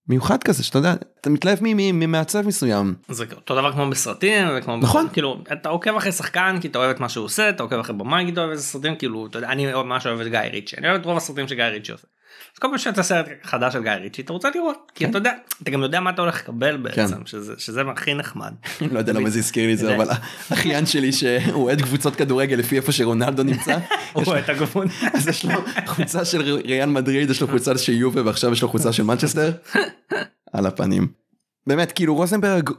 מיוחד 0.08 0.44
כזה 0.44 0.64
שאתה 0.64 0.78
יודע 0.78 0.94
אתה 1.22 1.30
מתלהב 1.30 1.58
ממעצב 1.62 2.48
מסוים 2.48 2.96
זה 3.10 3.26
אותו 3.36 3.56
דבר 3.56 3.72
כמו 3.72 3.90
בסרטים 3.90 4.48
וכמו 4.58 4.78
נכון. 4.78 5.08
כאילו 5.14 5.44
אתה 5.52 5.70
עוקב 5.70 5.96
אחרי 5.96 6.12
שחקן 6.12 6.58
כי 6.62 6.68
אתה 6.68 6.80
אוהב 6.80 6.90
את 6.90 7.00
מה 7.00 7.10
שהוא 7.10 7.26
עושה 7.26 7.50
אתה 7.50 7.64
עוקב 7.64 7.80
אחרי 7.80 7.96
במאי 7.96 8.26
כי 8.26 8.32
אתה 8.32 8.42
אוהב 8.42 8.52
איזה 8.52 8.64
סרטים 8.64 8.96
כאילו 8.96 9.28
אתה 9.28 9.38
יודע 9.38 9.50
אני 9.50 9.74
ממש 9.74 10.08
אוהב 10.08 10.20
את 10.20 10.28
גיא 10.28 10.40
ריצ'י 10.40 10.78
אני 10.78 10.90
אוהב 10.90 11.00
את 11.00 11.06
רוב 11.06 11.18
הסרטים 11.18 11.48
שגיא 11.48 11.64
ריצ'י 11.64 11.92
עושה. 11.92 12.08
אז 12.54 12.60
כל 12.60 12.68
פעם 12.68 12.78
שאתה 12.78 13.04
סרט 13.04 13.26
חדש 13.44 13.74
של 13.74 13.84
גיא 13.84 13.92
ריצ'י 13.92 14.22
אתה 14.22 14.34
רוצה 14.34 14.50
לראות 14.56 14.92
כי 14.96 15.04
כן. 15.04 15.10
אתה 15.10 15.18
יודע 15.18 15.32
אתה 15.64 15.72
גם 15.72 15.82
יודע 15.82 16.00
מה 16.00 16.10
אתה 16.10 16.22
הולך 16.22 16.42
לקבל 16.42 16.78
בעצם 16.78 17.26
שזה 17.26 17.54
שזה 17.58 17.82
הכי 17.82 18.14
נחמד. 18.14 18.54
לא 18.92 19.00
יודע 19.00 19.14
למה 19.14 19.30
זה 19.30 19.40
הזכיר 19.40 19.66
לי 19.66 19.74
את 19.74 19.78
זה 19.78 19.96
אבל 19.96 20.08
האחיין 20.50 20.86
שלי 20.86 21.12
שהוא 21.12 21.64
אוהד 21.64 21.82
קבוצות 21.82 22.16
כדורגל 22.16 22.56
לפי 22.56 22.78
איפה 22.78 22.92
שרונלדו 22.92 23.44
נמצא 23.44 23.78
הוא 24.14 24.24
רואה 24.24 24.40
את 24.40 24.50
הגבול. 24.50 24.88
אז 25.14 25.28
יש 25.28 25.46
לו 25.46 25.52
חולצה 25.86 26.26
של 26.26 26.42
ריאל 26.66 26.90
מדריד 26.90 27.30
יש 27.30 27.42
לו 27.42 27.48
חולצה 27.48 27.78
של 27.78 27.94
יובה 27.94 28.26
ועכשיו 28.26 28.52
יש 28.52 28.62
לו 28.62 28.70
חולצה 28.70 28.94
של 28.94 29.04
מנצ'סטר 29.04 29.52
על 30.54 30.66
הפנים. 30.66 31.08
באמת 31.68 31.92
כאילו 31.92 32.16
רוזנברג 32.16 32.70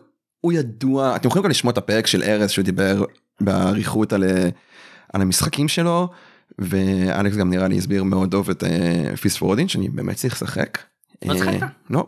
הוא 0.41 0.53
ידוע 0.53 1.17
אתם 1.17 1.29
יכולים 1.29 1.45
גם 1.45 1.51
לשמוע 1.51 1.73
את 1.73 1.79
הפרק 1.79 2.07
של 2.07 2.23
ארז 2.23 2.51
שהוא 2.51 2.65
דיבר 2.65 3.05
באריכות 3.41 4.13
על, 4.13 4.25
אה, 4.25 4.49
על 5.13 5.23
המשחקים 5.23 5.69
שלו 5.69 6.09
ואלכס 6.59 7.37
גם 7.37 7.51
נראה 7.51 7.69
לי 7.69 7.79
הסביר 7.79 8.05
מאוד 8.05 8.31
טוב 8.31 8.51
את 8.51 8.65
פיס 9.21 9.37
פורדין 9.37 9.69
שאני 9.69 9.89
באמת 9.89 10.17
צריך 10.17 10.35
לשחק. 10.35 10.79
לא? 11.25 11.35
אה, 11.35 11.59
לא. 11.91 12.07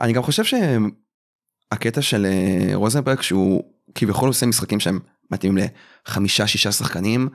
אני 0.00 0.12
גם 0.12 0.22
חושב 0.22 0.44
שהקטע 0.44 2.02
של 2.02 2.26
אה, 2.26 2.74
רוזנברג 2.74 3.20
שהוא 3.20 3.64
כביכול 3.94 4.28
עושה 4.28 4.46
משחקים 4.46 4.80
שהם 4.80 4.98
מתאימים 5.30 5.64
לחמישה 6.06 6.46
שישה 6.46 6.72
שחקנים 6.72 7.28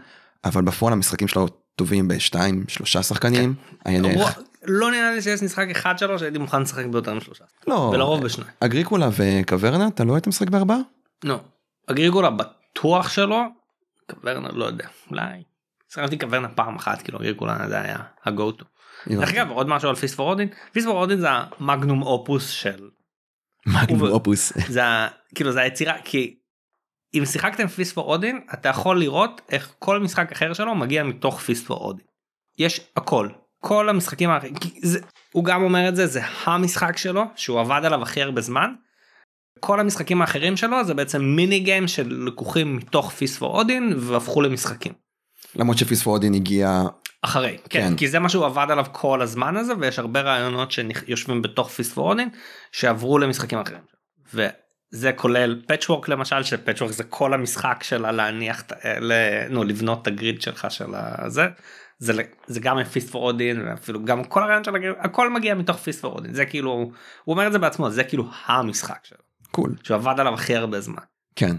אבל 0.45 0.61
בפועל 0.61 0.93
המשחקים 0.93 1.27
שלו 1.27 1.47
טובים 1.75 2.07
בשתיים 2.07 2.65
שלושה 2.67 3.03
שחקנים. 3.03 3.55
ערך. 3.85 4.39
לא 4.63 4.91
נראה 4.91 5.11
לי 5.11 5.21
שיש 5.21 5.43
משחק 5.43 5.67
אחד 5.71 5.97
שלו 5.97 6.19
שהייתי 6.19 6.37
מוכן 6.37 6.61
לשחק 6.61 6.85
ביותר 6.85 7.13
משלושה. 7.13 7.43
לא 7.67 7.91
ולרוב 7.93 8.23
בשניים. 8.23 8.51
אגריקולה 8.59 9.09
וקוורנה 9.17 9.87
אתה 9.87 10.03
לא 10.03 10.13
היית 10.13 10.27
משחק 10.27 10.49
בארבעה? 10.49 10.77
לא. 11.23 11.39
אגריגולה 11.87 12.29
בטוח 12.29 13.09
שלו. 13.09 13.41
קוורנה 14.09 14.49
לא 14.51 14.65
יודע 14.65 14.87
אולי. 15.11 15.43
שחקתי 15.93 16.17
קוורנה 16.17 16.49
פעם 16.49 16.75
אחת 16.75 17.01
כאילו 17.01 17.19
אגריגולה 17.19 17.69
זה 17.69 17.81
היה 17.81 17.97
ה-go 18.25 18.61
to. 18.61 18.63
דרך 19.07 19.29
אגב 19.29 19.49
עוד 19.49 19.67
משהו 19.67 19.89
על 19.89 19.95
פיסט 19.95 20.15
פור 20.15 20.29
אודין 20.29 20.47
פיסט 20.71 20.87
פור 20.87 20.97
אודין 20.97 21.19
זה 21.19 21.27
המגנום 21.31 22.01
אופוס 22.01 22.49
של 22.49 22.89
מגנום 23.65 24.11
אופוס. 24.11 24.53
זה 24.75 24.81
כאילו 25.35 25.51
זה 25.51 25.61
היצירה 25.61 25.95
כי 26.03 26.39
אם 27.13 27.25
שיחקתם 27.25 27.67
פיסט 27.67 27.95
פור 27.95 28.11
אודין 28.11 28.45
אתה 28.53 28.69
יכול 28.69 28.99
לראות 28.99 29.41
איך 29.49 29.73
כל 29.79 29.99
משחק 29.99 30.31
אחר 30.31 30.53
שלו 30.53 30.75
מגיע 30.75 31.03
מתוך 31.03 31.39
פיסט 31.39 31.65
פור 31.65 31.77
אודין. 31.77 32.05
יש 32.57 32.81
הכל 32.95 33.29
כל 33.59 33.89
המשחקים 33.89 34.29
האחרים 34.29 34.53
זה, 34.81 34.99
הוא 35.31 35.43
גם 35.45 35.63
אומר 35.63 35.89
את 35.89 35.95
זה 35.95 36.07
זה 36.07 36.21
המשחק 36.43 36.97
שלו 36.97 37.23
שהוא 37.35 37.59
עבד 37.59 37.81
עליו 37.85 38.01
הכי 38.01 38.21
הרבה 38.21 38.41
זמן. 38.41 38.73
כל 39.59 39.79
המשחקים 39.79 40.21
האחרים 40.21 40.57
שלו 40.57 40.83
זה 40.83 40.93
בעצם 40.93 41.21
מיני 41.21 41.59
גיים 41.59 41.87
של 41.87 42.23
לקוחים 42.27 42.75
מתוך 42.75 43.11
פיסט 43.11 43.39
פור 43.39 43.57
אודין 43.57 43.93
והפכו 43.97 44.41
למשחקים. 44.41 44.93
למרות 45.55 45.77
שפיס 45.77 46.03
פורדין 46.03 46.33
הגיע 46.33 46.81
אחרי 47.21 47.57
כן, 47.69 47.81
כן. 47.89 47.97
כי 47.97 48.07
זה 48.07 48.19
מה 48.19 48.29
שהוא 48.29 48.45
עבד 48.45 48.67
עליו 48.69 48.85
כל 48.91 49.21
הזמן 49.21 49.57
הזה 49.57 49.73
ויש 49.79 49.99
הרבה 49.99 50.21
רעיונות 50.21 50.71
שיושבים 50.71 51.41
בתוך 51.41 51.69
פיסט 51.69 51.93
פור 51.93 52.09
אודין 52.09 52.29
שעברו 52.71 53.17
למשחקים 53.17 53.59
אחרים. 53.59 53.81
וזה 54.33 55.11
כולל 55.15 55.61
פצ'וורק 55.67 56.09
למשל 56.09 56.43
שפצ'וורק 56.43 56.91
זה 56.91 57.03
כל 57.03 57.33
המשחק 57.33 57.83
שלה 57.83 58.11
להניח 58.11 58.61
את- 58.61 58.71
ל- 59.01 59.47
נו, 59.49 59.63
לבנות 59.63 60.01
את 60.01 60.07
הגריד 60.07 60.41
שלך 60.41 60.67
של 60.69 60.89
הזה. 60.95 61.47
זה, 61.99 62.13
זה 62.47 62.59
גם 62.59 62.83
פיסט 62.83 63.09
פור 63.09 63.23
אודין 63.23 63.67
ואפילו 63.67 64.05
גם 64.05 64.23
כל 64.23 64.43
הרעיון 64.43 64.63
של 64.63 64.75
הגריד 64.75 64.93
הכל 64.99 65.29
מגיע 65.29 65.55
מתוך 65.55 65.77
פיסט 65.77 66.01
פור 66.01 66.13
אודין 66.15 66.33
זה 66.33 66.45
כאילו 66.45 66.71
הוא 66.71 66.91
אומר 67.33 67.47
את 67.47 67.51
זה 67.51 67.59
בעצמו 67.59 67.89
זה 67.89 68.03
כאילו 68.03 68.25
המשחק 68.45 68.99
שלו 69.03 69.17
קול 69.51 69.75
שהוא 69.83 69.95
עבד 69.95 70.19
עליו 70.19 70.33
הכי 70.33 70.55
הרבה 70.55 70.81
זמן. 70.81 71.03
כן. 71.35 71.55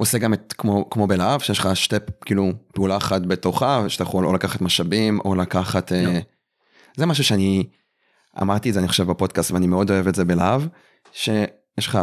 הוא 0.00 0.04
עושה 0.04 0.18
גם 0.18 0.34
את 0.34 0.54
כמו 0.58 0.90
כמו 0.90 1.06
בלהב 1.06 1.40
שיש 1.40 1.58
לך 1.58 1.76
שתי 1.76 1.96
כאילו 2.24 2.52
פעולה 2.74 2.96
אחת 2.96 3.22
בתוכה 3.22 3.88
שאתה 3.88 4.02
יכול 4.02 4.26
או 4.26 4.32
לקחת 4.32 4.60
משאבים 4.60 5.20
או 5.24 5.34
לקחת 5.34 5.92
אה, 5.92 6.02
לא. 6.02 6.20
זה 6.96 7.06
משהו 7.06 7.24
שאני 7.24 7.66
אמרתי 8.42 8.68
את 8.68 8.74
זה 8.74 8.80
אני 8.80 8.88
חושב 8.88 9.10
בפודקאסט 9.10 9.50
ואני 9.50 9.66
מאוד 9.66 9.90
אוהב 9.90 10.08
את 10.08 10.14
זה 10.14 10.24
בלהב 10.24 10.62
שיש 11.12 11.86
לך 11.86 11.98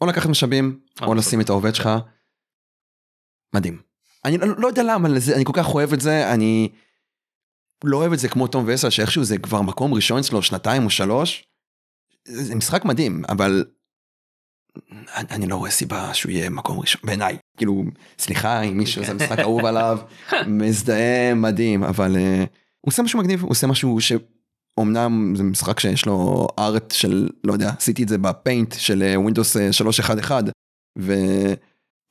או 0.00 0.06
לקחת 0.06 0.28
משאבים 0.28 0.80
או 1.00 1.06
אוקיי. 1.06 1.18
לשים 1.18 1.40
את 1.40 1.48
העובד 1.48 1.74
שלך. 1.74 1.90
מדהים. 3.54 3.80
אני 4.24 4.38
לא, 4.38 4.46
לא 4.58 4.66
יודע 4.66 4.82
למה 4.82 5.08
לזה 5.08 5.36
אני 5.36 5.44
כל 5.44 5.52
כך 5.54 5.74
אוהב 5.74 5.92
את 5.92 6.00
זה 6.00 6.32
אני 6.34 6.68
לא 7.84 7.96
אוהב 7.96 8.12
את 8.12 8.18
זה 8.18 8.28
כמו 8.28 8.46
תום 8.46 8.64
וסל 8.66 8.90
שאיכשהו 8.90 9.24
זה 9.24 9.38
כבר 9.38 9.62
מקום 9.62 9.94
ראשון 9.94 10.18
אצלו 10.18 10.42
שנתיים 10.42 10.84
או 10.84 10.90
שלוש. 10.90 11.44
זה 12.24 12.54
משחק 12.54 12.84
מדהים 12.84 13.22
אבל 13.28 13.64
אני, 15.16 15.26
אני 15.30 15.46
לא 15.46 15.56
רואה 15.56 15.70
סיבה 15.70 16.14
שהוא 16.14 16.32
יהיה 16.32 16.50
מקום 16.50 16.80
ראשון 16.80 17.00
בעיניי 17.04 17.36
כאילו 17.56 17.84
סליחה 18.18 18.60
אם 18.60 18.76
מישהו 18.76 19.04
זה 19.04 19.14
משחק 19.14 19.38
אהוב 19.38 19.64
עליו 19.64 19.98
מזדהה 20.46 21.34
מדהים 21.34 21.84
אבל 21.84 22.16
uh, 22.16 22.18
הוא 22.80 22.92
עושה 22.92 23.02
משהו 23.02 23.18
מגניב 23.18 23.42
הוא 23.42 23.50
עושה 23.50 23.66
משהו 23.66 23.98
שאומנם 24.00 25.34
זה 25.36 25.42
משחק 25.42 25.80
שיש 25.80 26.06
לו 26.06 26.48
ארט 26.58 26.90
של 26.90 27.28
לא 27.44 27.52
יודע 27.52 27.70
עשיתי 27.78 28.02
את 28.02 28.08
זה 28.08 28.18
בפיינט 28.18 28.74
של 28.78 29.02
ווינדוס 29.16 29.56
311 29.70 30.40
ו... 30.98 31.14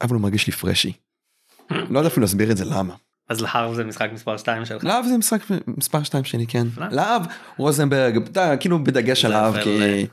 אבל 0.02 0.14
הוא 0.14 0.22
מרגיש 0.22 0.48
לי 0.48 0.54
פרשי. 0.54 0.94
לא 1.92 2.00
יודע 2.00 2.10
אפילו 2.10 2.22
להסביר 2.22 2.52
את 2.52 2.58
זה 2.58 2.66
למה. 2.66 2.96
אז 3.30 3.42
להב 3.42 3.74
זה 3.74 3.84
משחק 3.84 4.10
מספר 4.14 4.38
2 4.38 4.66
שלך. 4.66 4.84
להב 4.84 5.06
זה 5.06 5.18
משחק 5.18 5.42
מספר 5.68 6.04
2 6.04 6.24
שלי 6.24 6.48
כן. 6.48 6.68
להב 6.92 7.22
רוזנברג 7.58 8.20
כאילו 8.60 8.84
בדגש 8.84 9.26
על 9.26 9.32
להב 9.32 9.64
כי 9.64 9.82
אה, 9.82 10.04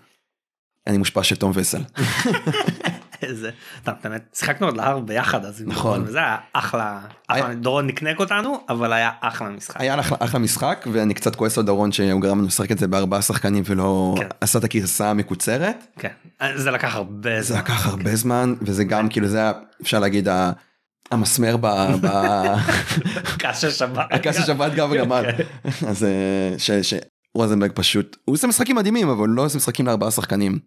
אני 0.86 0.98
מושפע 0.98 1.22
של 1.22 1.36
תום 1.36 1.52
וסל. 1.54 1.82
איזה, 3.22 3.50
טוב, 3.84 3.94
באמת, 4.04 4.22
שיחקנו 4.34 4.66
עוד 4.66 4.76
להב 4.76 5.06
ביחד 5.06 5.44
אז 5.44 5.62
נכון. 5.66 6.02
וזה 6.06 6.18
היה 6.18 6.36
אחלה, 6.52 7.00
אחלה, 7.28 7.54
דורון 7.54 7.86
נקנק 7.86 8.20
אותנו 8.20 8.60
אבל 8.68 8.92
היה 8.92 9.10
אחלה 9.20 9.48
משחק. 9.48 9.80
היה 9.80 10.00
אחלה, 10.00 10.16
אחלה 10.20 10.40
משחק 10.40 10.86
ואני 10.92 11.14
קצת 11.14 11.36
כועס 11.36 11.58
על 11.58 11.64
דורון 11.64 11.92
שהוא 11.92 12.20
גרם 12.20 12.38
לנו 12.38 12.46
לשחק 12.46 12.72
את 12.72 12.78
זה 12.78 12.88
בארבעה 12.88 13.22
שחקנים 13.22 13.62
ולא 13.66 14.14
כן. 14.18 14.26
עשה 14.40 14.58
את 14.58 14.64
הגרסה 14.64 15.10
המקוצרת. 15.10 15.76
כן, 15.98 16.08
זה 16.54 16.70
לקח 16.70 16.94
הרבה 16.94 17.42
זה 17.42 17.48
זמן. 17.54 17.58
לקח 17.58 17.86
הרבה 17.86 18.16
זמן 18.16 18.54
וזה 18.62 18.84
גם 18.84 19.08
כאילו 19.08 19.28
זה 19.28 19.38
היה 19.38 19.52
אפשר 19.82 19.98
להגיד 19.98 20.28
המסמר 21.10 21.56
ב... 21.60 21.66
ב- 22.00 22.56
קש 23.38 23.64
השבת. 23.68 24.06
הקש 24.10 24.36
השבת 24.36 24.74
גם 24.74 24.90
וגמל. 24.90 25.24
אז 25.88 26.04
אה, 26.04 26.58
ש- 26.58 26.94
שרוזנברג 27.36 27.70
פשוט 27.74 28.16
הוא 28.24 28.34
עושה 28.34 28.46
משחקים 28.46 28.76
מדהימים 28.76 29.08
אבל 29.08 29.28
לא 29.28 29.44
עושה 29.44 29.56
משחקים 29.56 29.86
לארבעה 29.86 30.10
שחקנים. 30.10 30.58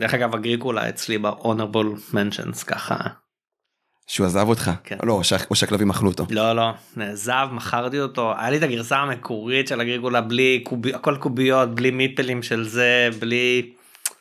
דרך 0.00 0.14
אגב 0.14 0.34
אגריקולה 0.34 0.88
אצלי 0.88 1.18
ב-honorable 1.18 2.14
mentions 2.14 2.64
ככה. 2.66 2.96
שהוא 4.06 4.26
עזב 4.26 4.48
אותך. 4.48 4.70
כן. 4.84 4.96
לא, 5.02 5.20
או 5.50 5.54
שהכלבים 5.54 5.90
אכלו 5.90 6.10
אותו. 6.10 6.26
לא 6.30 6.52
לא 6.52 6.70
נעזב 6.96 7.48
מכרתי 7.52 8.00
אותו 8.00 8.34
היה 8.38 8.50
לי 8.50 8.56
את 8.56 8.62
הגרסה 8.62 8.96
המקורית 8.96 9.68
של 9.68 9.80
אגריקולה 9.80 10.20
בלי 10.20 10.60
קובי, 10.64 10.94
הכל 10.94 11.16
קוביות 11.16 11.74
בלי 11.74 11.90
מיפלים 11.90 12.42
של 12.42 12.64
זה 12.64 13.08
בלי 13.18 13.72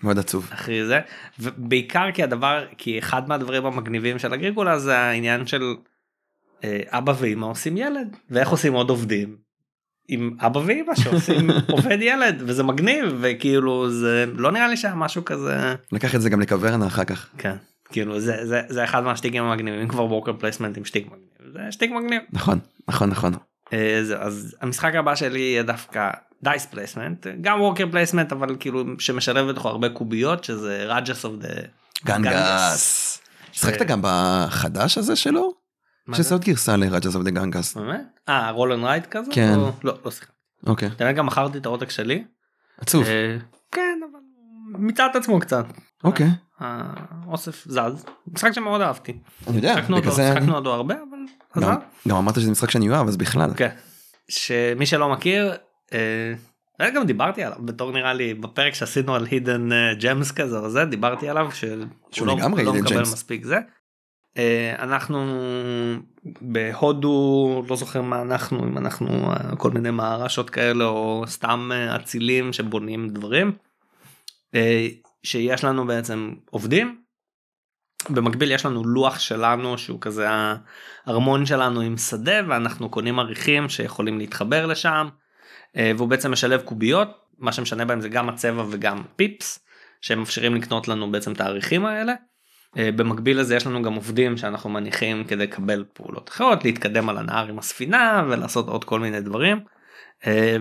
מאוד 0.04 0.20
עצוב. 0.20 0.50
אחרי 0.54 0.86
זה 0.86 1.00
ובעיקר 1.40 2.12
כי 2.14 2.24
הדבר 2.24 2.66
כי 2.78 3.00
אחד 3.00 3.28
מהדברים 3.28 3.66
המגניבים 3.66 4.20
של 4.20 4.34
אגריקולה 4.34 4.80
זה 4.80 4.98
העניין 4.98 5.48
של 5.48 5.76
אה, 6.64 6.80
אבא 6.88 7.14
ואמא 7.20 7.46
עושים 7.46 7.78
ילד 7.78 8.18
ואיך 8.30 8.50
עושים 8.50 8.74
עוד 8.74 8.90
עובדים. 8.90 9.43
עם 10.08 10.32
אבא 10.40 10.60
ואמא 10.66 10.96
שעושים 10.96 11.50
עובד 11.72 11.98
ילד 12.02 12.44
וזה 12.46 12.64
מגניב 12.64 13.18
וכאילו 13.22 13.92
זה 13.92 14.26
לא 14.36 14.52
נראה 14.52 14.68
לי 14.68 14.78
שהיה 14.78 14.96
משהו 14.96 15.26
כזה 15.26 15.76
לקח 15.92 16.16
את 16.16 16.22
זה 16.22 16.30
גם 16.30 16.42
לקוורנה 16.42 16.88
אחר 16.88 17.04
כך. 17.04 17.30
כן 17.38 17.56
כאילו 17.92 18.20
זה 18.20 18.48
זה 18.48 18.62
זה 18.70 18.84
אחד 18.84 19.04
מהשטיקים 19.04 19.44
המגניבים 19.44 19.88
כבר 19.88 20.06
worker 20.06 20.34
placement 20.34 20.78
עם 20.78 20.86
שטיק 20.86 21.06
מגניב 21.06 21.54
זה 21.54 21.72
שטיק 21.72 21.92
מגניב. 21.92 22.22
נכון 22.34 22.60
נכון 22.88 23.10
נכון. 23.10 23.34
אה, 23.74 24.00
זהו, 24.04 24.20
אז 24.20 24.56
המשחק 24.62 24.96
הבא 24.96 25.16
שלי 25.16 25.40
יהיה 25.40 25.64
דווקא 25.64 26.10
dice 26.44 26.66
placement 26.66 27.28
גם 27.42 27.62
worker 27.62 27.86
placement 27.92 28.32
אבל 28.32 28.56
כאילו 28.60 28.84
שמשלב 29.00 29.50
בתוכו 29.50 29.70
הרבה 29.70 29.90
קוביות 29.90 30.44
שזה 30.44 30.86
רג'ס 30.88 31.26
אוף 31.26 31.36
דה 31.36 31.50
גנגס. 32.06 33.22
שיחקת 33.52 33.82
גם 33.88 34.00
בחדש 34.04 34.98
הזה 34.98 35.16
שלו? 35.16 35.63
מה 36.08 36.16
שזה 36.16 36.30
זה? 36.30 36.36
עוד 36.36 36.44
גרסה 36.44 36.76
ל 36.78 36.84
Rajas 36.84 37.16
of 37.16 37.24
the 37.24 37.30
Ganges. 37.32 37.78
באמת? 37.78 38.02
אה 38.30 38.50
roll 38.52 38.72
and 38.74 38.84
write 38.86 39.06
כזה? 39.06 39.32
כן. 39.34 39.54
או- 39.56 39.72
לא 39.84 39.94
לא 40.06 40.12
שיחקתי. 40.12 40.34
אוקיי. 40.68 40.88
אתה 40.88 41.04
יודע 41.04 41.12
גם 41.12 41.26
מכרתי 41.26 41.58
את 41.58 41.66
העותק 41.66 41.90
שלי. 41.90 42.24
עצוב. 42.78 43.04
אה, 43.06 43.38
כן 43.72 44.00
אבל 44.12 44.20
מיצה 44.80 45.06
את 45.06 45.16
עצמו 45.16 45.40
קצת. 45.40 45.66
אוקיי. 46.04 46.28
האוסף 46.60 47.64
זז. 47.68 48.06
משחק 48.28 48.52
שמאוד 48.52 48.82
אהבתי. 48.82 49.18
אני 49.48 49.56
יודע. 49.56 49.76
שיחקנו 50.12 50.56
אותו 50.56 50.74
הרבה 50.74 50.96
אבל 50.96 51.18
עזב. 51.66 51.76
גם- 52.08 52.16
אמרת 52.18 52.36
שזה 52.36 52.52
משחק 52.52 52.72
שאני 52.72 52.90
אוהב 52.90 53.08
אז 53.08 53.18
בכלל. 53.18 53.52
כן. 53.58 53.70
שמי 54.30 54.86
שלא 54.86 55.10
מכיר. 55.10 55.54
אה, 55.94 56.34
אה, 56.82 56.90
גם 56.90 57.06
דיברתי 57.06 57.44
עליו 57.44 57.58
בתור 57.66 57.92
נראה 57.92 58.14
לי 58.14 58.34
בפרק 58.34 58.74
שעשינו 58.74 59.16
על 59.16 59.26
הידן 59.32 59.70
ג'מס 60.02 60.32
כזה 60.32 60.58
או 60.58 60.70
זה 60.70 60.86
דיברתי 60.86 61.30
עליו 61.30 61.50
שהוא 61.52 62.28
לא, 62.28 62.36
לא 62.64 62.74
מקבל. 62.74 63.02
מספיק 63.02 63.46
זה. 63.46 63.58
אה, 64.38 64.76
אנחנו 64.80 65.20
בהודו 66.42 67.64
לא 67.70 67.76
זוכר 67.76 68.02
מה 68.02 68.22
אנחנו 68.22 68.64
אם 68.68 68.78
אנחנו 68.78 69.32
אה, 69.32 69.56
כל 69.56 69.72
מיני 69.72 69.92
מהרשות 69.92 70.50
כאלה 70.50 70.86
או 70.86 71.24
סתם 71.28 71.70
אה, 71.74 71.96
אצילים 71.96 72.54
שבונים 72.54 73.10
דברים. 73.10 73.52
שיש 75.24 75.64
לנו 75.64 75.88
בעצם 75.88 76.34
עובדים. 76.50 77.02
במקביל 78.10 78.52
יש 78.52 78.66
לנו 78.66 78.84
לוח 78.84 79.20
שלנו 79.20 79.78
שהוא 79.78 80.02
כזה 80.02 80.28
הארמון 81.06 81.46
שלנו 81.46 81.82
עם 81.82 81.98
שדה 81.98 82.40
ואנחנו 82.48 82.90
קונים 82.90 83.20
אריחים 83.20 83.70
שיכולים 83.70 84.18
להתחבר 84.18 84.66
לשם. 84.66 85.08
והוא 85.78 86.08
בעצם 86.08 86.32
משלב 86.32 86.62
קוביות 86.62 87.10
מה 87.38 87.52
שמשנה 87.52 87.86
בהם 87.86 88.02
זה 88.02 88.10
גם 88.10 88.30
הצבע 88.30 88.64
וגם 88.70 89.04
pips 89.16 89.60
שמאפשרים 90.02 90.56
לקנות 90.56 90.88
לנו 90.88 91.12
בעצם 91.12 91.32
את 91.32 91.42
האריחים 91.42 91.86
האלה. 91.86 92.14
אה, 92.78 92.90
במקביל 92.92 93.40
לזה 93.40 93.56
יש 93.56 93.68
לנו 93.68 93.84
גם 93.84 93.94
עובדים 93.94 94.38
שאנחנו 94.38 94.70
מניחים 94.70 95.24
כדי 95.24 95.44
לקבל 95.44 95.86
פעולות 95.94 96.30
אחרות 96.30 96.64
להתקדם 96.64 97.10
על 97.10 97.18
הנהר 97.18 97.48
עם 97.48 97.60
הספינה 97.60 98.24
ולעשות 98.30 98.68
עוד 98.68 98.84
כל 98.84 99.00
מיני 99.00 99.22
דברים. 99.22 99.60
אה, 100.28 100.58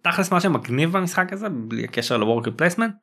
ותכלס 0.00 0.32
מה 0.32 0.40
שמגניב 0.40 0.92
במשחק 0.92 1.32
הזה 1.32 1.48
בלי 1.48 1.84
הקשר 1.84 2.16
ל 2.16 2.21
worker 2.21 2.50
placement. 2.56 2.94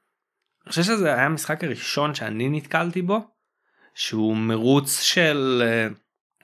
אני 0.65 0.69
חושב 0.69 0.83
שזה 0.83 1.13
היה 1.13 1.25
המשחק 1.25 1.63
הראשון 1.63 2.15
שאני 2.15 2.49
נתקלתי 2.49 3.01
בו 3.01 3.19
שהוא 3.95 4.35
מרוץ 4.35 5.01
של 5.01 5.63
אה, 5.65 5.87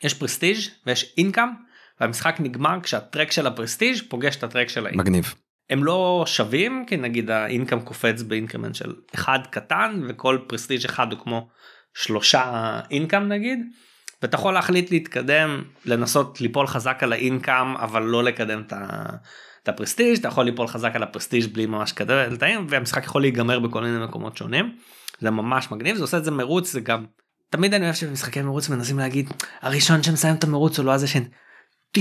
יש 0.03 0.13
prestige 0.13 0.57
ויש 0.85 1.13
income 1.17 1.49
והמשחק 1.99 2.35
נגמר 2.39 2.79
כשה 2.83 3.07
track 3.07 3.31
של 3.31 3.47
ה 3.47 3.53
prestige 3.53 3.97
פוגש 4.09 4.35
את 4.35 4.43
ה 4.43 4.47
track 4.47 4.69
של 4.69 4.85
ה 4.85 4.88
income. 4.88 5.05
מגניב. 5.05 5.33
הם 5.69 5.83
לא 5.83 6.23
שווים 6.27 6.85
כי 6.87 6.97
נגיד 6.97 7.29
ה 7.29 7.36
income 7.36 7.79
קופץ 7.79 8.21
ב 8.21 8.26
increment 8.26 8.75
של 8.75 8.95
אחד 9.15 9.39
קטן 9.49 10.01
וכל 10.07 10.39
prestige 10.47 10.85
אחד 10.85 11.11
הוא 11.11 11.19
כמו 11.19 11.47
שלושה 11.93 12.79
income 12.91 13.27
נגיד. 13.27 13.59
ואתה 14.21 14.35
יכול 14.35 14.53
להחליט 14.53 14.91
להתקדם 14.91 15.63
לנסות 15.85 16.41
ליפול 16.41 16.67
חזק 16.67 16.97
על 17.01 17.13
ה 17.13 17.22
income 17.22 17.77
אבל 17.77 18.03
לא 18.03 18.23
לקדם 18.23 18.63
את 19.63 19.69
הפרסטיג' 19.69 20.19
אתה 20.19 20.27
יכול 20.27 20.45
ליפול 20.45 20.67
חזק 20.67 20.91
על 20.95 21.03
הפרסטיג' 21.03 21.53
בלי 21.53 21.65
ממש 21.65 21.93
את 22.01 22.09
האינקאם 22.09 22.65
והמשחק 22.69 23.03
יכול 23.03 23.21
להיגמר 23.21 23.59
בכל 23.59 23.83
מיני 23.83 24.05
מקומות 24.05 24.37
שונים. 24.37 24.75
זה 25.19 25.31
ממש 25.31 25.71
מגניב 25.71 25.95
זה 25.95 26.03
עושה 26.03 26.17
את 26.17 26.23
זה 26.23 26.31
מרוץ 26.31 26.71
זה 26.71 26.79
גם 26.79 27.05
תמיד 27.49 27.73
אני 27.73 27.85
אוהב 27.85 27.95
שבמשחקי 27.95 28.41
מרוץ 28.41 28.69
מנסים 28.69 28.99
להגיד 28.99 29.29
הראשון 29.61 30.03
שמסיים 30.03 30.35
את 30.35 30.43
המרוץ 30.43 30.77
הוא 30.77 30.85
לא 30.85 30.91
הזה 30.91 31.07
ש... 31.07 31.17
99% 31.97 31.99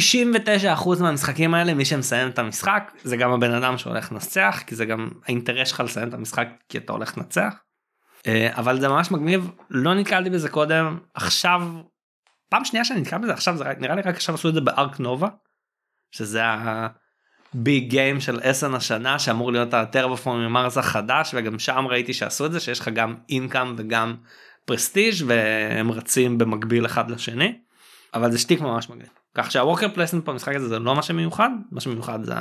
מהמשחקים 1.01 1.55
האלה 1.55 1.75
מי 1.75 1.85
שמסיים 1.85 2.29
את 2.29 2.39
המשחק 2.39 2.93
זה 3.05 3.17
גם 3.17 3.33
הבן 3.33 3.51
אדם 3.53 3.79
שהולך 3.79 4.13
לנצח 4.13 4.63
כי 4.67 4.75
זה 4.75 4.85
גם 4.85 5.09
האינטרס 5.25 5.69
שלך 5.69 5.81
לסיים 5.81 6.09
את 6.09 6.15
המשחק 6.15 6.49
כי 6.69 6.79
אתה 6.79 6.93
הולך 6.93 7.19
לנצח. 7.19 7.55
אה, 8.27 8.49
אבל 8.53 8.81
זה 8.81 8.89
ממש 8.89 9.11
מגניב 9.11 9.51
לא 9.71 9.95
נתקלתי 9.95 10.31
בזה 10.31 10.49
קודם 10.49 10.99
עכשיו 11.15 11.63
פעם 12.51 12.65
שנייה 12.65 12.85
שאני 12.85 13.01
נתקל 13.01 13.19
בזה 13.19 13.33
עכשיו 13.33 13.57
זה 13.57 13.65
נראה 13.79 13.95
לי 13.95 14.03
רק 14.03 14.15
עכשיו 14.15 14.35
עשו 14.35 14.49
את 14.49 14.55
זה 14.55 14.61
בארק 14.61 15.01
נובה 15.01 15.29
שזה 16.11 16.43
ה 16.45 16.81
big 16.81 17.89
game 17.89 18.21
של 18.21 18.41
אסן 18.43 18.75
השנה 18.75 19.19
שאמור 19.19 19.53
להיות 19.53 19.75
ה 19.75 19.80
Terraforming 19.80 20.47
Mars 20.47 20.79
החדש 20.79 21.35
וגם 21.35 21.59
שם 21.59 21.87
ראיתי 21.87 22.15
שעשו 22.15 22.47
את 22.47 22.53
זה 22.53 22.61
שיש 22.61 22.81
לך 22.81 22.89
גם 22.89 23.15
income 23.29 23.75
וגם 23.77 24.15
prestige 24.65 25.15
והם 25.27 25.93
רצים 25.93 26.39
במקביל 26.39 26.87
אחד 26.87 27.11
לשני. 27.11 27.59
אבל 28.15 28.33
זה 28.33 28.39
שטיק 28.39 28.61
ממש 28.61 28.91
מגניב. 28.91 29.09
כך 29.37 29.51
שה 29.51 29.63
worker 29.63 29.89
placement 29.95 30.29
במשחק 30.29 30.55
הזה 30.55 30.69
זה 30.69 30.79
לא 30.79 30.95
מה 30.95 31.03
שמיוחד 31.03 31.51
מה 31.73 31.81
שמיוחד 31.81 32.25
זה 32.25 32.35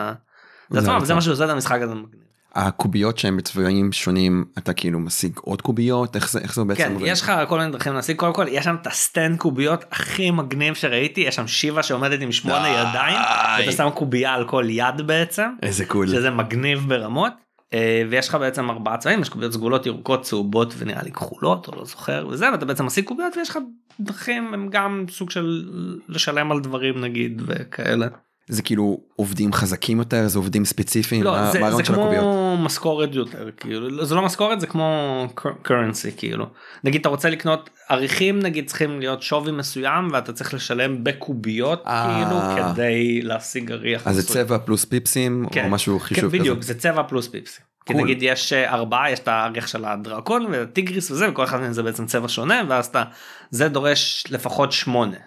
זה 0.70 0.82
זה. 0.82 0.92
זה 1.04 1.14
מה 1.14 1.22
שעושה 1.22 1.46
את 1.46 1.50
המשחק 1.50 1.82
הזה 1.82 1.94
מגניב. 1.96 2.26
הקוביות 2.56 3.18
שהן 3.18 3.38
בצבעים 3.38 3.92
שונים 3.92 4.46
אתה 4.58 4.74
כאילו 4.74 5.00
משיג 5.00 5.32
עוד 5.42 5.62
קוביות 5.62 6.16
איך 6.16 6.32
זה 6.32 6.40
איך 6.40 6.56
זה 6.56 6.64
בעצם 6.64 6.98
כן? 7.00 7.06
יש 7.06 7.22
לך 7.22 7.32
כל 7.48 7.60
מיני 7.60 7.72
דרכים 7.72 7.94
להשיג 7.94 8.18
קודם 8.18 8.34
כל 8.34 8.46
יש 8.50 8.66
שם 8.66 8.76
את 8.82 8.88
ה 8.88 8.96
stand 8.96 9.38
קוביות 9.38 9.86
הכי 9.92 10.32
מגניב 10.32 10.74
שראיתי 10.74 11.22
יש 11.22 11.36
שם 11.36 11.48
שיווה 11.48 11.84
שעומדת 11.84 12.22
עם 12.22 12.32
שמונה 12.32 12.64
ידיים 12.64 13.18
ואתה 13.60 13.72
שם 13.72 13.90
קובייה 13.90 14.34
על 14.34 14.48
כל 14.48 14.66
יד 14.70 15.02
בעצם 15.06 15.50
איזה 15.64 15.86
קול. 15.86 16.08
שזה 16.08 16.30
מגניב 16.30 16.86
ברמות. 16.88 17.45
אה, 17.74 18.04
ויש 18.10 18.30
לך 18.30 18.36
בעצם 18.36 18.70
ארבעה 18.70 18.98
צבעים 18.98 19.22
יש 19.22 19.30
קוביות 19.30 19.54
סגולות 19.54 19.86
ירוקות 19.86 20.22
צהובות 20.22 20.74
ונראה 20.78 21.04
לי 21.04 21.12
כחולות 21.12 21.68
או 21.68 21.76
לא 21.76 21.86
זוכר 21.86 22.28
וזה 22.32 22.52
ואתה 22.52 22.66
בעצם 22.66 22.86
משיג 22.86 23.06
קוביות 23.06 23.38
ויש 23.38 23.50
לך 23.50 23.58
דרכים 24.00 24.54
הם 24.54 24.70
גם 24.70 25.06
סוג 25.10 25.30
של 25.30 25.70
לשלם 26.10 26.52
על 26.52 26.60
דברים 26.60 27.02
נגיד 27.02 27.42
וכאלה. 27.46 28.08
זה 28.48 28.62
כאילו 28.62 29.00
עובדים 29.16 29.54
חזקים 29.54 30.00
יותר 30.00 30.28
זה 30.28 30.40
עובדים 30.40 30.66
ספציפיים 30.66 31.24
לא, 31.24 31.32
מה 31.32 31.52
זה, 31.52 31.60
מה 31.60 31.72
זה 31.72 31.82
הקוביות? 31.82 32.24
כמו 32.24 32.58
משכורת 32.60 33.16
יותר 33.16 33.50
כאילו 33.58 34.06
זה 34.06 34.16
לא 34.16 34.22
משכורת 34.22 34.60
זה 34.60 34.68
כמו 34.68 35.28
currency 35.38 36.12
כאילו 36.18 36.46
נגיד 36.84 37.02
אתה 37.02 37.10
רוצה 37.10 37.30
לקנות 37.30 37.70
עריכים 37.90 38.40
נגיד 38.40 38.68
צריכים 38.68 39.00
להיות 39.00 39.22
שווי 39.22 39.52
מסוים 39.52 40.08
ואתה 40.12 40.34
צריך 40.34 40.54
לשלם 40.54 41.04
בקוביות 41.04 41.84
אה. 41.88 42.26
כאילו 42.26 42.72
כדי 42.74 43.22
להשיג 43.22 43.72
עריח. 43.72 44.08
אז 44.08 44.16
זה. 44.16 44.34
צבע 44.34 44.58
פלוס 44.58 44.86
פיפסים 44.86 45.46
כן. 45.52 45.66
או 45.66 45.70
משהו 45.70 46.00
כן, 46.00 46.06
חישוב 46.06 46.38
בדיוק 46.38 46.60
כזה. 46.60 46.74
זה 46.74 46.80
צבע 46.80 47.04
פלוס 47.04 47.28
פיפסים. 47.28 47.66
כי. 47.86 47.94
נגיד 47.94 48.18
יש 48.22 48.54
אה, 48.54 48.74
ארבעה 48.74 49.12
יש 49.12 49.20
את 49.20 49.28
האריך 49.28 49.68
של 49.68 49.86
הדרקון 49.86 50.46
והטיגריס 50.46 51.12
וזה 51.12 51.30
וכל 51.30 51.44
אחד 51.44 51.60
מהם 51.60 51.74
זה 51.74 51.84
בעצם 51.84 52.06
צבע 52.06 52.28
שונה 52.28 52.62
ואז 52.70 52.86
אתה 52.86 53.04
זה 53.50 53.70
דורש 53.70 54.24
לפחות 54.30 54.72
שמונה. 54.72 55.18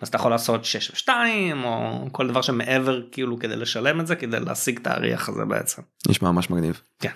אז 0.00 0.08
אתה 0.08 0.16
יכול 0.16 0.30
לעשות 0.30 0.64
6 0.64 1.04
ו2 1.08 1.10
או 1.64 2.08
כל 2.12 2.28
דבר 2.28 2.42
שמעבר 2.42 3.00
כאילו 3.12 3.38
כדי 3.38 3.56
לשלם 3.56 4.00
את 4.00 4.06
זה 4.06 4.16
כדי 4.16 4.40
להשיג 4.40 4.78
את 4.78 4.86
האריח 4.86 5.28
הזה 5.28 5.44
בעצם. 5.44 5.82
נשמע 6.08 6.30
ממש 6.30 6.50
מגניב. 6.50 6.80
כן. 6.98 7.10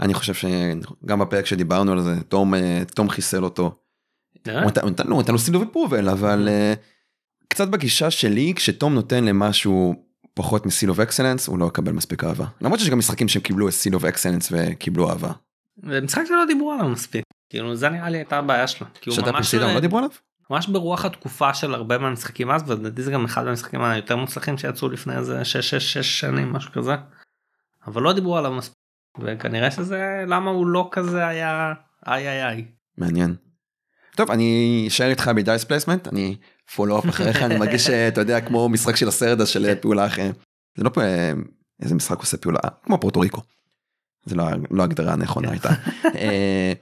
אני 0.00 0.14
חושב 0.14 0.34
שגם 0.34 1.18
בפרק 1.18 1.46
שדיברנו 1.46 1.92
על 1.92 2.00
זה 2.02 2.20
תום 2.28 2.54
אה, 2.54 2.82
תום 2.94 3.08
חיסל 3.08 3.44
אותו. 3.44 3.74
אה? 4.48 4.54
הוא 4.62 4.70
נתן- 4.70 4.80
הוא 4.82 4.90
נתן 4.90 5.06
לו- 5.06 5.22
לו 5.32 5.38
seal 5.38 5.54
of 5.54 5.62
approval 5.70 6.08
אבל 6.08 6.48
אה, 6.50 6.74
קצת 7.48 7.68
בגישה 7.68 8.10
שלי 8.10 8.52
כשתום 8.56 8.94
נותן 8.94 9.24
למשהו 9.24 9.94
פחות 10.34 10.66
מ 10.66 10.71
seal 10.71 10.90
of 10.90 11.00
excellence 11.00 11.46
הוא 11.48 11.58
לא 11.58 11.66
יקבל 11.66 11.92
מספיק 11.92 12.24
אהבה 12.24 12.44
למרות 12.60 12.80
שיש 12.80 12.88
גם 12.90 12.98
משחקים 12.98 13.28
שהם 13.28 13.42
קיבלו 13.42 13.72
seal 13.72 13.94
of 13.94 14.04
excellence 14.04 14.48
וקיבלו 14.52 15.10
אהבה. 15.10 15.32
ומשחק 15.82 16.22
שלא 16.28 16.44
דיברו 16.46 16.72
עליו 16.72 16.88
מספיק 16.88 17.24
כאילו 17.50 17.76
זה 17.76 17.88
נראה 17.88 18.08
לי 18.10 18.18
הייתה 18.18 18.38
הבעיה 18.38 18.66
שלו. 18.66 18.86
שאתה 19.10 19.22
ממש- 19.32 19.36
פרסידה 19.36 19.74
לא 19.74 19.80
דיברו 19.80 19.98
עליו? 19.98 20.10
ממש 20.50 20.66
ברוח 20.66 21.04
התקופה 21.04 21.54
של 21.54 21.74
הרבה 21.74 21.98
מהמשחקים 21.98 22.50
אז 22.50 22.70
ולדעתי 22.70 23.02
זה 23.02 23.10
גם 23.10 23.24
אחד 23.24 23.44
מהמשחקים 23.44 23.82
היותר 23.82 24.16
מוצלחים 24.16 24.58
שיצאו 24.58 24.88
לפני 24.88 25.16
איזה 25.16 25.42
6-6 25.42 26.02
שנים 26.02 26.52
משהו 26.52 26.72
כזה. 26.72 26.94
אבל 27.86 28.02
לא 28.02 28.12
דיברו 28.12 28.36
עליו 28.36 28.52
מספיק 28.52 28.78
וכנראה 29.18 29.70
שזה 29.70 30.24
למה 30.26 30.50
הוא 30.50 30.66
לא 30.66 30.88
כזה 30.92 31.26
היה 31.26 31.72
איי 32.06 32.28
איי 32.28 32.48
איי. 32.48 32.64
מעניין. 32.98 33.34
טוב 34.16 34.30
אני 34.30 34.84
אשאר 34.88 35.10
איתך 35.10 35.30
ב 35.36 35.42
dice 35.42 35.64
placement 35.64 36.08
אני 36.08 36.36
follow-up 36.74 37.08
אחריך 37.08 37.42
אני 37.42 37.58
מרגיש 37.58 37.86
שאתה 37.86 38.20
יודע 38.20 38.40
כמו 38.40 38.68
משחק 38.68 38.96
של 38.96 39.08
הסרט 39.08 39.46
של 39.46 39.74
פעולה 39.74 40.06
אחרת. 40.06 40.34
זה 40.76 40.84
לא 40.84 40.88
פה 40.88 41.00
איזה 41.82 41.94
משחק 41.94 42.18
עושה 42.18 42.36
פעולה 42.36 42.58
כמו 42.82 43.00
פורטו 43.00 43.20
ריקו. 43.20 43.42
זה 44.24 44.34
לא 44.34 44.44
לא 44.70 44.82
ההגדרה 44.82 45.12
הנכונה 45.12 45.50
הייתה. 45.50 45.68
אה, 46.18 46.72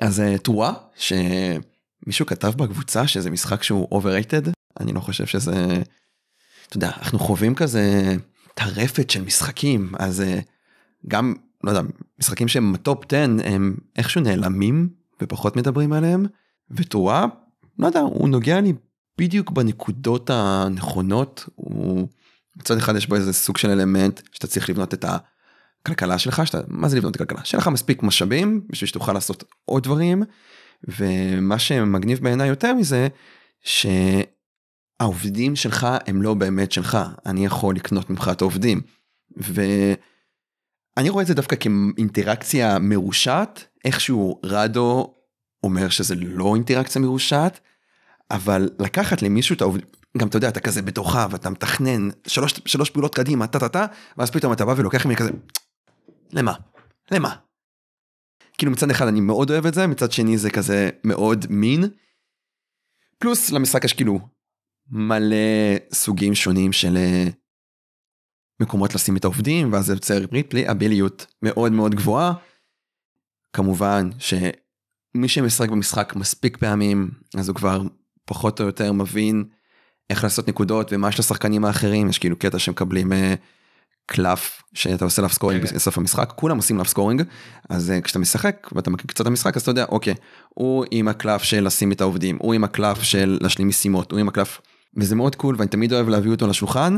אז 0.00 0.20
אה, 0.20 0.38
תרועה 0.38 0.72
שמישהו 2.04 2.26
כתב 2.26 2.52
בקבוצה 2.56 3.06
שזה 3.06 3.30
משחק 3.30 3.62
שהוא 3.62 4.00
overrated? 4.00 4.50
אני 4.80 4.92
לא 4.92 5.00
חושב 5.00 5.26
שזה 5.26 5.82
אתה 6.68 6.76
יודע 6.76 6.90
אנחנו 6.96 7.18
חווים 7.18 7.54
כזה 7.54 8.16
טרפת 8.54 9.10
של 9.10 9.22
משחקים 9.22 9.92
אז 9.98 10.20
אה, 10.20 10.38
גם 11.08 11.34
לא 11.64 11.70
יודע 11.70 11.82
משחקים 12.18 12.48
שהם 12.48 12.72
בטופ 12.72 13.04
10 13.12 13.16
הם 13.44 13.76
איכשהו 13.96 14.20
נעלמים 14.20 14.88
ופחות 15.22 15.56
מדברים 15.56 15.92
עליהם 15.92 16.26
ותרועה 16.70 17.26
לא 17.78 17.86
יודע 17.86 18.00
הוא 18.00 18.28
נוגע 18.28 18.60
לי 18.60 18.72
בדיוק 19.18 19.50
בנקודות 19.50 20.30
הנכונות 20.30 21.48
הוא 21.54 22.08
מצד 22.56 22.76
אחד 22.76 22.96
יש 22.96 23.06
בו 23.06 23.14
איזה 23.14 23.32
סוג 23.32 23.56
של 23.56 23.70
אלמנט 23.70 24.20
שאתה 24.32 24.46
צריך 24.46 24.70
לבנות 24.70 24.94
את 24.94 25.04
הכלכלה 25.84 26.18
שלך 26.18 26.46
שאתה 26.46 26.60
מה 26.68 26.88
זה 26.88 26.96
לבנות 26.96 27.16
את 27.16 27.20
הכלכלה? 27.20 27.44
שיהיה 27.44 27.60
לך 27.60 27.68
מספיק 27.68 28.02
משאבים 28.02 28.66
בשביל 28.68 28.88
שתוכל 28.88 29.12
לעשות 29.12 29.44
עוד 29.64 29.82
דברים 29.82 30.22
ומה 30.88 31.58
שמגניב 31.58 32.18
בעיניי 32.22 32.48
יותר 32.48 32.74
מזה 32.74 33.08
שהעובדים 35.00 35.56
שלך 35.56 35.86
הם 36.06 36.22
לא 36.22 36.34
באמת 36.34 36.72
שלך 36.72 36.98
אני 37.26 37.46
יכול 37.46 37.76
לקנות 37.76 38.10
ממך 38.10 38.30
את 38.32 38.40
העובדים. 38.40 38.80
ואני 39.36 41.08
רואה 41.08 41.22
את 41.22 41.26
זה 41.26 41.34
דווקא 41.34 41.56
כאינטראקציה 41.56 42.78
מרושעת 42.78 43.64
איכשהו 43.84 44.40
רדו 44.44 45.14
אומר 45.62 45.88
שזה 45.88 46.14
לא 46.14 46.54
אינטראקציה 46.54 47.02
מרושעת 47.02 47.60
אבל 48.30 48.70
לקחת 48.78 49.22
למישהו 49.22 49.54
את 49.56 49.60
העובדים 49.60 49.86
גם 50.18 50.28
אתה 50.28 50.36
יודע 50.36 50.48
אתה 50.48 50.60
כזה 50.60 50.82
בתוכה 50.82 51.26
ואתה 51.30 51.50
מתכנן 51.50 52.08
שלוש 52.26 52.60
שלוש 52.66 52.90
פעולות 52.90 53.14
קדימה 53.14 53.46
טה 53.46 53.58
טה 53.58 53.68
טה 53.68 53.86
ואז 54.18 54.30
פתאום 54.30 54.52
אתה 54.52 54.64
בא 54.64 54.74
ולוקח 54.76 55.06
ממני 55.06 55.16
כזה 55.16 55.30
למה 56.32 56.52
למה. 57.10 57.43
כאילו 58.58 58.72
מצד 58.72 58.90
אחד 58.90 59.06
אני 59.06 59.20
מאוד 59.20 59.50
אוהב 59.50 59.66
את 59.66 59.74
זה 59.74 59.86
מצד 59.86 60.12
שני 60.12 60.38
זה 60.38 60.50
כזה 60.50 60.90
מאוד 61.04 61.46
מין. 61.50 61.84
פלוס 63.18 63.50
למשחק 63.50 63.84
יש 63.84 63.92
כאילו 63.92 64.20
מלא 64.90 65.36
סוגים 65.92 66.34
שונים 66.34 66.72
של 66.72 66.96
אה, 66.96 67.26
מקומות 68.60 68.94
לשים 68.94 69.16
את 69.16 69.24
העובדים 69.24 69.72
ואז 69.72 69.86
זה 69.86 69.92
יוצר 69.92 70.18
ריפליאביליות 70.32 71.26
מאוד 71.42 71.72
מאוד 71.72 71.94
גבוהה. 71.94 72.32
כמובן 73.52 74.10
שמי 74.18 75.28
שמשחק 75.28 75.68
במשחק 75.68 76.12
מספיק 76.16 76.56
פעמים 76.56 77.10
אז 77.38 77.48
הוא 77.48 77.56
כבר 77.56 77.82
פחות 78.24 78.60
או 78.60 78.66
יותר 78.66 78.92
מבין 78.92 79.44
איך 80.10 80.24
לעשות 80.24 80.48
נקודות 80.48 80.92
ומה 80.92 81.08
יש 81.08 81.18
לשחקנים 81.18 81.64
האחרים 81.64 82.08
יש 82.08 82.18
כאילו 82.18 82.38
קטע 82.38 82.58
שמקבלים 82.58 83.12
אה, 83.12 83.34
קלף 84.06 84.62
שאתה 84.74 85.04
עושה 85.04 85.22
laugh 85.22 85.32
scoring 85.32 85.66
כן. 85.66 85.74
בסוף 85.74 85.98
המשחק 85.98 86.32
כולם 86.36 86.56
עושים 86.56 86.78
laugh 86.78 86.88
scoring 86.88 87.22
אז 87.68 87.90
אה, 87.90 88.00
כשאתה 88.00 88.18
משחק 88.18 88.68
ואתה 88.72 88.90
מכיר 88.90 89.06
קצת 89.06 89.26
המשחק 89.26 89.56
אז 89.56 89.62
אתה 89.62 89.70
יודע 89.70 89.84
אוקיי 89.88 90.14
הוא 90.48 90.84
עם 90.90 91.08
הקלף 91.08 91.42
של 91.42 91.66
לשים 91.66 91.92
את 91.92 92.00
העובדים 92.00 92.38
הוא 92.40 92.54
עם 92.54 92.64
הקלף 92.64 93.02
של 93.02 93.38
להשלים 93.40 93.68
משימות 93.68 94.12
הוא 94.12 94.20
עם 94.20 94.28
הקלף 94.28 94.60
וזה 94.96 95.14
מאוד 95.14 95.36
cool 95.36 95.54
ואני 95.58 95.68
תמיד 95.68 95.92
אוהב 95.92 96.08
להביא 96.08 96.30
אותו 96.30 96.46
לשולחן. 96.46 96.96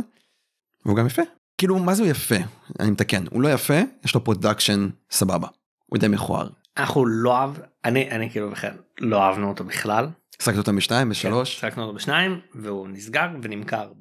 והוא 0.87 0.97
גם 0.97 1.07
יפה 1.07 1.23
כאילו 1.59 1.79
מה 1.79 1.95
זה 1.95 2.03
הוא 2.03 2.11
יפה 2.11 2.37
אני 2.81 2.91
מתקן 2.91 3.25
הוא 3.31 3.43
לא 3.43 3.49
יפה 3.49 3.81
יש 4.05 4.15
לו 4.15 4.25
production 4.25 4.89
סבבה 5.11 5.49
הוא 5.87 5.99
די 5.99 6.09
מכוער. 6.09 6.49
אנחנו 6.77 7.07
לא 7.07 7.37
אהב 7.37 7.51
אני 7.85 8.11
אני 8.11 8.31
כאילו 8.31 8.51
בכלל 8.51 8.77
לא 9.01 9.23
אהבנו 9.23 9.49
אותו 9.49 9.65
בכלל. 9.65 10.09
שחקת 10.43 10.59
אותם 10.59 10.77
בשתיים 10.77 11.09
בשלוש 11.09 11.55
כן, 11.55 11.61
שחקנו 11.61 11.83
אותו 11.83 11.95
בשניים 11.95 12.41
והוא 12.55 12.89
נסגר 12.89 13.29
ונמכר. 13.43 13.93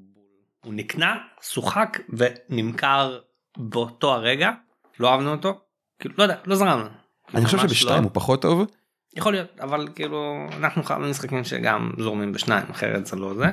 הוא 0.65 0.73
נקנה 0.73 1.17
שוחק 1.41 1.99
ונמכר 2.09 3.19
באותו 3.57 4.13
הרגע 4.13 4.51
לא 4.99 5.11
אהבנו 5.11 5.31
אותו 5.31 5.59
כאילו 5.99 6.15
לא 6.17 6.23
יודע 6.23 6.35
לא 6.45 6.55
זרמנו. 6.55 6.89
אני 7.33 7.45
חושב 7.45 7.57
שבשתיים 7.57 7.99
לא. 7.99 8.03
הוא 8.03 8.11
פחות 8.13 8.41
טוב 8.41 8.65
יכול 9.15 9.33
להיות 9.33 9.59
אבל 9.59 9.87
כאילו 9.95 10.47
אנחנו 10.57 10.83
חייבים 10.83 11.09
משחקים 11.09 11.43
שגם 11.43 11.91
זורמים 11.97 12.31
בשניים 12.31 12.65
אחרת 12.71 13.05
זה 13.05 13.15
לא 13.15 13.33
זה. 13.33 13.45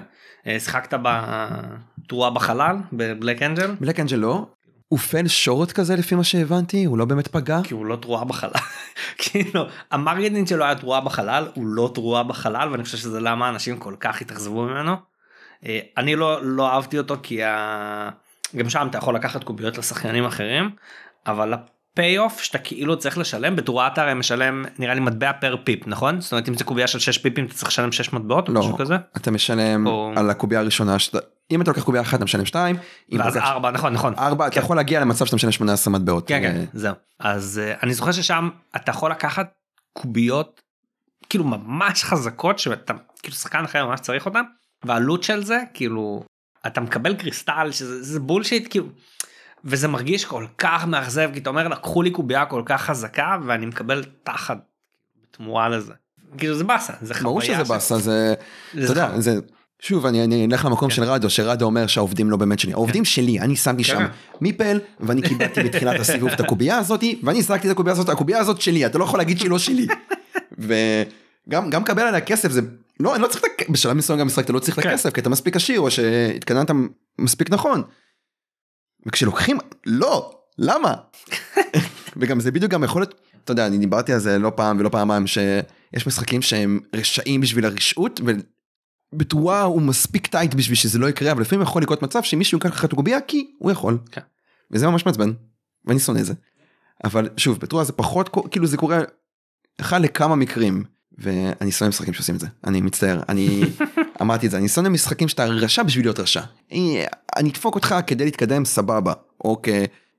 אה, 0.47 0.61
שיחקת 0.61 0.99
ב 1.03 1.21
Troyes 1.21 2.31
בחלל 2.31 2.77
ב 2.93 3.01
Black 3.01 3.43
Angel 3.43 3.75
Black 3.81 4.01
Angel 4.01 4.17
לא 4.17 4.47
הוא 4.89 4.99
fell 4.99 5.29
short 5.29 5.73
כזה 5.73 5.97
לפי 5.97 6.15
מה 6.15 6.25
שהבנתי 6.25 6.85
הוא 6.85 6.99
לא 6.99 7.05
באמת 7.05 7.29
פגע 7.29 7.61
כי 7.65 7.75
הוא 7.75 7.87
לא 7.87 7.97
Troyes 7.97 8.25
בחלל 8.25 8.51
כאילו 9.23 9.65
ה 9.91 9.96
marketing 9.96 10.47
שלו 10.47 10.65
היה 10.65 10.75
Troyes 10.75 11.01
בחלל 11.01 11.49
הוא 11.55 11.67
לא 11.67 11.91
Troyes 11.95 12.23
בחלל 12.23 12.69
ואני 12.73 12.85
חושב 12.85 12.97
שזה 12.97 13.21
למה 13.21 13.49
אנשים 13.49 13.79
כל 13.79 13.95
כך 14.01 14.21
התאכזבו 14.21 14.63
ממנו. 14.63 15.12
אה, 15.67 15.81
אני 15.99 16.17
לא 16.17 16.39
לא 16.43 16.73
אהבתי 16.73 16.99
אותו 16.99 17.17
כי 17.23 17.45
ה... 17.45 18.11
גם 18.57 18.71
שם 18.71 18.87
אתה 18.91 18.99
יכול 18.99 19.15
לקחת 19.15 19.45
קוביות 19.45 19.79
לשחקנים 19.79 20.25
אחרים 20.25 20.71
אבל 21.27 21.55
ה 21.55 22.19
payoff 22.19 22.41
שאתה 22.43 22.59
כאילו 22.59 22.99
צריך 22.99 23.19
לשלם 23.19 23.57
ב 23.57 23.61
Troyes 23.61 23.87
אתה 23.87 24.03
הרי 24.03 24.15
משלם 24.15 24.65
נראה 24.79 24.95
לי 24.95 25.01
מטבע 25.01 25.33
per 25.33 25.57
pip 25.65 25.87
נכון 25.87 26.21
זאת 26.21 26.33
אומרת 26.33 26.49
אם 26.49 26.55
זה 26.55 26.65
קובייה 26.65 26.87
של 26.87 26.99
6 26.99 27.19
פיפים 27.19 27.45
אתה 27.45 27.55
צריך 27.55 27.69
לשלם 27.69 27.93
6 27.93 28.13
מטבעות 28.13 28.49
או 28.49 28.55
לא. 28.55 28.61
משהו 28.61 28.77
כזה 28.77 28.97
אתה 29.17 29.31
משלם 29.31 29.87
או- 29.87 30.13
על 30.17 30.31
הקובייה 30.31 30.61
הראשונה 30.61 30.99
שאתה 30.99 31.19
אם 31.51 31.63
אתה 31.63 31.71
לוקח 31.71 31.83
קובייה 31.83 32.03
אחת 32.03 32.15
אתה 32.15 32.25
משלם 32.25 32.45
שתיים 32.45 32.77
אם 33.13 33.17
אתה 33.17 33.25
ואז 33.25 33.37
לוקח 33.37 33.49
4 33.49 33.71
נכון 33.71 33.93
נכון 33.93 34.15
ארבע 34.19 34.47
אתה 34.47 34.59
יכול 34.59 34.77
להגיע 34.77 35.01
למצב 35.01 35.25
שאתה 35.25 35.37
משלם 35.37 35.53
18 35.53 35.93
מטבעות. 35.93 36.29
כן 36.29 36.41
כן 36.43 36.57
אה, 36.57 36.65
זהו 36.73 36.95
אז 37.21 37.61
אה, 37.65 37.75
אני 37.83 37.95
זוכר 37.95 38.13
ששם 38.13 38.49
אתה 38.77 38.91
יכול 38.91 39.11
לקחת 39.11 39.53
קוביות 39.93 40.63
כאילו 41.29 41.45
ממש 41.45 42.05
חזקות 42.05 42.59
שאתה 42.59 42.93
כאילו 43.23 43.37
שחקן 43.37 43.65
אחר 43.65 43.87
ממש 43.87 44.01
צריך 44.01 44.27
אותם 44.27 44.43
והעלות 44.85 45.23
של 45.23 45.45
זה 45.45 45.59
כאילו 45.75 46.25
אתה 46.67 46.81
מקבל 46.81 47.15
קריסטל 47.15 47.69
שזה 47.71 48.03
זה 48.03 48.21
בולשיט 48.21 48.67
כאילו 48.71 48.87
וזה 49.65 49.89
מרגיש 49.89 50.25
כל 50.25 50.47
כך 50.59 50.87
מאכזב 50.87 51.31
כי 51.33 51.39
אתה 51.39 51.51
אומר 51.51 51.69
לקחו 51.69 52.03
לי 52.03 52.11
קובייה 52.11 52.47
כל 52.47 52.63
כך 52.67 52.83
חזקה 52.83 53.37
ואני 53.47 53.67
מקבל 53.67 54.05
תחת 54.23 54.59
בתמורה 55.23 55.69
לזה 55.69 55.93
כאילו 56.39 56.55
זה 56.55 56.65
באסה 56.65 56.93
זה 57.03 57.15
חוויה 57.15 57.25
ברור 57.25 57.41
שזה 57.41 57.65
ש- 57.65 57.69
באסה 57.69 57.99
זה 57.99 58.35
זה 58.75 58.85
אתה 58.85 58.93
יודע. 58.93 59.21
זה 59.21 59.39
שוב 59.81 60.07
אני 60.07 60.25
אני 60.25 60.47
אלך 60.47 60.65
למקום 60.65 60.89
כן. 60.89 60.95
של 60.95 61.05
רדו 61.05 61.31
שרדו 61.31 61.65
אומר 61.65 61.87
שהעובדים 61.87 62.31
לא 62.31 62.37
באמת 62.37 62.59
שלי 62.59 62.73
העובדים 62.73 63.05
שלי 63.05 63.41
אני 63.41 63.57
שמתי 63.57 63.85
כן, 63.85 63.91
שם 63.93 63.99
כן. 63.99 64.07
מיפל 64.41 64.81
ואני 65.01 65.23
קיבלתי 65.23 65.63
בתחילת 65.65 66.01
הסיבוב 66.01 66.31
את 66.31 66.41
הקובייה 66.41 66.79
הזאתי 66.79 67.21
ואני 67.23 67.43
זרקתי 67.43 67.67
את 67.67 67.73
הקובייה 67.73 67.93
הזאת 67.93 68.09
הקובייה 68.09 68.39
הזאת 68.39 68.61
שלי 68.61 68.87
אתה 68.87 68.99
לא 68.99 69.05
יכול 69.05 69.21
להגיד 69.21 69.39
שהיא 69.39 69.51
לא 69.51 69.59
שלי. 69.59 69.87
וגם 71.47 71.71
גם 71.71 71.85
קבל 71.85 72.03
עליה 72.03 72.21
כסף 72.21 72.51
זה 72.51 72.61
לא 73.03 73.15
אני 73.15 73.23
לא 73.23 73.29
צריך 73.29 73.45
את 73.45 73.71
בשלב 73.71 73.93
מסוים 73.93 74.19
גם 74.19 74.27
משחק 74.27 74.45
אתה 74.45 74.53
לא 74.53 74.59
צריך 74.59 74.79
את 74.79 74.83
כן. 74.83 74.89
הכסף 74.89 75.13
כי 75.13 75.21
אתה 75.21 75.31
מספיק 75.31 75.57
עשיר 75.57 75.81
או 75.81 75.91
שהתקדמת 75.91 76.71
מספיק 77.19 77.51
נכון. 77.51 77.83
וכשלוקחים 79.07 79.59
לא 79.87 80.41
למה 80.59 80.95
וגם 82.17 82.41
זה 82.41 82.51
בדיוק 82.51 82.73
גם 82.73 82.85
יכול 82.85 83.03
להיות 83.03 83.21
אתה 83.45 83.53
יודע 83.53 83.67
אני 83.67 83.79
דיברתי 83.79 84.13
על 84.13 84.19
זה 84.19 84.39
לא 84.39 84.53
פעם 84.57 84.79
ולא 84.79 84.89
פעמיים 84.89 85.27
שיש 85.27 86.07
משחקים 86.07 86.43
שהם 86.43 86.81
רשעים 86.97 87.41
בשביל 87.41 87.65
הרשעות 87.65 88.21
בתרועה 89.13 89.63
הוא 89.63 89.83
מספיק 89.83 90.27
טייט 90.27 90.55
בשביל 90.55 90.77
שזה 90.77 90.99
לא 90.99 91.09
יקרה 91.09 91.33
אבל 91.33 91.41
לפעמים 91.41 91.63
יכול 91.63 91.83
לקרות 91.83 92.03
מצב 92.03 92.23
שמישהו 92.23 92.59
ייקח 92.59 92.71
לך 92.71 92.85
את 92.85 92.93
הקובייה 92.93 93.21
כי 93.21 93.51
הוא 93.59 93.71
יכול. 93.71 93.99
כן. 94.11 94.21
וזה 94.71 94.87
ממש 94.87 95.07
מעצבן 95.07 95.33
ואני 95.85 96.01
שונא 96.01 96.19
את 96.19 96.25
זה. 96.25 96.35
אבל 97.05 97.29
שוב 97.37 97.59
בתרועה 97.59 97.85
זה 97.85 97.93
פחות 97.93 98.37
כאילו 98.51 98.67
זה 98.67 98.77
קורה 98.77 99.01
אחד 99.81 100.01
לכמה 100.01 100.37
מקרים 100.37 100.85
ואני 101.19 101.73
שונא 101.73 101.89
משחקים 101.89 102.15
שעושים 102.15 102.35
את 102.35 102.41
זה 102.41 102.47
אני 102.67 102.81
מצטער 102.81 103.21
אני 103.29 103.61
אמרתי 104.23 104.47
את 104.47 104.51
זה 104.51 104.59
אני 104.59 104.69
שונא 104.69 104.89
משחקים 104.89 105.29
שאתה 105.29 105.45
רשע 105.45 105.83
בשביל 105.83 106.05
להיות 106.07 106.19
רשע. 106.21 106.43
אני 107.37 107.51
אדפוק 107.51 107.75
אותך 107.75 107.95
כדי 108.07 108.25
להתקדם 108.25 108.65
סבבה 108.65 109.13
או 109.45 109.61
כ- 109.63 109.69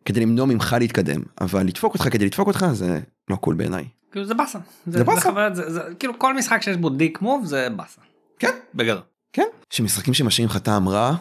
כדי 0.06 0.20
למנוע 0.20 0.46
ממך 0.46 0.76
להתקדם 0.80 1.22
אבל 1.42 1.64
לדפוק 1.68 1.94
אותך 1.94 2.10
כדי 2.12 2.26
לדפוק 2.26 2.48
אותך 2.48 2.66
זה 2.74 3.00
לא 3.30 3.36
קול 3.36 3.56
בעיניי. 3.56 3.86
כאילו 4.12 4.26
זה 4.26 4.34
באסה. 4.34 4.60
זה 4.88 5.04
באסה. 5.04 5.30
זה- 5.54 5.74
זה- 5.74 5.82
כאילו 6.00 6.20
כל 6.20 6.34
משחק 6.38 6.62
שיש 6.62 6.78
בו 6.78 6.90
דיק 6.90 7.22
מוב 7.22 7.46
זה 7.46 7.68
באסה. 7.70 8.02
כן. 8.40 8.52
בגדול. 8.76 9.02
כן. 9.34 9.48
שמשחקים 9.70 10.14
שמשאירים 10.14 10.50
לך 10.50 10.58
טעם 10.58 10.90
רע, 10.90 11.16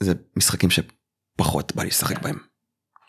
זה 0.00 0.12
משחקים 0.36 0.68
שפחות 0.70 1.76
בא 1.76 1.82
לי 1.82 1.88
לשחק 1.88 2.22
בהם. 2.22 2.38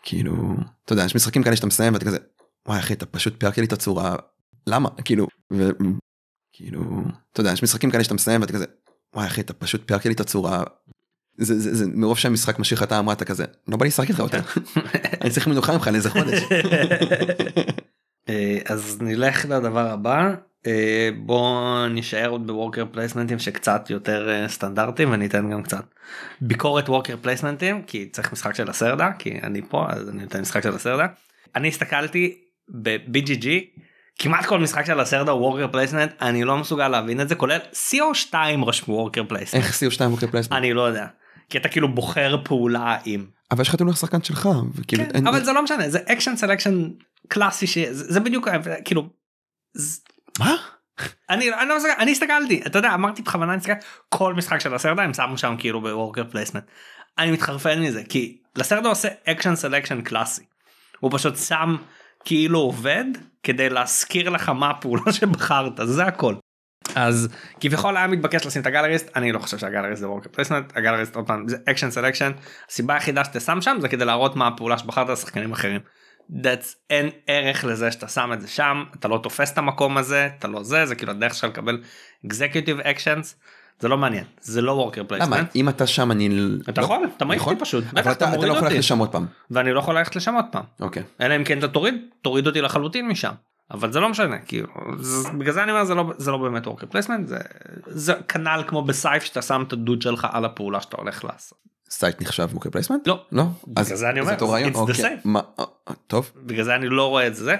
כאילו, 0.02 0.54
אתה 0.84 0.92
יודע, 0.92 1.04
יש 1.04 1.14
משחקים 1.14 1.42
כאלה 1.42 1.56
שאתה 1.56 1.66
מסיים 1.66 1.92
ואתה 1.94 2.04
כזה, 2.04 2.18
וואי 2.68 2.78
אחי, 2.78 2.92
אתה 2.94 3.06
פשוט 3.06 3.34
פירקת 3.40 3.58
לי 3.58 3.64
את 3.64 3.72
הצורה, 3.72 4.16
למה? 4.66 4.88
כאילו, 5.04 5.26
ו... 5.52 5.70
כאילו, 6.52 6.80
אתה 7.32 7.40
יודע, 7.40 7.52
יש 7.52 7.62
משחקים 7.62 7.90
כאלה 7.90 8.04
שאתה 8.04 8.14
מסיים 8.14 8.40
ואתה 8.40 8.52
כזה, 8.52 8.64
וואי 9.14 9.26
אחי, 9.26 9.40
אתה 9.40 9.52
פשוט 9.52 9.82
פירקת 9.86 10.06
לי 10.06 10.12
את 10.12 10.20
הצורה. 10.20 10.62
זה, 11.36 11.58
זה, 11.58 11.74
זה, 11.74 11.84
מרוב 11.94 12.18
שהמשחק 12.18 12.58
משאיר 12.58 12.82
אתה 13.12 13.24
כזה, 13.24 13.44
לא 13.68 13.76
בא 13.76 13.84
לי 13.84 13.88
לשחק 13.88 14.08
איתך 14.08 14.18
יותר. 14.18 14.40
אני 15.22 15.30
צריך 15.30 15.46
מנוחה 15.46 15.72
ממך 15.72 15.86
לאיזה 15.92 16.10
חודש. 16.10 16.42
אה, 18.28 18.58
אז 18.64 18.98
נלך 19.00 19.44
לדבר 19.44 19.90
הבא 19.90 20.34
אה, 20.66 21.10
בוא 21.16 21.86
נשאר 21.88 22.28
עוד 22.28 22.46
בוורקר 22.46 22.84
פלייסמנטים 22.92 23.38
שקצת 23.38 23.90
יותר 23.90 24.30
אה, 24.30 24.48
סטנדרטים 24.48 25.12
וניתן 25.12 25.50
גם 25.50 25.62
קצת 25.62 25.84
ביקורת 26.40 26.88
וורקר 26.88 27.16
פלייסמנטים 27.22 27.82
כי 27.82 28.08
צריך 28.08 28.32
משחק 28.32 28.54
של 28.54 28.70
הסרדה 28.70 29.10
כי 29.18 29.38
אני 29.42 29.62
פה 29.68 29.86
אז 29.88 30.08
אני 30.08 30.22
נותן 30.22 30.40
משחק 30.40 30.62
של 30.62 30.74
הסרדה. 30.74 31.06
אני 31.56 31.68
הסתכלתי 31.68 32.38
ב-BGG 32.68 33.46
כמעט 34.18 34.46
כל 34.46 34.58
משחק 34.58 34.86
של 34.86 35.00
לסרדה 35.00 35.32
הוא 35.32 35.40
worker 35.40 35.68
placement 35.72 36.12
אני 36.22 36.44
לא 36.44 36.58
מסוגל 36.58 36.88
להבין 36.88 37.20
את 37.20 37.28
זה 37.28 37.34
כולל 37.34 37.58
CO2 37.72 38.34
רשמו 38.66 38.94
worker 38.94 39.24
placement 39.28 39.64
איך 39.64 39.82
CO2 39.82 40.02
worker 40.02 40.26
placement? 40.26 40.58
אני 40.58 40.72
לא 40.72 40.82
יודע 40.82 41.06
כי 41.50 41.58
אתה 41.58 41.68
כאילו 41.68 41.94
בוחר 41.94 42.36
פעולה 42.44 42.96
עם. 43.04 43.26
אבל 43.50 43.60
יש 43.62 43.68
לך 43.68 43.74
תלוי 43.74 43.92
לשחקן 43.92 44.22
שלך, 44.22 44.48
וכאילו, 44.74 45.04
כן, 45.04 45.10
אין- 45.14 45.26
אבל 45.26 45.44
זה 45.44 45.52
לא 45.52 45.62
משנה 45.62 45.88
זה 45.90 45.98
action 46.08 46.36
selection 46.36 46.88
קלאסי 47.28 47.66
שזה 47.66 48.12
זה 48.12 48.20
בדיוק 48.20 48.48
כאילו. 48.84 49.08
מה? 50.38 50.56
אני 51.30 51.54
אני 51.54 51.68
לא 51.68 51.76
מסתכל 51.76 51.92
אני 51.98 52.12
הסתכלתי 52.12 52.62
אתה 52.66 52.78
יודע 52.78 52.94
אמרתי 52.94 53.22
בכוונה 53.22 53.54
הסתכלתי 53.54 53.80
כל 54.08 54.34
משחק 54.34 54.60
של 54.60 54.74
לסרדה 54.74 55.02
הם 55.02 55.14
שמו 55.14 55.38
שם 55.38 55.54
כאילו 55.58 55.80
ב 55.80 55.86
worker 55.86 56.24
placement. 56.30 56.64
אני 57.18 57.30
מתחרפן 57.30 57.80
מזה 57.82 58.02
כי 58.08 58.38
לסרדה 58.56 58.88
עושה 58.88 59.08
action 59.26 59.56
selection 59.56 60.02
קלאסי. 60.02 60.42
הוא 61.00 61.10
פשוט 61.14 61.36
שם 61.36 61.76
כאילו 62.24 62.58
עובד 62.58 63.04
כדי 63.42 63.68
להזכיר 63.68 64.28
לך 64.28 64.48
מה 64.48 64.70
הפעולה 64.70 65.12
שבחרת 65.20 65.80
זה 65.84 66.04
הכל. 66.04 66.34
אז 66.94 67.28
כביכול 67.60 67.96
היה 67.96 68.06
מתבקש 68.06 68.46
לשים 68.46 68.62
את 68.62 68.66
ה 68.66 68.71
Gallerist 68.71 69.16
אני 69.16 69.32
לא 69.32 69.38
חושב 69.38 69.58
שה 69.58 69.68
Gallerist 69.68 70.00
זה 70.00 70.08
worker 70.08 70.30
placement 70.32 70.76
ה 70.76 70.80
Gallerist 70.80 71.16
עוד 71.16 71.26
פעם 71.26 71.48
זה 71.48 71.56
action 71.70 71.90
selection 71.90 72.32
הסיבה 72.68 72.94
היחידה 72.94 73.24
שאתה 73.24 73.40
שם 73.40 73.60
שם 73.60 73.76
זה 73.80 73.88
כדי 73.88 74.04
להראות 74.04 74.36
מה 74.36 74.46
הפעולה 74.46 74.78
שבחרת 74.78 75.08
לשחקנים 75.08 75.52
אחרים. 75.52 75.80
That's 76.30 76.74
אין 76.90 77.10
ערך 77.26 77.64
לזה 77.64 77.90
שאתה 77.90 78.08
שם 78.08 78.30
את 78.32 78.40
זה 78.40 78.48
שם 78.48 78.84
אתה 78.98 79.08
לא 79.08 79.20
תופס 79.22 79.52
את 79.52 79.58
המקום 79.58 79.98
הזה 79.98 80.28
אתה 80.38 80.48
לא 80.48 80.62
זה 80.62 80.86
זה 80.86 80.94
כאילו 80.94 81.12
הדרך 81.12 81.34
שלך 81.34 81.44
לקבל 81.44 81.82
executive 82.26 82.84
actions 82.84 83.34
זה 83.82 83.88
לא 83.88 83.98
מעניין 83.98 84.24
זה 84.40 84.62
לא 84.62 84.72
worker 84.72 85.00
למה? 85.00 85.08
placement. 85.08 85.56
אם 85.56 85.68
אתה 85.68 85.86
שם 85.86 86.10
אני... 86.10 86.28
אתה 86.68 86.80
לא- 86.80 86.84
יכול 86.86 86.98
אתה 87.16 87.24
מעיף? 87.24 87.42
אותי 87.46 87.60
פשוט 87.60 87.84
אבל 87.84 88.00
בטח 88.00 88.12
אתה 88.12 88.28
אתה 88.28 88.34
אתה 88.38 88.46
לא 88.46 88.52
יכול 88.52 88.64
ללכת 88.68 88.78
לשם 88.78 88.98
עוד 88.98 89.08
פעם. 89.12 89.26
ואני 89.50 89.72
לא 89.72 89.78
יכול 89.78 89.98
ללכת 89.98 90.16
לשם 90.16 90.34
עוד 90.34 90.44
פעם 90.50 90.62
אוקיי. 90.80 91.02
אלא 91.20 91.36
אם 91.36 91.44
כן 91.44 91.58
אתה 91.58 91.68
תוריד 91.68 91.94
תוריד 92.22 92.46
אותי 92.46 92.60
לחלוטין 92.60 93.08
משם 93.08 93.32
אבל 93.70 93.92
זה 93.92 94.00
לא 94.00 94.08
משנה 94.08 94.38
כאילו 94.38 94.68
זה, 94.98 95.28
בגלל 95.38 95.52
זה 95.52 95.62
אני 95.62 95.70
אומר 95.72 95.84
זה 95.84 95.94
לא 95.94 96.12
זה 96.16 96.30
לא 96.30 96.36
באמת 96.38 96.66
worker 96.66 96.86
placement 96.86 97.28
זה 97.28 97.38
זה 97.86 98.12
כנ"ל 98.28 98.62
כמו 98.66 98.82
בסייף 98.82 99.24
שאתה 99.24 99.42
שם 99.42 99.64
את 99.68 99.72
הדוד 99.72 100.02
שלך 100.02 100.26
על 100.32 100.44
הפעולה 100.44 100.80
שאתה 100.80 100.96
הולך 100.96 101.24
לעשות. 101.24 101.58
Scythe 101.90 102.22
נחשב 102.22 102.48
worker 102.52 102.70
placement? 102.70 103.06
לא 103.08 103.22
לא? 103.32 103.44
בגלל 103.68 103.84
זה 103.84 104.10
אני 104.10 104.20
אומר, 104.20 104.32
אותו 104.34 104.48
רעיון? 104.50 104.70
it's 104.72 104.76
the 104.76 104.78
אוקיי. 104.80 105.16
מה- 105.24 105.40
אה, 105.58 105.64
אה, 105.88 105.94
טוב. 106.06 106.30
בגלל 106.36 106.64
זה 106.64 106.74
אני 106.74 106.88
לא 106.88 107.08
רואה 107.08 107.26
את 107.26 107.34
זה. 107.34 107.56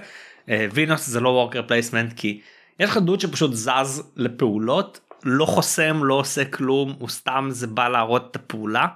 אה, 0.48 0.66
Vinhos 0.74 1.06
זה 1.06 1.20
לא 1.20 1.28
worker 1.28 1.62
placement 1.68 2.12
כי 2.16 2.40
יש 2.80 2.90
לך 2.90 2.96
דוד 2.96 3.20
שפשוט 3.20 3.54
זז 3.54 4.02
לפעולות 4.16 5.00
לא 5.24 5.46
חוסם 5.46 6.04
לא 6.04 6.14
עושה 6.14 6.44
כלום 6.44 6.94
הוא 6.98 7.08
סתם 7.08 7.48
זה 7.50 7.66
בא 7.66 7.88
להראות 7.88 8.30
את 8.30 8.36
הפעולה. 8.36 8.86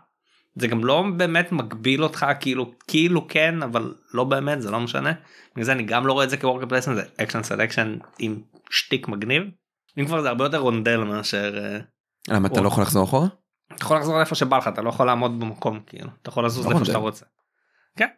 זה 0.57 0.67
גם 0.67 0.85
לא 0.85 1.05
באמת 1.17 1.53
מגביל 1.53 2.03
אותך 2.03 2.27
כאילו 2.41 2.73
כאילו 2.89 3.29
כן 3.29 3.62
אבל 3.62 3.95
לא 4.15 4.25
באמת 4.25 4.62
זה 4.62 4.71
לא 4.71 4.81
משנה. 4.81 5.12
בגלל 5.53 5.65
זה 5.65 5.73
אני 5.73 5.83
גם 5.83 6.07
לא 6.07 6.12
רואה 6.12 6.25
את 6.25 6.31
זה 6.31 6.37
כ 6.37 6.44
worker 6.44 6.67
placement 6.67 6.97
זה 6.97 7.03
action 7.23 7.43
selection 7.43 7.99
עם 8.19 8.41
שטיק 8.71 9.09
מגניב. 9.09 9.43
אם 9.99 10.07
כבר 10.07 10.23
זה 10.23 10.29
הרבה 10.29 10.45
יותר 10.45 10.59
rondel 10.59 10.97
מאשר 10.97 11.59
אה, 11.59 11.79
למה 12.29 12.49
אתה. 12.49 12.61
לא 12.61 12.69
יכול 12.69 12.83
לחזור 12.83 13.05
אחורה? 13.05 13.27
אתה 13.75 13.83
יכול 13.83 13.97
לחזור 13.97 14.17
לאיפה 14.17 14.35
שבא 14.35 14.59
לך 14.59 14.69
אתה 14.69 14.83
לא 14.83 14.89
יכול 14.89 15.07
לעמוד 15.07 15.41
במקום 15.41 15.81
כאילו 15.87 16.09
אתה 16.23 16.31
יכול 16.31 16.47
לזוז 16.47 16.67
לא 16.67 16.73
לאיפה 16.73 16.85
שאתה. 16.85 16.99
רוצה. 16.99 17.25
כן. 17.97 18.09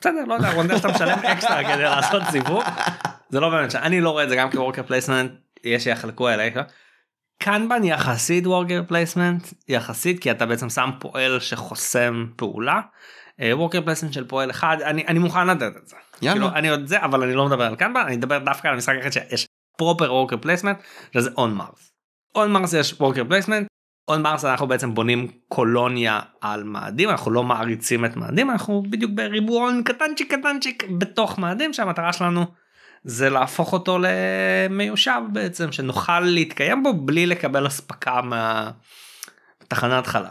בסדר 0.00 0.24
לא 0.24 0.34
יודע 0.34 0.52
rondel 0.52 0.76
שאתה 0.76 0.88
משלם 0.88 1.18
אקסטרה 1.18 1.74
כדי 1.74 1.82
לעשות 1.82 2.22
סיבוב 2.30 2.64
זה 3.30 3.40
לא 3.40 3.50
באמת 3.50 3.74
אני 3.74 4.00
לא 4.00 4.10
רואה 4.10 4.24
את 4.24 4.28
זה 4.28 4.36
גם 4.36 4.50
כ 4.50 4.58
worker 4.58 4.82
placement 4.82 5.32
יש 5.64 5.84
שיחלקו 5.84 6.28
עליי. 6.28 6.52
Kanban 7.38 7.84
יחסית 7.84 8.46
worker 8.46 8.82
placement 8.88 9.48
יחסית 9.68 10.18
כי 10.18 10.30
אתה 10.30 10.46
בעצם 10.46 10.68
שם 10.68 10.90
פועל 10.98 11.40
שחוסם 11.40 12.26
פעולה. 12.36 12.80
worker 13.52 13.82
placement 13.82 14.12
של 14.12 14.24
פועל 14.24 14.50
אחד 14.50 14.76
אני 14.80 15.06
אני 15.06 15.18
מוכן 15.18 15.46
לתת 15.46 15.76
את 15.76 15.88
זה. 15.88 15.96
כאילו. 16.20 16.48
אני 16.48 16.68
עוד 16.68 16.86
זה 16.86 17.04
אבל 17.04 17.22
אני 17.22 17.34
לא 17.34 17.46
מדבר 17.46 17.64
על 17.64 17.76
Kanban 17.76 18.00
אני 18.06 18.16
מדבר 18.16 18.38
דווקא 18.38 18.68
על 18.68 18.76
משחק 18.76 18.94
אחד 19.00 19.10
שיש 19.10 19.46
proper 19.78 20.12
worker 20.12 20.36
placement 20.36 20.78
שזה 21.14 21.30
On 21.36 21.54
Mars. 21.54 21.90
On 22.34 22.52
Mars 22.52 22.72
יש 22.72 22.94
worker 23.00 23.24
placement 23.24 23.66
On 24.08 24.22
Mars 24.22 24.44
אנחנו 24.44 24.66
בעצם 24.66 24.94
בונים 24.94 25.28
קולוניה 25.48 26.20
על 26.40 26.64
מאדים 26.64 27.10
אנחנו 27.10 27.30
לא 27.30 27.42
מאריצים 27.42 28.04
את 28.04 28.16
מאדים 28.16 28.50
אנחנו 28.50 28.82
בדיוק 28.90 29.10
בריבועון 29.14 29.82
קטנצ'יק 29.82 30.34
קטנצ'יק 30.34 30.84
בתוך 30.98 31.38
מאדים 31.38 31.72
שהמטרה 31.72 32.12
שלנו 32.12 32.46
זה 33.04 33.30
להפוך 33.30 33.72
אותו 33.72 33.98
למיושב 34.00 35.20
בעצם 35.32 35.72
שנוכל 35.72 36.20
להתקיים 36.20 36.82
בו 36.82 36.94
בלי 36.94 37.26
לקבל 37.26 37.66
אספקה 37.66 38.20
מהתחנת 38.22 40.06
חלל. 40.06 40.26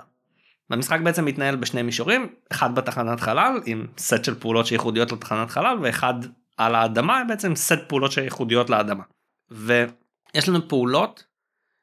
המשחק 0.69 0.99
בעצם 1.03 1.25
מתנהל 1.25 1.55
בשני 1.55 1.81
מישורים 1.81 2.27
אחד 2.51 2.75
בתחנת 2.75 3.19
חלל 3.19 3.59
עם 3.65 3.85
סט 3.97 4.23
של 4.23 4.35
פעולות 4.35 4.65
שייחודיות 4.65 5.11
לתחנת 5.11 5.49
חלל 5.49 5.77
ואחד 5.81 6.13
על 6.57 6.75
האדמה 6.75 7.21
בעצם 7.27 7.55
סט 7.55 7.79
פעולות 7.87 8.11
שייחודיות 8.11 8.69
לאדמה. 8.69 9.03
ויש 9.51 10.49
לנו 10.49 10.67
פעולות 10.67 11.23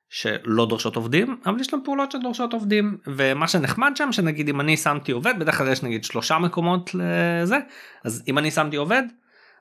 שלא 0.08 0.66
דורשות 0.66 0.96
עובדים 0.96 1.40
אבל 1.46 1.60
יש 1.60 1.74
לנו 1.74 1.84
פעולות 1.84 2.12
שדורשות 2.12 2.52
עובדים 2.52 2.98
ומה 3.06 3.48
שנחמד 3.48 3.92
שם 3.96 4.12
שנגיד 4.12 4.48
אם 4.48 4.60
אני 4.60 4.76
שמתי 4.76 5.12
עובד 5.12 5.34
בדרך 5.38 5.58
כלל 5.58 5.72
יש 5.72 5.82
נגיד 5.82 6.04
שלושה 6.04 6.38
מקומות 6.38 6.90
לזה 6.94 7.58
אז 8.04 8.22
אם 8.28 8.38
אני 8.38 8.50
שמתי 8.50 8.76
עובד 8.76 9.02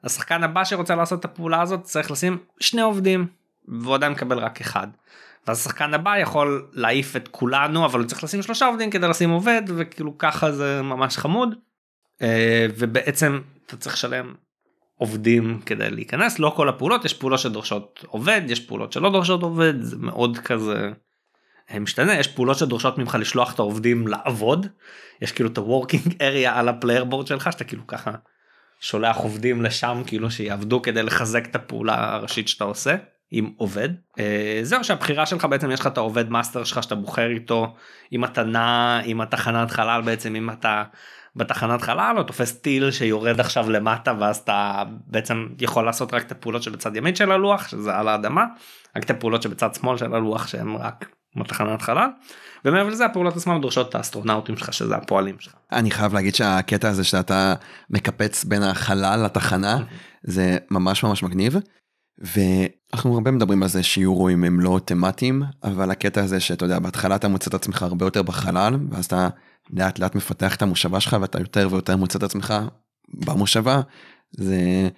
השחקן 0.03 0.43
הבא 0.43 0.63
שרוצה 0.63 0.95
לעשות 0.95 1.19
את 1.19 1.25
הפעולה 1.25 1.61
הזאת 1.61 1.83
צריך 1.83 2.11
לשים 2.11 2.37
שני 2.59 2.81
עובדים 2.81 3.27
והוא 3.67 3.95
עדיין 3.95 4.11
מקבל 4.11 4.39
רק 4.39 4.61
אחד. 4.61 4.87
ואז 5.47 5.59
השחקן 5.59 5.93
הבא 5.93 6.17
יכול 6.17 6.69
להעיף 6.73 7.15
את 7.15 7.27
כולנו 7.27 7.85
אבל 7.85 7.99
הוא 7.99 8.07
צריך 8.07 8.23
לשים 8.23 8.41
שלושה 8.41 8.65
עובדים 8.65 8.89
כדי 8.89 9.07
לשים 9.07 9.29
עובד 9.29 9.61
וכאילו 9.65 10.17
ככה 10.17 10.51
זה 10.51 10.81
ממש 10.81 11.17
חמוד. 11.17 11.55
אה, 12.21 12.67
ובעצם 12.77 13.39
אתה 13.65 13.77
צריך 13.77 13.95
לשלם 13.95 14.33
עובדים 14.95 15.61
כדי 15.65 15.89
להיכנס 15.89 16.39
לא 16.39 16.53
כל 16.55 16.69
הפעולות 16.69 17.05
יש 17.05 17.13
פעולות 17.13 17.39
שדורשות 17.39 18.05
עובד 18.07 18.41
יש 18.47 18.59
פעולות 18.59 18.91
שלא 18.91 19.11
דורשות 19.11 19.43
עובד 19.43 19.81
זה 19.81 19.97
מאוד 19.99 20.37
כזה 20.37 20.91
אה, 21.71 21.79
משתנה 21.79 22.19
יש 22.19 22.27
פעולות 22.27 22.57
שדורשות 22.57 22.97
ממך 22.97 23.17
לשלוח 23.19 23.53
את 23.53 23.59
העובדים 23.59 24.07
לעבוד 24.07 24.67
יש 25.21 25.31
כאילו 25.31 25.49
את 25.49 25.57
ה-working 25.57 26.09
area 26.09 26.49
על 26.53 26.69
ה 26.69 26.74
player 26.74 27.03
board 27.03 27.27
שלך 27.27 27.51
שאתה 27.51 27.63
כאילו 27.63 27.87
ככה 27.87 28.11
שולח 28.83 29.17
עובדים 29.17 29.61
לשם 29.61 30.01
כאילו 30.07 30.31
שיעבדו 30.31 30.81
כדי 30.81 31.03
לחזק 31.03 31.45
את 31.45 31.55
הפעולה 31.55 32.13
הראשית 32.13 32.47
שאתה 32.47 32.63
עושה 32.63 32.95
עם 33.31 33.51
עובד. 33.57 33.89
אה, 34.19 34.59
זהו 34.63 34.83
שהבחירה 34.83 35.25
שלך 35.25 35.45
בעצם 35.45 35.71
יש 35.71 35.79
לך 35.79 35.87
את 35.87 35.97
העובד 35.97 36.29
master 36.29 36.63
שלך 36.63 36.83
שאתה 36.83 36.95
בוחר 36.95 37.29
איתו 37.29 37.75
אם 38.11 38.25
אתה 38.25 38.43
נע 38.43 38.99
עם 39.03 39.21
התחנת 39.21 39.71
חלל 39.71 40.01
בעצם 40.05 40.35
אם 40.35 40.49
אתה 40.49 40.83
בתחנת 41.35 41.81
חלל 41.81 42.15
או 42.17 42.23
תופס 42.23 42.61
טיל 42.61 42.91
שיורד 42.91 43.39
עכשיו 43.39 43.69
למטה 43.69 44.13
ואז 44.19 44.37
אתה 44.37 44.83
בעצם 45.07 45.47
יכול 45.59 45.85
לעשות 45.85 46.13
רק 46.13 46.21
את 46.21 46.31
הפעולות 46.31 46.63
שבצד 46.63 46.95
ימין 46.95 47.15
של 47.15 47.31
הלוח 47.31 47.67
שזה 47.67 47.95
על 47.95 48.07
האדמה 48.07 48.45
רק 48.95 49.03
את 49.03 49.09
הפעולות 49.09 49.41
שבצד 49.41 49.73
שמאל 49.73 49.97
של 49.97 50.15
הלוח 50.15 50.47
שהם 50.47 50.77
רק 50.77 51.09
בתחנת 51.35 51.81
חלל 51.81 52.09
ומעבר 52.65 52.89
לזה 52.89 53.05
הפעולות 53.05 53.35
עצמם 53.35 53.61
דורשות 53.61 53.89
את 53.89 53.95
האסטרונאוטים 53.95 54.57
שלך 54.57 54.73
שזה 54.73 54.95
הפועלים 54.95 55.35
שלך. 55.39 55.53
אני 55.71 55.91
חייב 55.91 56.13
להגיד 56.13 56.35
שהקטע 56.35 56.89
הזה 56.89 57.03
שאתה 57.03 57.55
מקפץ 57.89 58.43
בין 58.43 58.63
החלל 58.63 59.25
לתחנה 59.25 59.77
זה 60.23 60.57
ממש 60.71 61.03
ממש 61.03 61.23
מגניב. 61.23 61.57
אנחנו 62.93 63.13
הרבה 63.13 63.31
מדברים 63.31 63.63
על 63.63 63.69
זה 63.69 63.83
שיורואים 63.83 64.43
הם 64.43 64.59
לא 64.59 64.79
תמטיים, 64.85 65.43
אבל 65.63 65.91
הקטע 65.91 66.23
הזה 66.23 66.39
שאתה 66.39 66.65
יודע, 66.65 66.79
בהתחלה 66.79 67.15
אתה 67.15 67.27
מוצא 67.27 67.49
את 67.49 67.53
עצמך 67.53 67.83
הרבה 67.83 68.05
יותר 68.05 68.21
בחלל, 68.21 68.73
ואז 68.91 69.05
אתה 69.05 69.29
לאט 69.69 69.99
לאט 69.99 70.15
מפתח 70.15 70.55
את 70.55 70.61
המושבה 70.61 70.99
שלך 70.99 71.17
ואתה 71.21 71.39
יותר 71.39 71.67
ויותר 71.71 71.97
מוצא 71.97 72.17
את 72.17 72.23
עצמך 72.23 72.53
במושבה, 73.13 73.81
זה, 74.31 74.89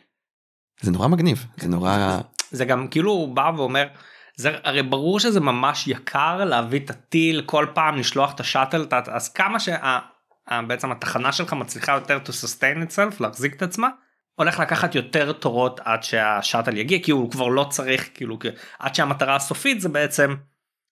זה 0.82 0.91
נורא 0.91 1.07
מגניב, 1.07 1.45
זה 1.57 1.68
נורא, 1.68 2.20
זה 2.51 2.66
גם 2.66 2.88
כאילו 2.88 3.32
בא 3.34 3.51
ואומר 3.57 3.88
זה 4.36 4.58
הרי 4.64 4.84
ברור 4.84 5.20
שזה 5.20 5.40
ממש 5.40 5.88
יקר 5.88 6.46
להביא 6.46 6.80
את 6.80 6.90
הטיל 6.90 7.42
כל 7.46 7.66
פעם 7.74 7.98
לשלוח 7.98 8.34
את 8.34 8.40
השאטל 8.40 8.86
אז 9.12 9.34
כמה 9.34 9.58
שבעצם 9.60 10.92
התחנה 10.92 11.32
שלך 11.32 11.54
מצליחה 11.54 11.92
יותר 11.92 12.20
to 12.26 12.30
sustain 12.30 12.90
itself 12.90 13.16
להחזיק 13.20 13.56
את 13.56 13.62
עצמה 13.62 13.90
הולך 14.36 14.60
לקחת 14.60 14.96
יותר 14.96 15.32
תורות 15.32 15.80
עד 15.84 16.04
שהשאטל 16.04 16.78
יגיע 16.78 17.00
כי 17.04 17.12
הוא 17.12 17.32
כבר 17.32 17.48
לא 17.48 17.68
צריך 17.70 18.10
כאילו 18.14 18.38
עד 18.80 18.96
שהמטרה 18.96 19.36
הסופית 19.36 19.82
זה 19.82 19.90
בעצם 19.90 20.36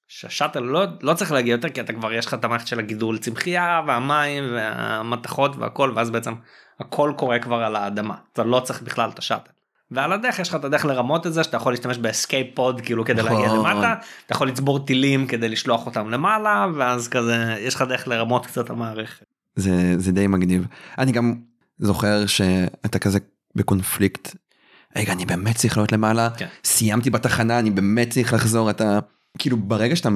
שהשאטל 0.07 0.59
לא, 0.59 0.85
לא 1.01 1.13
צריך 1.13 1.31
להגיע 1.31 1.51
יותר 1.51 1.69
כי 1.69 1.81
אתה 1.81 1.93
כבר 1.93 2.13
יש 2.13 2.25
לך 2.25 2.33
את 2.33 2.45
המערכת 2.45 2.67
של 2.67 2.79
הגידול 2.79 3.17
צמחייה 3.17 3.81
והמים 3.87 4.43
והמתכות 4.53 5.55
והכל 5.55 5.91
ואז 5.95 6.09
בעצם 6.09 6.33
הכל 6.79 7.13
קורה 7.17 7.39
כבר 7.39 7.63
על 7.63 7.75
האדמה 7.75 8.15
אתה 8.33 8.43
לא 8.43 8.59
צריך 8.59 8.81
בכלל 8.81 9.09
את 9.09 9.19
ה 9.19 9.23
shuttle. 9.23 9.51
ועל 9.91 10.13
הדרך 10.13 10.39
יש 10.39 10.49
לך 10.49 10.55
את 10.55 10.65
הדרך 10.65 10.85
לרמות 10.85 11.27
את 11.27 11.33
זה 11.33 11.43
שאתה 11.43 11.57
יכול 11.57 11.73
להשתמש 11.73 11.97
ב 11.97 12.04
escape 12.04 12.47
pod 12.55 12.81
כאילו 12.81 13.05
כדי 13.05 13.21
להגיע 13.21 13.45
נכון. 13.45 13.59
למטה 13.59 13.95
אתה 14.25 14.33
יכול 14.33 14.47
לצבור 14.47 14.79
טילים 14.79 15.27
כדי 15.27 15.49
לשלוח 15.49 15.85
אותם 15.85 16.09
למעלה 16.09 16.67
ואז 16.75 17.07
כזה 17.07 17.55
יש 17.59 17.75
לך 17.75 17.81
דרך 17.81 18.07
לרמות 18.07 18.45
קצת 18.45 18.69
המערכת. 18.69 19.25
זה, 19.55 19.95
זה 19.97 20.11
די 20.11 20.27
מגניב. 20.27 20.67
אני 20.97 21.11
גם 21.11 21.35
זוכר 21.77 22.25
שאתה 22.25 22.99
כזה 22.99 23.19
בקונפליקט, 23.55 24.35
רגע 24.95 25.13
אני 25.13 25.25
באמת 25.25 25.55
צריך 25.55 25.77
לעלות 25.77 25.91
למעלה, 25.91 26.29
כן. 26.37 26.47
סיימתי 26.63 27.09
בתחנה 27.09 27.59
אני 27.59 27.71
באמת 27.71 28.09
צריך 28.09 28.33
לחזור, 28.33 28.69
אתה 28.69 28.99
כאילו 29.37 29.57
ברגע 29.57 29.95
שאתה 29.95 30.09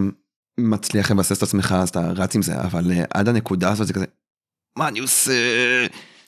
מצליח 0.57 1.11
לבסס 1.11 1.37
את 1.37 1.43
עצמך 1.43 1.75
אז 1.77 1.89
אתה 1.89 2.11
רץ 2.15 2.35
עם 2.35 2.41
זה, 2.41 2.61
אבל 2.61 2.91
אה, 2.91 3.03
עד 3.13 3.27
הנקודה 3.29 3.71
הזאת 3.71 3.87
זה 3.87 3.93
כזה, 3.93 4.05
מה 4.77 4.87
אני 4.87 4.99
עושה? 4.99 5.31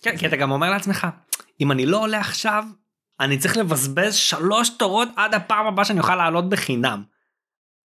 כן, 0.01 0.17
כי 0.17 0.27
אתה 0.27 0.35
גם 0.35 0.51
אומר 0.51 0.69
לעצמך 0.69 1.07
אם 1.61 1.71
אני 1.71 1.85
לא 1.85 2.01
עולה 2.01 2.19
עכשיו 2.19 2.63
אני 3.19 3.37
צריך 3.37 3.57
לבזבז 3.57 4.15
שלוש 4.15 4.69
תורות 4.69 5.09
עד 5.15 5.33
הפעם 5.33 5.67
הבאה 5.67 5.85
שאני 5.85 5.99
אוכל 5.99 6.15
לעלות 6.15 6.49
בחינם. 6.49 7.03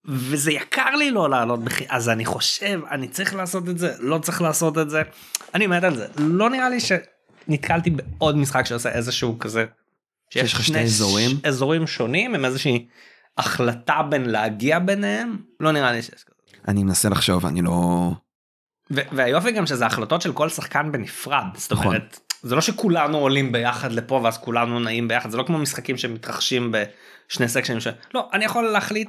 וזה 0.08 0.52
יקר 0.52 0.90
לי 0.90 1.10
לא 1.10 1.30
לעלות 1.30 1.64
בחינם 1.64 1.90
אז 1.90 2.08
אני 2.08 2.24
חושב 2.24 2.80
אני 2.90 3.08
צריך 3.08 3.34
לעשות 3.34 3.68
את 3.68 3.78
זה 3.78 3.94
לא 3.98 4.18
צריך 4.18 4.42
לעשות 4.42 4.78
את 4.78 4.90
זה 4.90 5.02
אני 5.54 5.66
מת 5.66 5.84
על 5.84 5.96
זה 5.96 6.06
לא 6.18 6.50
נראה 6.50 6.68
לי 6.68 6.78
שנתקלתי 6.80 7.90
בעוד 7.90 8.36
משחק 8.36 8.66
שעושה 8.66 8.92
איזשהו 8.92 9.38
כזה. 9.38 9.64
שיש 10.30 10.54
לך 10.54 10.64
שני 10.64 10.82
אזורים? 10.82 11.30
ש- 11.30 11.44
אזורים 11.44 11.86
שונים 11.86 12.34
עם 12.34 12.44
איזושהי 12.44 12.86
החלטה 13.38 14.02
בין 14.10 14.30
להגיע 14.30 14.78
ביניהם 14.78 15.36
לא 15.60 15.72
נראה 15.72 15.92
לי 15.92 16.02
שיש 16.02 16.24
כזה. 16.24 16.56
אני 16.68 16.82
מנסה 16.82 17.08
לחשוב 17.08 17.46
אני 17.46 17.62
לא 17.62 18.10
והיופי 18.90 19.52
גם 19.52 19.66
שזה 19.66 19.86
החלטות 19.86 20.22
של 20.22 20.32
כל 20.32 20.48
שחקן 20.48 20.92
בנפרד 20.92 21.44
זאת 21.54 21.72
נכון. 21.72 21.86
אומרת 21.86 22.23
זה 22.44 22.54
לא 22.54 22.60
שכולנו 22.60 23.18
עולים 23.18 23.52
ביחד 23.52 23.92
לפה 23.92 24.20
ואז 24.24 24.38
כולנו 24.38 24.80
נעים 24.80 25.08
ביחד 25.08 25.30
זה 25.30 25.36
לא 25.36 25.42
כמו 25.42 25.58
משחקים 25.58 25.96
שמתרחשים 25.96 26.72
בשני 26.72 27.48
סקשנים 27.48 27.80
של 27.80 27.90
לא 28.14 28.28
אני 28.32 28.44
יכול 28.44 28.64
להחליט 28.64 29.08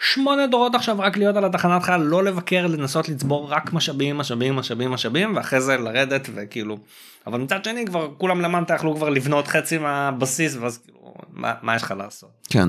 שמונה 0.00 0.46
דורות 0.46 0.74
עכשיו 0.74 0.98
רק 0.98 1.16
להיות 1.16 1.36
על 1.36 1.44
התחנת 1.44 1.82
חייל 1.82 2.00
לא 2.00 2.24
לבקר 2.24 2.66
לנסות 2.66 3.08
לצבור 3.08 3.52
רק 3.52 3.72
משאבים 3.72 4.18
משאבים 4.18 4.56
משאבים 4.56 4.90
משאבים 4.90 5.36
ואחרי 5.36 5.60
זה 5.60 5.76
לרדת 5.76 6.28
וכאילו 6.34 6.78
אבל 7.26 7.40
מצד 7.40 7.64
שני 7.64 7.86
כבר 7.86 8.08
כולם 8.18 8.40
למטה 8.40 8.74
יכלו 8.74 8.96
כבר 8.96 9.08
לבנות 9.08 9.48
חצי 9.48 9.78
מהבסיס 9.78 10.56
ואז 10.56 10.78
כאילו 10.78 11.14
מה, 11.32 11.54
מה 11.62 11.76
יש 11.76 11.82
לך 11.82 11.94
לעשות. 11.98 12.30
כן 12.50 12.68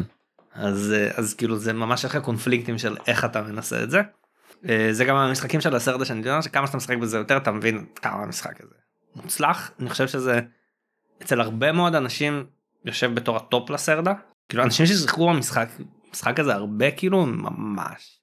אז 0.53 0.93
אה, 0.97 1.09
אז 1.15 1.33
כאילו 1.33 1.57
זה 1.57 1.73
ממש 1.73 1.99
יש 1.99 2.05
לך 2.05 2.17
קונפליקטים 2.17 2.77
של 2.77 2.95
איך 3.07 3.25
אתה 3.25 3.41
מנסה 3.41 3.83
את 3.83 3.91
זה. 3.91 4.01
אה, 4.69 4.87
זה 4.91 5.05
גם 5.05 5.15
המשחקים 5.15 5.61
של 5.61 5.75
לסרדה 5.75 6.05
שאני 6.05 6.19
יודע 6.19 6.41
שכמה 6.41 6.67
שאתה 6.67 6.77
משחק 6.77 6.97
בזה 6.97 7.17
יותר 7.17 7.37
אתה 7.37 7.51
מבין 7.51 7.85
כמה 7.95 8.23
המשחק 8.23 8.61
הזה 8.61 8.84
מוצלח 9.15 9.71
אני 9.79 9.89
חושב 9.89 10.07
שזה 10.07 10.39
אצל 11.21 11.41
הרבה 11.41 11.71
מאוד 11.71 11.95
אנשים 11.95 12.45
יושב 12.85 13.13
בתור 13.13 13.37
ה 13.37 13.45
top 13.45 13.69
לסרדה 13.69 14.13
כאילו 14.49 14.63
אנשים 14.63 14.85
ששיחקו 14.85 15.29
במשחק 15.29 15.69
משחק 16.15 16.39
הזה 16.39 16.53
הרבה 16.53 16.91
כאילו 16.91 17.25
ממש 17.25 18.19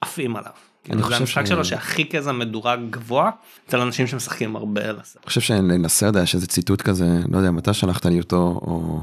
עפים 0.00 0.36
עליו. 0.36 0.52
כאילו, 0.84 1.02
חושב 1.02 1.14
זה 1.14 1.20
המשחק 1.20 1.46
שלו 1.46 1.64
שהכי 1.64 2.08
כזה 2.08 2.32
מדורג 2.32 2.80
גבוה 2.90 3.30
אצל 3.68 3.80
אנשים 3.80 4.06
שמשחקים 4.06 4.56
הרבה 4.56 4.92
לסרדה. 4.92 5.16
אני 5.16 5.26
חושב 5.26 5.40
שלסרדה 5.40 6.22
יש 6.22 6.34
איזה 6.34 6.46
ציטוט 6.46 6.82
כזה 6.82 7.20
לא 7.28 7.38
יודע 7.38 7.50
מתי 7.50 7.74
שלחת 7.74 8.06
לי 8.06 8.20
אותו 8.20 8.36
או, 8.36 9.00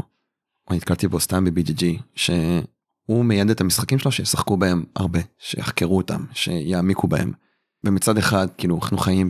או 0.69 0.75
נתקלתי 0.75 1.07
בו 1.07 1.19
סתם 1.19 1.45
ב-BGG 1.45 1.83
שהוא 2.15 3.25
מייעד 3.25 3.49
את 3.49 3.61
המשחקים 3.61 3.99
שלו 3.99 4.11
שישחקו 4.11 4.57
בהם 4.57 4.83
הרבה 4.95 5.19
שיחקרו 5.39 5.97
אותם 5.97 6.25
שיעמיקו 6.33 7.07
בהם. 7.07 7.31
ומצד 7.83 8.17
אחד 8.17 8.47
כאילו 8.57 8.79
אנחנו 8.81 8.97
חיים 8.97 9.29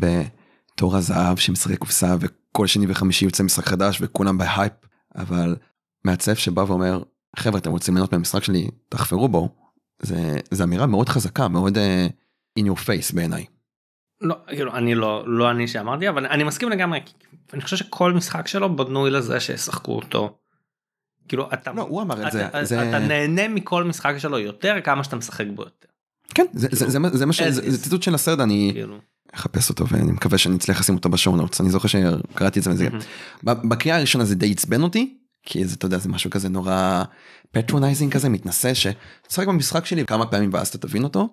בתור 0.76 0.96
הזהב 0.98 1.38
שמשחקי 1.38 1.78
קופסה 1.78 2.16
וכל 2.20 2.68
שני 2.68 2.86
וחמישי 2.90 3.26
יוצא 3.26 3.44
משחק 3.44 3.66
חדש 3.66 3.98
וכולם 4.02 4.38
בהייפ 4.38 4.74
אבל 5.16 5.56
מעצב 6.06 6.34
שבא 6.34 6.62
ואומר 6.62 7.04
חבר'ה 7.36 7.60
אתם 7.60 7.72
רוצים 7.72 7.94
ליהנות 7.94 8.12
מהמשחק 8.14 8.44
שלי 8.44 8.68
תחפרו 8.90 9.28
בו 9.30 9.50
זה, 10.02 10.40
זה 10.52 10.64
אמירה 10.64 10.86
מאוד 10.86 11.10
חזקה 11.10 11.48
מאוד 11.48 11.78
uh, 11.78 11.80
in 12.60 12.64
your 12.64 12.78
face 12.80 13.16
בעיניי. 13.16 13.46
לא, 14.22 14.36
כאילו, 14.48 14.76
אני 14.76 14.96
לא, 14.96 15.24
לא 15.28 15.52
אני 15.52 15.68
שאמרתי, 15.68 16.10
אבל 16.10 16.26
אני 16.26 16.44
מסכים 16.44 16.70
לגמרי, 16.70 17.00
אני 17.54 17.62
חושב 17.62 17.78
שכל 17.78 18.14
משחק 18.14 18.48
שלו 18.48 18.76
בנוי 18.76 19.10
לזה 19.12 19.40
שישחקו 19.40 19.96
אותו. 19.96 20.38
כאילו 21.28 21.50
אתה, 21.54 21.72
לא, 21.72 21.82
הוא 21.82 22.02
אמר 22.02 22.28
את 22.28 22.32
זה, 22.32 22.48
אתה, 22.48 22.66
זה- 22.66 22.90
אתה 22.90 23.00
נהנה 23.00 23.48
מכל 23.48 23.84
משחק 23.84 24.14
שלו 24.18 24.40
יותר 24.40 24.82
כמה 24.84 25.04
שאתה 25.04 25.16
משחק 25.16 25.46
בו 25.56 25.64
יותר. 25.64 25.88
כן 26.36 26.46
זה, 26.54 26.68
זה, 27.18 27.26
מה 27.26 27.34
ש... 27.34 27.42
זה, 27.42 27.84
ציטוט 27.84 28.04
של 28.04 28.16
לסרדה 28.16 28.40
אני 28.40 28.72
כאילו. 28.74 28.98
אחפש 29.34 29.70
אותו 29.70 29.88
ואני 29.88 30.12
מקווה 30.12 30.38
שאני 30.38 30.56
אצליח 30.56 30.80
לשים 30.80 30.96
אותו 30.96 31.10
ב 31.10 31.15
show 31.15 31.36
notes 31.36 31.62
אני 31.62 31.70
זוכר 31.70 31.88
שקראתי 31.88 32.60
את 32.60 32.64
זה 32.64 32.72
וזה 32.72 32.88
בקריאה 33.44 33.98
הראשונה 33.98 34.26
זה 34.26 34.36
די 34.36 34.52
עצבן 34.52 34.84
אותי 34.84 35.18
כי 35.46 35.66
זה 35.66 35.76
אתה 35.76 35.86
יודע 35.86 35.98
זה 35.98 36.10
משהו 36.10 36.30
כזה 36.30 36.50
נורא 36.50 37.04
patronizing 37.52 38.14
כזה 38.14 38.30
מתנשא 38.30 38.74
שתשחק 38.74 39.48
במשחק 39.48 39.86
שלי 39.86 40.06
כמה 40.06 40.26
פעמים 40.26 40.50
ואז 40.54 40.68
אתה 40.68 40.78
תבין 40.78 41.04
אותו 41.04 41.30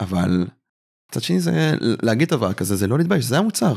אבל 0.00 0.46
מצד 1.10 1.22
שני 1.22 1.40
זה 1.40 1.74
להגיד 1.80 2.28
דבר 2.28 2.52
כזה 2.52 2.76
זה 2.76 2.86
לא 2.86 2.98
להתבייש 2.98 3.24
זה 3.24 3.38
המוצר. 3.38 3.74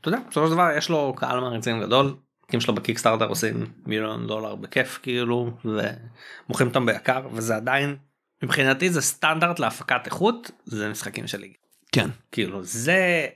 אתה 0.00 0.08
יודע, 0.08 0.18
בסופו 0.30 0.46
של 0.46 0.52
דבר 0.52 0.68
יש 0.76 0.90
לו 0.90 1.14
קהל 1.16 1.40
מעריצים 1.40 1.80
גדול, 1.80 2.16
כי 2.48 2.60
שלו 2.60 2.74
ב 2.74 2.78
Kickstarter 2.78 3.28
עושים 3.28 3.66
מיליון 3.86 4.26
דולר 4.26 4.54
בכיף 4.54 4.98
כאילו, 5.02 5.50
ומוכרים 5.64 6.68
אותם 6.68 6.86
ביוקר, 6.86 7.28
וזה 7.32 7.56
עדיין, 7.56 7.96
מבחינתי 8.42 8.90
זה 8.90 9.00
סטנדרט 9.00 9.58
להפקת 9.58 10.06
איכות, 10.06 10.50
זה 10.64 10.88
משחקים 10.88 11.26
שלי. 11.26 11.52
כן 11.92 12.08
כאילו 12.32 12.64
זה 12.64 13.26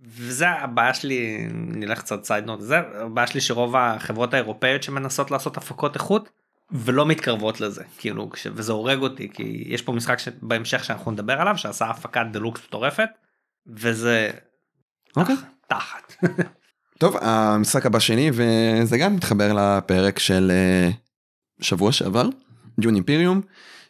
וזה 0.00 0.48
הבעיה 0.48 0.94
שלי 0.94 1.46
נלך 1.52 1.98
קצת 1.98 2.24
side 2.24 2.44
note 2.44 2.60
זה 2.60 2.78
הבעיה 2.78 3.26
שלי 3.26 3.40
שרוב 3.40 3.76
החברות 3.76 4.34
האירופאיות 4.34 4.82
שמנסות 4.82 5.30
לעשות 5.30 5.56
הפקות 5.56 5.94
איכות 5.94 6.28
ולא 6.72 7.06
מתקרבות 7.06 7.60
לזה 7.60 7.84
כאילו 7.98 8.30
כש- 8.30 8.46
וזה 8.54 8.72
הורג 8.72 8.98
אותי 8.98 9.28
כי 9.34 9.64
יש 9.66 9.82
פה 9.82 9.92
משחק 9.92 10.18
בהמשך 10.42 10.84
שאנחנו 10.84 11.10
נדבר 11.10 11.40
עליו 11.40 11.58
שעשה 11.58 11.86
הפקת 11.90 12.26
דלוקס 12.32 12.60
מטורפת 12.68 13.08
וזה 13.66 14.30
אוקיי. 15.16 15.36
תחת 15.68 16.14
טוב 17.00 17.16
המשחק 17.20 17.86
הבא 17.86 17.98
שלי 17.98 18.30
וזה 18.32 18.98
גם 18.98 19.16
מתחבר 19.16 19.52
לפרק 19.52 20.18
של 20.18 20.50
אה, 20.50 20.90
שבוע 21.60 21.92
שעבר 21.92 22.28
Dune 22.80 22.94
Imperium 22.94 23.40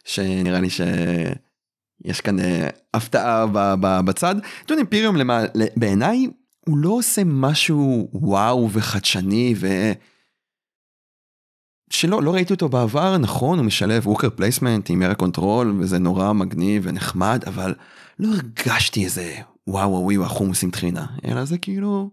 שנראה 0.09 0.61
לי 0.61 0.69
שיש 0.69 2.21
כאן 2.21 2.39
אה, 2.39 2.67
הפתעה 2.93 3.45
בצד. 4.05 4.35
למה- 5.15 5.43
ל- 5.55 5.79
בעיניי 5.79 6.27
הוא 6.67 6.77
לא 6.77 6.89
עושה 6.89 7.21
משהו 7.25 8.09
וואו 8.13 8.69
וחדשני 8.71 9.53
ו... 9.57 9.67
שלא 11.89 12.23
לא 12.23 12.33
ראיתי 12.33 12.53
אותו 12.53 12.69
בעבר 12.69 13.17
נכון 13.17 13.57
הוא 13.57 13.65
משלב 13.65 14.07
worker 14.07 14.29
placement 14.29 14.89
עם 14.89 15.03
area 15.03 15.15
control 15.15 15.75
וזה 15.79 15.99
נורא 15.99 16.33
מגניב 16.33 16.83
ונחמד 16.85 17.43
אבל 17.47 17.75
לא 18.19 18.27
הרגשתי 18.27 19.05
איזה 19.05 19.35
וואו 19.67 19.89
וואו 19.89 20.03
וואו 20.03 20.25
החומוסים 20.25 20.71
טחינה 20.71 21.05
אלא 21.25 21.45
זה 21.45 21.57
כאילו 21.57 22.09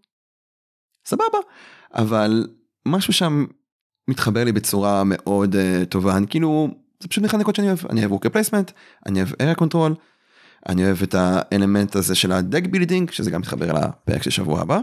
סבבה. 1.06 1.38
אבל 1.94 2.46
משהו 2.86 3.12
שם 3.12 3.44
מתחבר 4.08 4.44
לי 4.44 4.52
בצורה 4.52 5.02
מאוד 5.04 5.54
uh, 5.54 5.84
טובה. 5.86 6.16
אני 6.16 6.26
כאילו 6.26 6.68
זה 7.00 7.08
פשוט 7.08 7.24
הנקודות 7.34 7.54
שאני 7.54 7.68
אוהב 7.68 7.86
אני 7.90 8.00
אוהב 8.00 8.12
worker 8.12 8.28
placement 8.28 8.70
אני 9.06 9.22
אוהב 9.22 9.32
area 9.40 9.54
control 9.54 9.94
אני 10.68 10.84
אוהב 10.84 11.02
את 11.02 11.14
האלמנט 11.18 11.96
הזה 11.96 12.14
של 12.14 12.32
ה 12.32 12.39
deck 12.39 12.66
building 12.66 13.10
שזה 13.10 13.30
גם 13.30 13.40
מתחבר 13.40 13.72
לפרק 13.72 14.22
של 14.22 14.30
שבוע 14.30 14.60
הבא. 14.60 14.80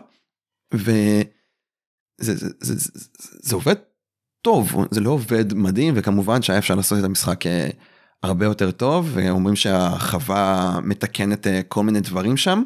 וזה 0.74 1.24
זה, 2.22 2.36
זה, 2.36 2.50
זה, 2.60 2.76
זה, 2.76 3.00
זה 3.20 3.56
עובד 3.56 3.76
טוב 4.42 4.86
זה 4.92 5.00
לא 5.00 5.10
עובד 5.10 5.54
מדהים 5.54 5.94
וכמובן 5.98 6.42
שהיה 6.42 6.60
אפשר 6.60 6.76
לעשות 6.76 7.00
את 7.00 7.04
המשחק 7.04 7.46
אה, 7.46 7.70
הרבה 8.24 8.46
יותר 8.46 8.72
טוב 8.72 9.12
ואומרים 9.14 9.56
שההרחבה 9.56 10.80
מתקנת 10.84 11.48
אה, 11.48 11.62
כל 11.68 11.84
מיני 11.84 12.00
דברים 12.00 12.38
שם. 12.38 12.64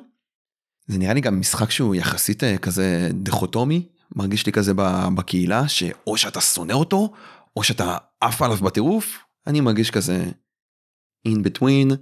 זה 0.88 0.98
נראה 0.98 1.14
לי 1.14 1.22
גם 1.22 1.40
משחק 1.40 1.72
שהוא 1.72 1.96
יחסית 1.96 2.44
אה, 2.44 2.58
כזה 2.58 3.10
דיכוטומי 3.14 3.88
מרגיש 4.16 4.46
לי 4.46 4.52
כזה 4.52 4.74
בקהילה 5.16 5.68
שאו 5.68 6.18
שאתה 6.18 6.42
שונא 6.42 6.74
אותו 6.74 7.14
או 7.56 7.64
שאתה 7.64 7.98
עף 8.22 8.42
עליו 8.42 8.58
בטירוף 8.58 9.18
אני 9.48 9.62
מרגיש 9.62 9.92
כזה 9.92 10.26
in 11.28 11.48
between, 11.48 11.94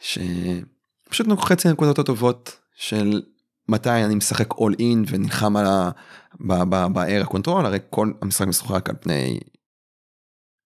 שפשוט 0.00 1.26
חצי 1.38 1.68
הנקודות 1.68 1.98
הטובות 1.98 2.58
של 2.76 3.22
מתי 3.68 3.90
אני 4.04 4.14
משחק 4.14 4.52
all 4.52 4.74
in 4.78 5.10
ונלחם 5.10 5.56
על 5.56 5.66
ה... 5.66 5.90
ב-area 6.40 7.22
control, 7.22 7.66
הרי 7.66 7.78
כל 7.90 8.12
המשחק 8.22 8.46
משוחק 8.46 8.88
על 8.88 8.96
פני 9.00 9.40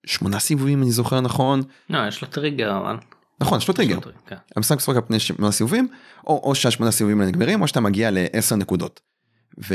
שמונה 0.07 0.39
סיבובים 0.39 0.83
אני 0.83 0.91
זוכר 0.91 1.21
נכון. 1.21 1.63
לא, 1.91 2.07
יש 2.09 2.23
לו 2.23 2.29
טריגר 2.29 2.79
אבל. 2.79 2.97
נכון, 3.41 3.59
יש 3.59 3.69
לו 3.69 3.75
טריגר. 3.75 3.99
כן. 4.27 4.37
המשחק 4.57 4.77
משחק 4.77 4.97
על 4.97 5.03
פני 5.03 5.21
שמונה 5.21 5.53
סיבובים, 5.53 5.89
או, 6.27 6.41
או 6.45 6.55
שהשמונה 6.55 6.93
סיבובים 6.93 7.21
האלה 7.21 7.31
נגמרים, 7.31 7.63
או 7.63 7.69
שאתה 7.69 7.81
מגיע 7.81 8.11
לעשר 8.13 8.57
נקודות. 8.57 9.01
ו... 9.69 9.75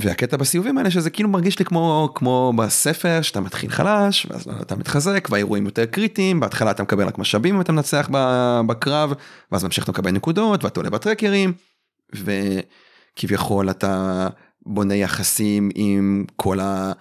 והקטע 0.00 0.36
בסיבובים 0.36 0.78
האלה 0.78 0.90
שזה 0.90 1.10
כאילו 1.10 1.28
מרגיש 1.28 1.58
לי 1.58 1.64
כמו 1.64 2.12
כמו 2.14 2.52
בספר 2.56 3.22
שאתה 3.22 3.40
מתחיל 3.40 3.70
חלש 3.70 4.26
ואז 4.30 4.48
אתה 4.60 4.76
מתחזק 4.76 5.28
והאירועים 5.30 5.64
יותר 5.64 5.86
קריטיים 5.86 6.40
בהתחלה 6.40 6.70
אתה 6.70 6.82
מקבל 6.82 7.06
רק 7.06 7.18
משאבים 7.18 7.58
ואתה 7.58 7.72
מנצח 7.72 8.08
בקרב 8.66 9.12
ואז 9.52 9.64
ממשיך 9.64 9.84
אתה 9.84 9.92
מקבל 9.92 10.10
נקודות 10.10 10.64
ואתה 10.64 10.80
עולה 10.80 10.90
ב 10.90 10.96
tracker 10.96 11.40
ים 11.40 11.52
וכביכול 12.14 13.70
אתה 13.70 14.28
בונה 14.66 14.94
יחסים 14.94 15.70
עם 15.74 16.24
כל 16.36 16.60
ה... 16.60 16.92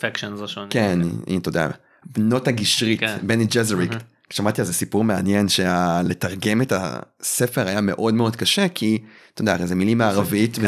פקשן 0.00 0.36
זו 0.36 0.48
שונה. 0.48 0.66
כן, 0.70 0.98
אם 1.28 1.38
אתה 1.38 1.48
יודע, 1.48 1.68
בנות 2.04 2.48
הגשרית, 2.48 3.00
כן. 3.00 3.16
בני 3.22 3.46
ג'זריק. 3.50 3.92
שמעתי 4.30 4.60
על 4.60 4.66
זה 4.66 4.72
סיפור 4.72 5.04
מעניין 5.04 5.48
שלתרגם 5.48 6.62
את 6.62 6.72
הספר 6.76 7.68
היה 7.68 7.80
מאוד 7.80 8.14
מאוד 8.14 8.36
קשה 8.36 8.68
כי 8.68 8.98
אתה 9.34 9.42
יודע 9.42 9.54
הרי 9.54 9.66
זה 9.66 9.74
מילים 9.74 9.98
מערבית 9.98 10.56
כן. 10.56 10.62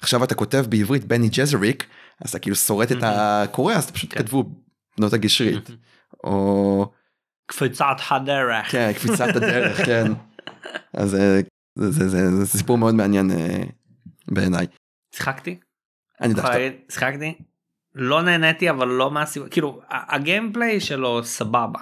עכשיו 0.00 0.24
אתה 0.24 0.34
כותב 0.34 0.64
בעברית 0.68 1.04
בני 1.04 1.28
ג'זריק 1.28 1.86
אז 2.20 2.30
אתה 2.30 2.38
כאילו 2.38 2.56
שורט 2.56 2.92
את 2.92 2.98
הקורא 3.02 3.74
אז 3.74 3.84
אתה 3.84 3.92
פשוט 3.92 4.12
כן. 4.12 4.18
כתבו 4.18 4.44
בנות 4.98 5.12
הגשרית 5.12 5.70
או 6.24 6.92
קפיצת 7.46 7.96
הדרך. 8.10 8.70
כן 8.70 8.92
קפיצת 8.92 9.28
הדרך 9.36 9.80
כן 9.86 10.12
אז 10.94 11.14
אה, 11.14 11.40
זה, 11.74 11.90
זה, 11.90 12.08
זה, 12.08 12.36
זה 12.36 12.58
סיפור 12.58 12.78
מאוד 12.78 12.94
מעניין 12.94 13.30
אה, 13.30 13.62
בעיניי. 14.28 14.66
שיחקתי? 15.14 15.58
אני 16.20 16.34
להגיד, 16.34 16.72
שיחקתי? 16.90 17.34
לא 17.94 18.22
נהניתי 18.22 18.70
אבל 18.70 18.88
לא 18.88 19.10
מהסיבה 19.10 19.48
כאילו 19.48 19.80
ה- 19.88 20.14
הגיימפליי 20.14 20.80
שלו 20.80 21.24
סבבה. 21.24 21.80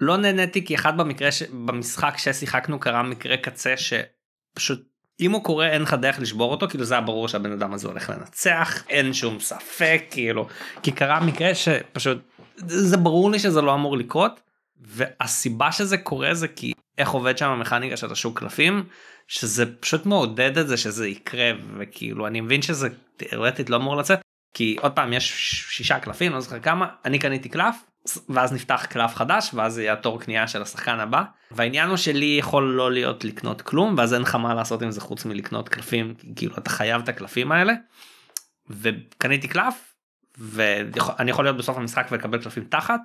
לא 0.00 0.16
נהניתי 0.16 0.66
כי 0.66 0.74
אחד 0.74 0.96
במקרה 0.98 1.32
ש... 1.32 1.42
במשחק 1.42 2.14
ששיחקנו 2.18 2.78
קרה 2.80 3.02
מקרה 3.02 3.36
קצה 3.36 3.74
שפשוט 3.76 4.88
אם 5.20 5.32
הוא 5.32 5.44
קורה 5.44 5.68
אין 5.68 5.82
לך 5.82 5.94
דרך 5.94 6.20
לשבור 6.20 6.50
אותו 6.50 6.68
כאילו 6.68 6.84
זה 6.84 6.94
היה 6.94 7.00
ברור 7.00 7.28
שהבן 7.28 7.52
אדם 7.52 7.72
הזה 7.72 7.88
הולך 7.88 8.10
לנצח 8.10 8.84
אין 8.88 9.12
שום 9.12 9.40
ספק 9.40 10.02
כאילו. 10.10 10.46
כי 10.82 10.92
קרה 10.92 11.20
מקרה 11.20 11.54
שפשוט 11.54 12.18
זה 12.66 12.96
ברור 12.96 13.30
לי 13.30 13.38
שזה 13.38 13.62
לא 13.62 13.74
אמור 13.74 13.96
לקרות 13.96 14.40
והסיבה 14.80 15.72
שזה 15.72 15.98
קורה 15.98 16.34
זה 16.34 16.48
כי 16.48 16.72
איך 16.98 17.10
עובד 17.10 17.38
שם 17.38 17.50
המכניקה 17.50 17.96
של 17.96 18.12
השוק 18.12 18.38
קלפים 18.38 18.84
שזה 19.28 19.76
פשוט 19.80 20.06
מעודד 20.06 20.58
את 20.58 20.68
זה 20.68 20.76
שזה 20.76 21.08
יקרה 21.08 21.50
וכאילו 21.78 22.26
אני 22.26 22.40
מבין 22.40 22.62
שזה 22.62 22.88
תאורטית 23.16 23.70
לא 23.70 23.76
אמור 23.76 23.96
לצאת 23.96 24.20
כי 24.54 24.76
עוד 24.80 24.92
פעם 24.92 25.12
יש 25.12 25.32
שישה 25.70 25.98
קלפים 25.98 26.32
לא 26.32 26.40
זוכר 26.40 26.60
כמה 26.60 26.86
אני 27.04 27.18
קניתי 27.18 27.48
קלף 27.48 27.76
ואז 28.28 28.52
נפתח 28.52 28.86
קלף 28.88 29.14
חדש 29.14 29.50
ואז 29.54 29.74
זה 29.74 29.82
יהיה 29.82 29.92
התור 29.92 30.20
קנייה 30.20 30.48
של 30.48 30.62
השחקן 30.62 31.00
הבא 31.00 31.22
והעניין 31.50 31.88
הוא 31.88 31.96
שלי 31.96 32.36
יכול 32.38 32.64
לא 32.64 32.92
להיות 32.92 33.24
לקנות 33.24 33.62
כלום 33.62 33.94
ואז 33.98 34.14
אין 34.14 34.22
לך 34.22 34.34
מה 34.34 34.54
לעשות 34.54 34.82
עם 34.82 34.90
זה 34.90 35.00
חוץ 35.00 35.24
מלקנות 35.24 35.68
קלפים 35.68 36.14
כאילו 36.36 36.54
אתה 36.58 36.70
חייב 36.70 37.02
את 37.02 37.08
הקלפים 37.08 37.52
האלה. 37.52 37.72
וקניתי 38.70 39.48
קלף 39.48 39.74
ואני 40.38 41.30
יכול 41.30 41.44
להיות 41.44 41.56
בסוף 41.56 41.76
המשחק 41.76 42.06
ולקבל 42.10 42.42
קלפים 42.42 42.64
תחת 42.64 43.00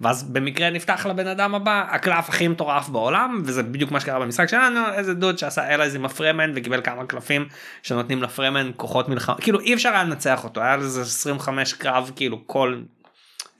ואז 0.00 0.22
במקרה 0.22 0.70
נפתח 0.70 1.06
לבן 1.06 1.26
אדם 1.26 1.54
הבא 1.54 1.86
הקלף 1.90 2.28
הכי 2.28 2.48
מטורף 2.48 2.88
בעולם 2.88 3.42
וזה 3.44 3.62
בדיוק 3.62 3.90
מה 3.90 4.00
שקרה 4.00 4.20
במשחק 4.20 4.48
שלנו 4.48 4.80
איזה 4.92 5.14
דוד 5.14 5.38
שעשה 5.38 5.74
אלייז 5.74 5.94
עם 5.94 6.04
הפרמן 6.04 6.52
וקיבל 6.54 6.80
כמה 6.84 7.06
קלפים 7.06 7.48
שנותנים 7.82 8.22
לפרמן 8.22 8.70
כוחות 8.76 9.08
מלחמה 9.08 9.36
כאילו 9.40 9.60
אי 9.60 9.74
אפשר 9.74 9.88
היה 9.88 10.04
לנצח 10.04 10.44
אותו 10.44 10.60
היה 10.60 10.76
לזה 10.76 11.02
25 11.02 11.74
קרב 11.74 12.10
כאילו 12.16 12.46
כל 12.46 12.80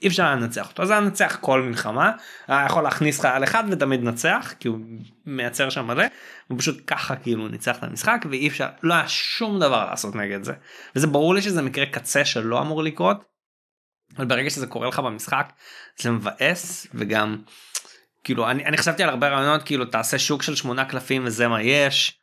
אי 0.01 0.07
אפשר 0.07 0.23
היה 0.23 0.35
לנצח 0.35 0.69
אותו 0.69 0.83
אז 0.83 0.91
היה 0.91 0.99
לנצח 0.99 1.37
כל 1.41 1.61
מלחמה 1.61 2.11
היה 2.47 2.65
יכול 2.65 2.83
להכניס 2.83 3.19
חייל 3.19 3.43
אחד 3.43 3.63
ותמיד 3.71 4.03
נצח 4.03 4.53
כי 4.59 4.67
הוא 4.67 4.79
מייצר 5.25 5.69
שם 5.69 5.87
מלא 5.87 6.03
הוא 6.47 6.59
פשוט 6.59 6.81
ככה 6.87 7.15
כאילו 7.15 7.47
ניצח 7.47 7.77
את 7.77 7.83
המשחק 7.83 8.25
ואי 8.29 8.47
אפשר 8.47 8.67
לא 8.83 8.93
היה 8.93 9.07
שום 9.07 9.59
דבר 9.59 9.85
לעשות 9.89 10.15
נגד 10.15 10.43
זה 10.43 10.53
וזה 10.95 11.07
ברור 11.07 11.35
לי 11.35 11.41
שזה 11.41 11.61
מקרה 11.61 11.85
קצה 11.85 12.25
שלא 12.25 12.61
אמור 12.61 12.83
לקרות. 12.83 13.29
אבל 14.17 14.25
ברגע 14.25 14.49
שזה 14.49 14.67
קורה 14.67 14.87
לך 14.87 14.99
במשחק 14.99 15.53
זה 16.01 16.11
מבאס 16.11 16.87
וגם 16.93 17.37
כאילו 18.23 18.49
אני, 18.51 18.65
אני 18.65 18.77
חשבתי 18.77 19.03
על 19.03 19.09
הרבה 19.09 19.29
רעיונות 19.29 19.63
כאילו 19.63 19.85
תעשה 19.85 20.19
שוק 20.19 20.43
של 20.43 20.55
שמונה 20.55 20.85
קלפים 20.85 21.25
וזה 21.25 21.47
מה 21.47 21.61
יש. 21.61 22.19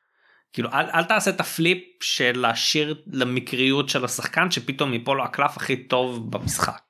כאילו 0.52 0.72
אל, 0.72 0.90
אל 0.94 1.04
תעשה 1.04 1.30
את 1.30 1.40
הפליפ 1.40 1.78
של 2.00 2.32
להשאיר 2.38 3.02
למקריות 3.06 3.88
של 3.88 4.04
השחקן 4.04 4.50
שפתאום 4.50 4.92
ייפול 4.92 5.16
לו 5.16 5.24
הקלף 5.24 5.56
הכי 5.56 5.76
טוב 5.76 6.30
במשחק. 6.30 6.85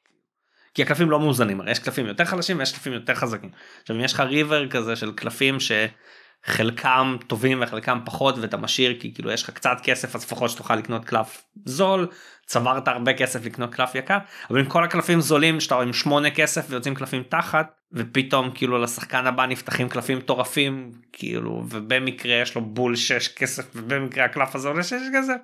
כי 0.77 0.83
הקלפים 0.83 1.11
לא 1.11 1.20
מאוזנים 1.20 1.61
הרי 1.61 1.70
יש 1.70 1.79
קלפים 1.79 2.07
יותר 2.07 2.24
חלשים 2.24 2.59
ויש 2.59 2.72
קלפים 2.72 2.93
יותר 2.93 3.14
חזקים. 3.14 3.51
עכשיו 3.83 3.97
אם 3.97 4.01
יש 4.01 4.12
לך 4.12 4.20
ריבר 4.20 4.68
כזה 4.68 4.97
של 4.97 5.12
קלפים 5.12 5.57
שחלקם 5.61 7.16
טובים 7.27 7.62
וחלקם 7.62 7.99
פחות 8.05 8.39
ואתה 8.39 8.57
משאיר 8.57 9.01
כי 9.01 9.14
כאילו 9.14 9.31
יש 9.31 9.43
לך 9.43 9.51
קצת 9.51 9.77
כסף 9.83 10.16
אז 10.16 10.24
לפחות 10.24 10.51
שתוכל 10.51 10.77
לקנות 10.77 11.05
קלף 11.05 11.43
זול 11.64 12.07
צברת 12.47 12.89
הרבה 12.89 13.12
כסף 13.12 13.45
לקנות 13.45 13.74
קלף 13.74 13.95
יקר 13.95 14.18
אבל 14.51 14.59
אם 14.59 14.64
כל 14.64 14.85
הקלפים 14.85 15.20
זולים 15.20 15.61
שאתה 15.61 15.81
עם 15.81 15.93
שמונה 15.93 16.31
כסף 16.31 16.66
ויוצאים 16.68 16.95
קלפים 16.95 17.22
תחת 17.29 17.66
ופתאום 17.93 18.51
כאילו 18.55 18.79
לשחקן 18.79 19.27
הבא 19.27 19.47
נפתחים 19.47 19.89
קלפים 19.89 20.18
מטורפים 20.18 20.93
כאילו 21.12 21.64
ובמקרה 21.70 22.35
יש 22.35 22.55
לו 22.55 22.61
בול 22.64 22.97
6 22.97 23.29
כסף 23.29 23.64
ובמקרה 23.74 24.24
הקלף 24.24 24.55
הזה 24.55 24.68
עולה 24.68 24.83
6 24.83 24.93
כסף 25.14 25.37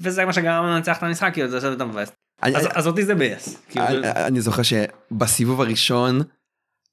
וזה 0.00 0.24
מה 0.24 0.32
שגרם 0.32 0.64
לנו 0.64 0.74
לנצח 0.74 0.98
את 0.98 1.02
המשחק 1.02 1.30
כאילו 1.32 1.48
זה 1.48 1.56
עושה 1.56 1.72
את 1.72 1.80
המבאס. 1.80 2.12
אז 2.42 2.86
אותי 2.86 3.04
זה 3.04 3.14
בייס. 3.14 3.56
כאילו, 3.68 3.86
אני- 4.04 4.40
זוכר 4.40 4.62
שבסיבוב 4.62 5.60
הראשון 5.60 6.20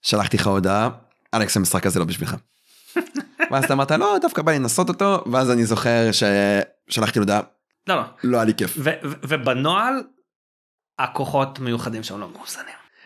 שלחתי 0.01 0.37
לך 0.37 0.47
הודעה 0.47 0.89
אלכס 1.33 1.57
המשחק 1.57 1.85
הזה 1.85 1.99
לא 1.99 2.05
בשבילך. 2.05 2.35
ואז 3.51 3.63
אתה 3.63 3.73
אמרת 3.73 3.91
לא 3.91 4.17
דווקא 4.21 4.41
בא 4.41 4.51
לי 4.51 4.59
לנסות 4.59 4.89
אותו 4.89 5.23
ואז 5.31 5.51
אני 5.51 5.65
זוכר 5.65 6.09
ששלחתי 6.11 7.19
הודעה 7.19 7.41
לא 7.87 7.95
לא 7.95 8.03
לא 8.23 8.37
היה 8.37 8.45
לי 8.45 8.53
כיף. 8.53 8.77
ובנוהל 9.03 10.03
הכוחות 10.99 11.59
מיוחדים 11.59 12.03
שם 12.03 12.19
לא 12.19 12.29
מאוזנים. 12.29 12.65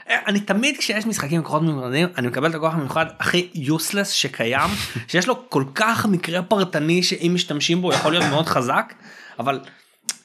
אה, 0.10 0.20
אני 0.28 0.40
תמיד 0.40 0.78
כשיש 0.78 1.06
משחקים 1.06 1.38
עם 1.38 1.44
כוחות 1.44 1.62
מיוחדים 1.62 2.08
אני 2.18 2.28
מקבל 2.28 2.50
את 2.50 2.56
הכוח 2.56 2.74
המיוחד 2.74 3.06
הכי 3.20 3.50
useless 3.54 4.10
שקיים 4.10 4.70
שיש 5.08 5.28
לו 5.28 5.50
כל 5.50 5.64
כך 5.76 6.06
מקרה 6.06 6.42
פרטני 6.44 7.04
שאם 7.04 7.32
משתמשים 7.36 7.82
בו 7.82 7.94
יכול 7.94 8.12
להיות 8.12 8.26
מאוד 8.30 8.46
חזק 8.46 8.94
אבל 9.40 9.60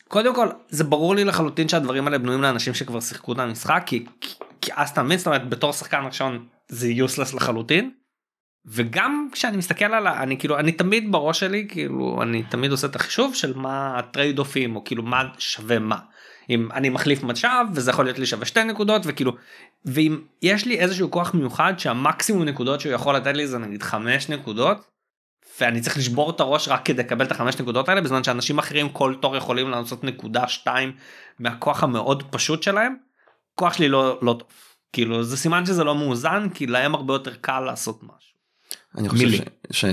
קודם 0.08 0.34
כל 0.34 0.48
זה 0.68 0.84
ברור 0.84 1.14
לי 1.14 1.24
לחלוטין 1.24 1.68
שהדברים 1.68 2.06
האלה 2.06 2.18
בנויים 2.18 2.42
לאנשים 2.42 2.74
שכבר 2.74 3.00
שיחקו 3.00 3.32
את 3.32 3.38
המשחק 3.38 3.82
כי, 3.86 4.06
כי, 4.60 4.70
אז 4.74 4.90
אתה 4.90 5.02
מבין 5.02 5.18
זאת 5.18 5.26
אומרת 5.26 5.48
בתור 5.48 5.72
שחקן 5.72 6.02
ראשון 6.04 6.46
זה 6.68 6.88
useless 6.88 7.34
לחלוטין. 7.34 7.90
וגם 8.66 9.28
כשאני 9.32 9.56
מסתכל 9.56 9.84
על 9.84 10.06
ה... 10.06 10.22
אני 10.22 10.38
כאילו 10.38 10.58
אני 10.58 10.72
תמיד 10.72 11.12
בראש 11.12 11.40
שלי 11.40 11.66
כאילו 11.68 12.22
אני 12.22 12.42
תמיד 12.42 12.70
עושה 12.70 12.86
את 12.86 12.96
החישוב 12.96 13.34
של 13.34 13.56
מה 13.56 13.98
ה 13.98 14.02
trade-off 14.02 14.38
ים 14.38 14.76
או 14.76 14.84
כאילו 14.84 15.02
מה 15.02 15.22
שווה 15.38 15.78
מה. 15.78 15.98
אם 16.50 16.68
אני 16.72 16.88
מחליף 16.88 17.22
משאב 17.22 17.66
וזה 17.74 17.90
יכול 17.90 18.04
להיות 18.04 18.18
לי 18.18 18.26
שווה 18.26 18.46
שתי 18.46 18.64
נקודות 18.64 19.02
וכאילו 19.04 19.32
ואם 19.84 20.20
יש 20.42 20.66
לי 20.66 20.78
איזשהו 20.78 21.10
כוח 21.10 21.34
מיוחד 21.34 21.74
שהמקסימום 21.78 22.44
נקודות 22.44 22.80
שהוא 22.80 22.92
יכול 22.92 23.16
לתת 23.16 23.36
לי 23.36 23.46
זה 23.46 23.58
נגיד 23.58 23.82
חמש 23.82 24.28
נקודות. 24.28 24.95
ואני 25.60 25.80
צריך 25.80 25.96
לשבור 25.96 26.30
את 26.30 26.40
הראש 26.40 26.68
רק 26.68 26.84
כדי 26.84 27.02
לקבל 27.02 27.24
את 27.24 27.30
החמש 27.30 27.60
נקודות 27.60 27.88
האלה 27.88 28.00
בזמן 28.00 28.24
שאנשים 28.24 28.58
אחרים 28.58 28.88
כל 28.88 29.14
תור 29.20 29.36
יכולים 29.36 29.70
לעשות 29.70 30.04
נקודה 30.04 30.48
שתיים 30.48 30.92
מהכוח 31.38 31.82
המאוד 31.82 32.22
פשוט 32.30 32.62
שלהם. 32.62 32.96
כוח 33.54 33.72
שלי 33.72 33.88
לא 33.88 34.18
לא 34.22 34.32
טוב 34.32 34.48
כאילו 34.92 35.24
זה 35.24 35.36
סימן 35.36 35.66
שזה 35.66 35.84
לא 35.84 35.94
מאוזן 35.94 36.48
כי 36.54 36.66
להם 36.66 36.94
הרבה 36.94 37.14
יותר 37.14 37.34
קל 37.34 37.60
לעשות 37.60 38.02
משהו. 38.02 38.36
אני 38.98 39.08
חושב 39.08 39.24
מילי. 39.24 39.36
ש... 39.36 39.40
ש... 39.70 39.84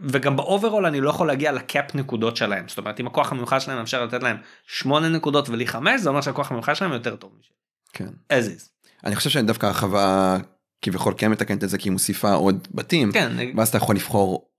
וגם 0.00 0.36
ב 0.36 0.42
overall 0.42 0.86
אני 0.86 1.00
לא 1.00 1.10
יכול 1.10 1.26
להגיע 1.26 1.52
ל 1.52 1.63
cap 1.63 1.94
נקודות 1.94 2.36
שלהם 2.36 2.64
זאת 2.68 2.78
אומרת 2.78 3.00
אם 3.00 3.06
הכוח 3.06 3.32
המיוחד 3.32 3.58
שלהם 3.58 3.78
מאפשר 3.78 4.04
לתת 4.04 4.22
להם 4.22 4.36
8 4.66 5.08
נקודות 5.08 5.48
ולי 5.48 5.66
5 5.66 6.00
זה 6.00 6.08
אומר 6.08 6.20
שהכוח 6.20 6.50
המיוחד 6.50 6.76
שלהם 6.76 6.92
יותר 6.92 7.16
טוב 7.16 7.30
משלי. 7.40 7.56
כן. 7.92 8.08
as 8.32 8.60
is. 8.60 8.68
אני 9.04 9.16
חושב 9.16 9.30
שדווקא 9.30 9.66
הרחבה 9.66 10.38
כביכול 10.82 11.14
כן 11.16 11.30
מתקנת 11.30 11.64
את 11.64 11.68
זה 11.68 11.78
כי 11.78 11.88
היא 11.88 11.92
מוסיפה 11.92 12.32
עוד 12.32 12.68
בתים 12.70 13.12
כן 13.12 13.32
ואז 13.56 13.68
אתה 13.68 13.76
יכול 13.76 13.96
לבחור. 13.96 14.51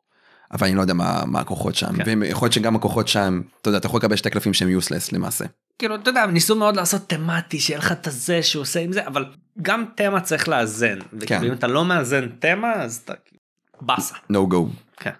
אבל 0.53 0.67
אני 0.67 0.75
לא 0.75 0.81
יודע 0.81 0.93
מה, 0.93 1.23
מה 1.25 1.39
הכוחות 1.39 1.75
שם 1.75 2.03
כן. 2.03 2.21
ויכול 2.21 2.45
להיות 2.45 2.53
שגם 2.53 2.75
הכוחות 2.75 3.07
שם 3.07 3.41
אתה 3.61 3.69
יודע 3.69 3.77
אתה 3.77 3.87
יכול 3.87 3.97
לקבל 3.97 4.15
שתי 4.15 4.29
קלפים 4.29 4.53
שהם 4.53 4.69
יוסלס 4.69 5.11
למעשה. 5.11 5.45
כאילו 5.79 5.95
אתה 5.95 6.09
יודע 6.09 6.25
ניסו 6.25 6.55
מאוד 6.55 6.75
לעשות 6.75 7.09
תמטי 7.09 7.59
שיהיה 7.59 7.79
לך 7.79 7.91
את 7.91 8.07
הזה 8.07 8.43
שהוא 8.43 8.61
עושה 8.61 8.79
עם 8.79 8.91
זה 8.91 9.07
אבל 9.07 9.25
גם 9.61 9.85
תמה 9.95 10.21
צריך 10.21 10.49
לאזן 10.49 10.99
וכאילו 11.13 11.41
כן. 11.41 11.47
אם 11.47 11.53
אתה 11.53 11.67
לא 11.67 11.85
מאזן 11.85 12.27
תמה 12.39 12.73
אז 12.73 13.01
אתה 13.05 13.13
כאילו, 13.25 13.41
באסה. 13.81 14.15
no 14.31 14.53
go. 14.53 14.57
כן. 14.97 15.11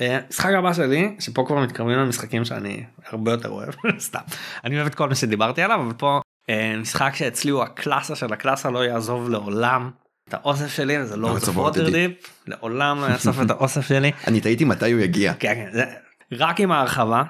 אה, 0.00 0.18
משחק 0.30 0.50
הבא 0.58 0.72
שלי 0.72 1.16
שפה 1.18 1.44
כבר 1.46 1.60
מתקרבים 1.60 1.98
למשחקים 1.98 2.44
שאני 2.44 2.84
הרבה 3.06 3.30
יותר 3.30 3.48
אוהב 3.48 3.74
סתם 3.98 4.20
אני 4.64 4.76
אוהב 4.76 4.86
את 4.86 4.94
כל 4.94 5.08
מה 5.08 5.14
שדיברתי 5.14 5.62
עליו 5.62 5.80
אבל 5.80 5.92
פה 5.92 6.20
אה, 6.50 6.76
משחק 6.80 7.14
שאצלי 7.14 7.50
הוא 7.50 7.62
הקלאסה 7.62 8.16
של 8.16 8.32
הקלאסה 8.32 8.70
לא 8.70 8.84
יעזוב 8.84 9.30
לעולם 9.30 9.90
את 10.28 10.34
האוסף 10.34 10.74
שלי 10.74 11.02
וזה 11.02 11.16
לא 11.16 11.36
Lords 11.36 11.44
of 11.44 11.50
Waterdeep 11.50 12.12
לעולם 12.46 13.00
לא 13.00 13.06
יעזוב 13.06 13.36
את 13.42 13.50
האוסף 13.50 13.86
שלי. 13.88 14.12
אני 14.26 14.40
תהיתי 14.40 14.64
מתי 14.64 14.92
הוא 14.92 15.00
יגיע. 15.00 15.34
כן, 15.38 15.54
כן, 15.54 15.68
זה 15.72 15.84
רק 16.32 16.60
עם 16.60 16.72
ההרחבה. 16.72 17.22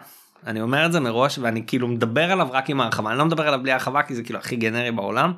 אני 0.46 0.60
אומר 0.60 0.86
את 0.86 0.92
זה 0.92 1.00
מראש 1.00 1.38
ואני 1.38 1.62
כאילו 1.66 1.88
מדבר 1.88 2.32
עליו 2.32 2.48
רק 2.52 2.70
עם 2.70 2.80
ההרחבה 2.80 3.10
אני 3.10 3.18
לא 3.18 3.24
מדבר 3.24 3.48
עליו 3.48 3.62
בלי 3.62 3.72
הרחבה 3.72 4.02
כי 4.02 4.14
זה 4.14 4.22
כאילו 4.22 4.38
הכי 4.38 4.56
גנרי 4.56 4.92
בעולם. 4.92 5.32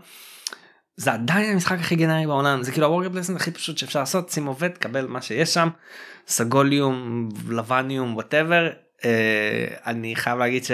זה 0.96 1.12
עדיין 1.12 1.52
המשחק 1.52 1.78
הכי 1.78 1.96
גנרי 1.96 2.26
בעולם 2.26 2.62
זה 2.62 2.72
כאילו 2.72 2.86
ה 2.86 2.90
worker 2.90 3.10
placement 3.10 3.36
הכי 3.36 3.50
פשוט 3.50 3.78
שאפשר 3.78 4.00
לעשות 4.00 4.30
שים 4.30 4.46
עובד 4.46 4.78
קבל 4.78 5.06
מה 5.06 5.22
שיש 5.22 5.54
שם 5.54 5.68
סגוליום 6.28 7.28
לבניום 7.48 8.14
וואטאבר 8.14 8.68
אני 9.86 10.16
חייב 10.16 10.38
להגיד 10.38 10.64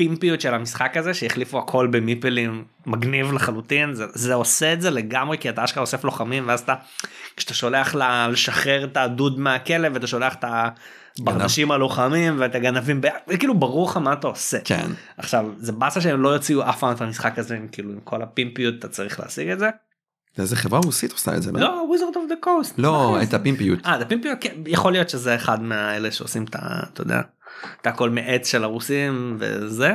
שהפימפיות 0.00 0.40
של 0.40 0.54
המשחק 0.54 0.96
הזה 0.96 1.14
שהחליפו 1.14 1.58
הכל 1.58 1.86
במיפלים 1.86 2.64
מגניב 2.86 3.32
לחלוטין 3.32 3.94
זה, 3.94 4.04
זה 4.14 4.34
עושה 4.34 4.72
את 4.72 4.80
זה 4.80 4.90
לגמרי 4.90 5.38
כי 5.38 5.48
אתה 5.48 5.64
אשכרה 5.64 5.80
אוסף 5.80 6.04
לוחמים 6.04 6.48
ואז 6.48 6.60
אתה 6.60 6.74
כשאתה 7.36 7.54
שולח 7.54 7.94
לה 7.94 8.28
לשחרר 8.28 8.84
את 8.84 8.96
הדוד 8.96 9.38
מהכלב 9.38 9.92
ואתה 9.94 10.06
שולח 10.06 10.34
את 10.34 10.44
הברנשים 11.18 11.70
הלוחמים 11.70 12.36
ואת 12.38 12.54
הגנבים 12.54 13.00
זה 13.26 13.38
כאילו 13.38 13.58
ברור 13.58 13.90
לך 13.90 13.96
מה 13.96 14.12
אתה 14.12 14.26
עושה 14.26 14.58
כן. 14.64 14.86
עכשיו 15.16 15.46
זה 15.58 15.72
באסה 15.72 16.00
שהם 16.00 16.22
לא 16.22 16.28
יוציאו 16.28 16.68
אף 16.68 16.78
פעם 16.78 16.94
את 16.96 17.00
המשחק 17.00 17.38
הזה 17.38 17.56
עם 17.56 17.68
כאילו 17.72 17.92
עם 17.92 18.00
כל 18.04 18.22
הפימפיות 18.22 18.74
אתה 18.78 18.88
צריך 18.88 19.20
להשיג 19.20 19.48
את 19.48 19.58
זה. 19.58 19.68
איזה 20.38 20.56
חברה 20.56 20.80
רוסית 20.84 21.12
עושה 21.12 21.36
את 21.36 21.42
זה? 21.42 21.52
לא 21.52 21.84
Wizards 21.88 22.16
of 22.16 22.24
the 22.28 22.34
Coast. 22.40 22.78
לא, 22.78 23.22
את 23.22 23.34
הפימפיות. 23.34 23.86
אה, 23.86 23.96
את 23.96 24.02
הפימפיות, 24.02 24.38
כן, 24.40 24.54
יכול 24.66 24.92
להיות 24.92 25.10
שזה 25.10 25.34
אחד 25.34 25.62
מהאלה 25.62 26.10
שעושים 26.10 26.44
את 26.44 26.54
ה... 26.54 26.58
אתה 26.92 27.00
יודע, 27.00 27.20
את 27.80 27.86
הכל 27.86 28.10
מעץ 28.10 28.50
של 28.50 28.64
הרוסים 28.64 29.36
וזה. 29.38 29.94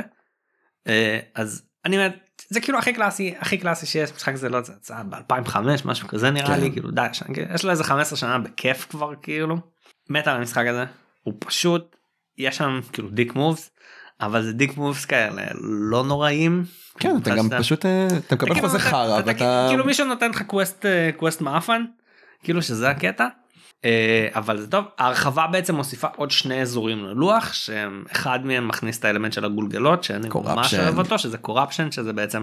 אה, 0.88 1.18
אז 1.34 1.62
אני 1.84 1.96
אומר, 1.96 2.08
זה 2.48 2.60
כאילו 2.60 2.78
הכי 2.78 2.92
קלאסי, 2.92 3.34
הכי 3.38 3.58
קלאסי 3.58 3.86
שיש, 3.86 4.12
משחק 4.12 4.34
זה 4.34 4.48
לא, 4.48 4.62
זה 4.62 4.72
יצא 4.72 5.02
ב-2005, 5.08 5.56
משהו 5.84 6.08
כזה 6.08 6.30
נראה 6.30 6.46
כן. 6.56 6.60
לי, 6.60 6.72
כאילו 6.72 6.90
די, 6.90 7.06
כאילו, 7.34 7.54
יש 7.54 7.64
לו 7.64 7.70
איזה 7.70 7.84
15 7.84 8.18
שנה 8.18 8.38
בכיף 8.38 8.86
כבר, 8.90 9.12
כאילו. 9.22 9.56
מת 10.10 10.26
על 10.28 10.36
המשחק 10.36 10.66
הזה, 10.66 10.84
הוא 11.22 11.34
פשוט, 11.38 11.96
יש 12.38 12.56
שם 12.56 12.80
כאילו 12.92 13.08
dick 13.08 13.34
moves, 13.34 13.70
אבל 14.20 14.42
זה 14.42 14.52
dick 14.52 14.76
moves 14.76 15.04
כאלה 15.04 15.42
לא 15.90 16.04
נוראים. 16.04 16.64
כן, 16.98 17.16
אתה 17.22 17.36
גם 17.36 17.48
פשוט, 17.58 17.86
אה, 17.86 18.06
אתה 18.26 18.34
מקבל 18.34 18.54
כאילו 18.54 18.60
חוזה 18.68 18.78
נותן- 18.78 18.90
חרא 18.90 19.18
אתה 19.20 19.28
ואתה... 19.28 19.66
כאילו 19.68 19.84
מישהו 19.84 20.06
נותן 20.06 20.30
לך 20.30 20.42
quest 20.42 20.86
אה, 20.86 21.10
quest 21.16 21.40
מעפן 21.40 21.84
כאילו 22.42 22.62
שזה 22.62 22.90
הקטע 22.90 23.24
אה, 23.24 23.28
אבל 24.34 24.58
זה 24.58 24.70
טוב 24.70 24.84
ההרחבה 24.98 25.46
בעצם 25.46 25.74
מוסיפה 25.74 26.06
עוד 26.16 26.30
שני 26.30 26.62
אזורים 26.62 27.04
ללוח 27.04 27.52
שאחד 27.52 28.46
מהם 28.46 28.68
מכניס 28.68 28.98
את 28.98 29.04
האלמנט 29.04 29.32
של 29.32 29.44
הגולגלות 29.44 30.04
שאני 30.04 30.28
ממש. 30.34 30.74
אוהב 30.74 30.98
אותו 30.98 31.18
שזה 31.18 31.38
corruption 31.38 31.90
שזה 31.90 32.12
בעצם 32.12 32.42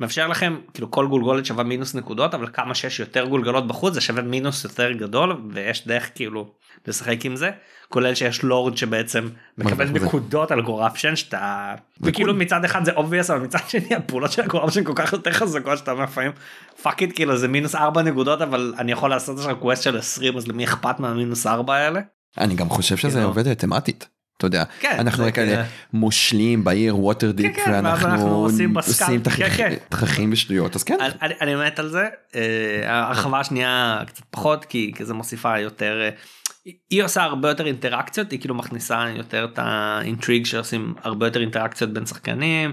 מאפשר 0.00 0.28
לכם 0.28 0.56
כאילו 0.74 0.90
כל 0.90 1.06
גולגולת 1.06 1.46
שווה 1.46 1.64
מינוס 1.64 1.94
נקודות 1.94 2.34
אבל 2.34 2.46
כמה 2.52 2.74
שיש 2.74 3.00
יותר 3.00 3.24
גולגלות 3.24 3.66
בחוץ 3.66 3.94
זה 3.94 4.00
שווה 4.00 4.22
מינוס 4.22 4.64
יותר 4.64 4.92
גדול 4.92 5.40
ויש 5.50 5.86
דרך 5.86 6.10
כאילו 6.14 6.52
לשחק 6.86 7.24
עם 7.24 7.36
זה 7.36 7.50
כולל 7.92 8.14
שיש 8.14 8.42
לורד 8.42 8.76
שבעצם 8.76 9.28
מקבל? 9.58 9.88
נקודות 9.88 10.50
על 10.50 10.62
corruption 10.62 11.16
שאתה 11.16 11.74
וכאילו 12.00 12.34
מצד 12.34 12.64
אחד 12.64 12.84
זה 12.84 12.92
obvious 12.92 13.28
אבל 13.32 13.38
מצד 13.38 13.58
שני 13.68 13.94
הפעולות 13.96 14.32
של 14.32 14.42
ה 14.42 14.46
corruption 14.46 14.84
כל 14.84 14.92
כך 14.96 15.12
יותר 15.12 15.32
חזקות 15.32 15.78
שאתה 15.78 15.90
אומר 15.90 16.04
לפעמים 16.04 16.32
fuck 16.82 17.02
it 17.02 17.12
כאילו 17.14 17.36
זה 17.36 17.48
מינוס 17.48 17.74
4 17.74 18.02
נקודות 18.02 18.42
אבל 18.42 18.74
אני 18.78 18.92
יכול 18.92 19.10
לעשות 19.10 19.38
עכשיו 19.38 19.56
quest 19.56 19.82
של 19.82 19.98
20 19.98 20.36
אז 20.36 20.48
למי 20.48 20.64
אכפת 20.64 21.00
מהמינוס 21.00 21.46
4 21.46 21.74
האלה. 21.74 22.00
אני 22.38 22.54
גם 22.54 22.68
חושב 22.68 22.96
שזה 22.96 23.10
כאילו- 23.14 23.28
עובד 23.28 23.54
תמטית. 23.54 24.08
אתה 24.38 24.46
יודע, 24.46 24.64
כן, 24.80 24.96
אנחנו 24.98 25.24
כאלה 25.32 25.46
כאילו- 25.50 25.62
מושלים 25.92 26.64
בעיר 26.64 26.98
Waterdeep 26.98 27.56
כן, 27.56 27.62
כן, 27.64 27.70
ואנחנו 27.72 28.34
עושים 28.34 28.78
עושים 28.78 29.22
כן, 29.22 29.48
כן. 29.56 29.74
תככים 29.88 30.32
ושטויות 30.32 30.76
אז 30.76 30.82
כן 30.84 30.96
אני- 31.22 31.54
מת 31.54 31.78
על 31.78 31.88
זה 31.88 32.08
אה, 32.34 32.40
ההרחבה 32.86 33.40
השנייה 33.40 34.00
קצת 34.06 34.22
פחות 34.30 34.64
כי, 34.64 34.92
כי 34.96 35.04
זה 35.04 35.14
מוסיפה 35.14 35.58
יותר 35.58 36.00
אה, 36.02 36.08
היא- 36.90 37.02
עושה 37.02 37.22
הרבה 37.22 37.48
יותר 37.48 37.66
אינטראקציות 37.66 38.30
היא 38.30 38.40
כאילו 38.40 38.54
מכניסה 38.54 39.06
יותר 39.16 39.48
את 39.52 39.58
ה 39.62 39.71
intrigue 39.71 40.46
שעושים 40.46 40.94
הרבה 41.02 41.26
יותר 41.26 41.40
אינטראקציות 41.40 41.90
בין 41.90 42.06
שחקנים 42.06 42.72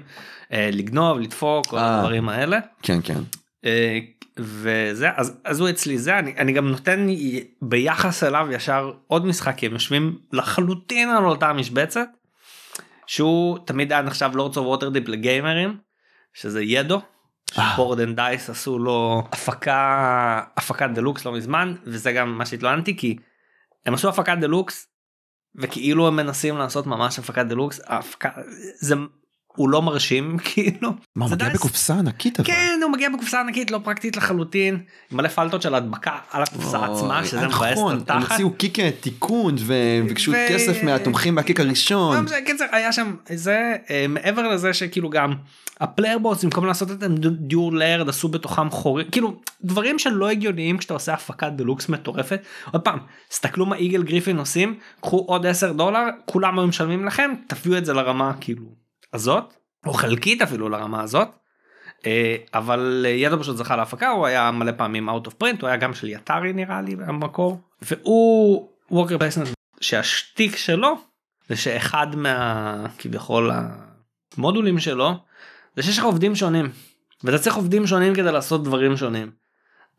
אה, 0.53 0.69
לגנוב 0.73 1.19
לדפוק 1.19 1.67
כל 1.67 1.77
אה. 1.77 1.97
הדברים 1.97 2.29
האלה. 2.29 2.59
כן 2.83 2.99
כן 3.03 3.19
אה, 3.65 3.99
וזה 4.37 5.09
אז 5.15 5.37
אז 5.43 5.59
הוא 5.59 5.69
אצלי 5.69 5.97
זה 5.97 6.19
אני, 6.19 6.33
אני 6.37 6.51
גם 6.51 6.67
נותן 6.67 7.07
ביחס 7.61 8.23
אליו 8.23 8.47
ישר 8.51 8.91
עוד 9.07 9.25
משחק 9.25 9.55
כי 9.57 9.65
הם 9.65 9.73
יושבים 9.73 10.17
לחלוטין 10.33 11.09
על 11.09 11.25
אותה 11.25 11.53
משבצת 11.53 12.07
שהוא 13.07 13.57
תמיד 13.65 13.91
היה 13.91 14.01
נחשב 14.01 14.31
Lords 14.33 14.57
of 14.57 14.65
Waterdeep 14.65 15.07
לגיימרים 15.07 15.77
שזה 16.33 16.61
Yedo. 16.63 17.01
אה. 17.57 17.73
Board 17.75 17.99
and 17.99 18.15
Dice 18.15 18.49
עשו 18.49 18.79
לו 18.79 19.23
הפקה 19.31 20.41
הפקת 20.57 20.89
דלוקס 20.93 21.25
לא 21.25 21.31
מזמן 21.31 21.75
וזה 21.83 22.11
גם 22.11 22.37
מה 22.37 22.45
שהתלוננתי 22.45 22.97
כי 22.97 23.17
הם 23.89 23.93
עשו 23.93 24.09
הפקת 24.09 24.37
דלוקס 24.41 24.87
וכאילו 25.55 26.07
הם 26.07 26.15
מנסים 26.15 26.57
לעשות 26.57 26.87
ממש 26.87 27.19
הפקת 27.19 27.45
דלוקס 27.45 27.81
ההפקה 27.85 28.29
זה 28.79 28.95
הוא 29.55 29.69
לא 29.69 29.81
מרשים 29.81 30.37
כאילו. 30.45 30.89
מה 31.15 31.25
הוא 31.25 31.29
זה 31.29 31.35
מגיע 31.35 31.47
דייס- 31.47 31.57
בקופסה 31.59 31.93
ענקית 31.93 32.39
אבל. 32.39 32.47
כן 32.47 32.79
הוא 32.83 32.91
מגיע 32.91 33.09
בקופסה 33.09 33.39
ענקית 33.39 33.71
לא 33.71 33.79
פרקטית 33.83 34.17
לחלוטין 34.17 34.79
מלא 35.11 35.27
פלטות 35.27 35.61
של 35.61 35.75
הדבקה 35.75 36.17
על 36.31 36.43
הקופסה 36.43 36.85
עצמה 36.85 37.19
אוי, 37.19 37.27
שזה 37.27 37.47
מבאס 37.47 37.71
נכון, 37.77 37.97
את 37.97 38.09
הם 38.11 38.17
התחת. 38.17 38.31
הוציאו 38.31 38.53
קיק 38.53 38.77
תיקון 39.01 39.55
וביקשו 39.65 40.31
ו- 40.31 40.35
כסף 40.49 40.83
מהתומכים 40.83 41.35
בהקיק 41.35 41.59
הראשון. 41.59 42.23
משנה, 42.25 42.37
קיצר 42.45 42.65
היה 42.71 42.91
שם 42.91 43.15
זה 43.33 43.75
אה, 43.89 44.05
מעבר 44.09 44.47
לזה 44.47 44.73
שכאילו 44.73 45.09
גם 45.09 45.33
הפלייר 45.79 46.17
בוס 46.19 46.43
במקום 46.43 46.65
לעשות 46.65 46.91
את 46.91 47.03
דיור 47.29 47.73
לארד 47.73 48.09
עשו 48.09 48.27
בתוכם 48.27 48.69
חורים 48.69 49.07
כאילו 49.11 49.33
דברים 49.63 49.99
שלא 49.99 50.29
הגיוניים 50.29 50.77
כשאתה 50.77 50.93
עושה 50.93 51.13
הפקת 51.13 51.51
דלוקס 51.55 51.89
מטורפת 51.89 52.41
עוד 52.71 52.81
פעם 52.81 52.99
תסתכלו 53.29 53.65
מה 53.65 53.75
Eagle 53.75 54.03
Gryphon 54.03 54.37
עושים 54.37 54.75
קחו 55.01 55.17
עוד 55.27 55.45
10 55.45 55.71
דולר 55.73 55.99
כולם 56.25 56.59
היו 56.59 56.67
משלמים 56.67 57.05
לכם 57.05 57.31
תביאו 57.47 57.77
את 57.77 57.85
זה 57.85 57.93
לרמה 57.93 58.31
כאילו 58.41 58.63
הזאת 59.13 59.53
או 59.85 59.93
חלקית 59.93 60.41
אפילו 60.41 60.69
לרמה 60.69 61.01
הזאת. 61.03 61.27
אה, 62.05 62.35
אבל 62.53 63.05
אה, 63.05 63.11
Yedo 63.11 63.39
פשוט 63.39 63.57
זכה 63.57 63.75
להפקה 63.75 64.09
הוא 64.09 64.25
היה 64.25 64.51
מלא 64.51 64.71
פעמים 64.71 65.09
out 65.09 65.27
of 65.27 65.43
print 65.43 65.61
הוא 65.61 65.67
היה 65.67 65.77
גם 65.77 65.93
של 65.93 66.07
יטרי 66.07 66.53
נראה 66.53 66.81
לי 66.81 66.95
במקור 66.95 67.61
והוא 67.81 68.69
worker 68.91 69.17
placement 69.17 69.47
שהשטיק 69.81 70.55
שלו 70.55 70.97
זה 71.49 71.55
שאחד 71.55 72.15
מה 72.15 72.85
כביכול 72.97 73.51
המודולים 74.37 74.79
שלו 74.79 75.13
זה 75.75 75.83
שיש 75.83 75.97
לך 75.97 76.03
עובדים 76.03 76.35
שונים 76.35 76.69
ואתה 77.23 77.37
צריך 77.37 77.55
עובדים 77.55 77.87
שונים 77.87 78.15
כדי 78.15 78.31
לעשות 78.31 78.63
דברים 78.63 78.97
שונים. 78.97 79.31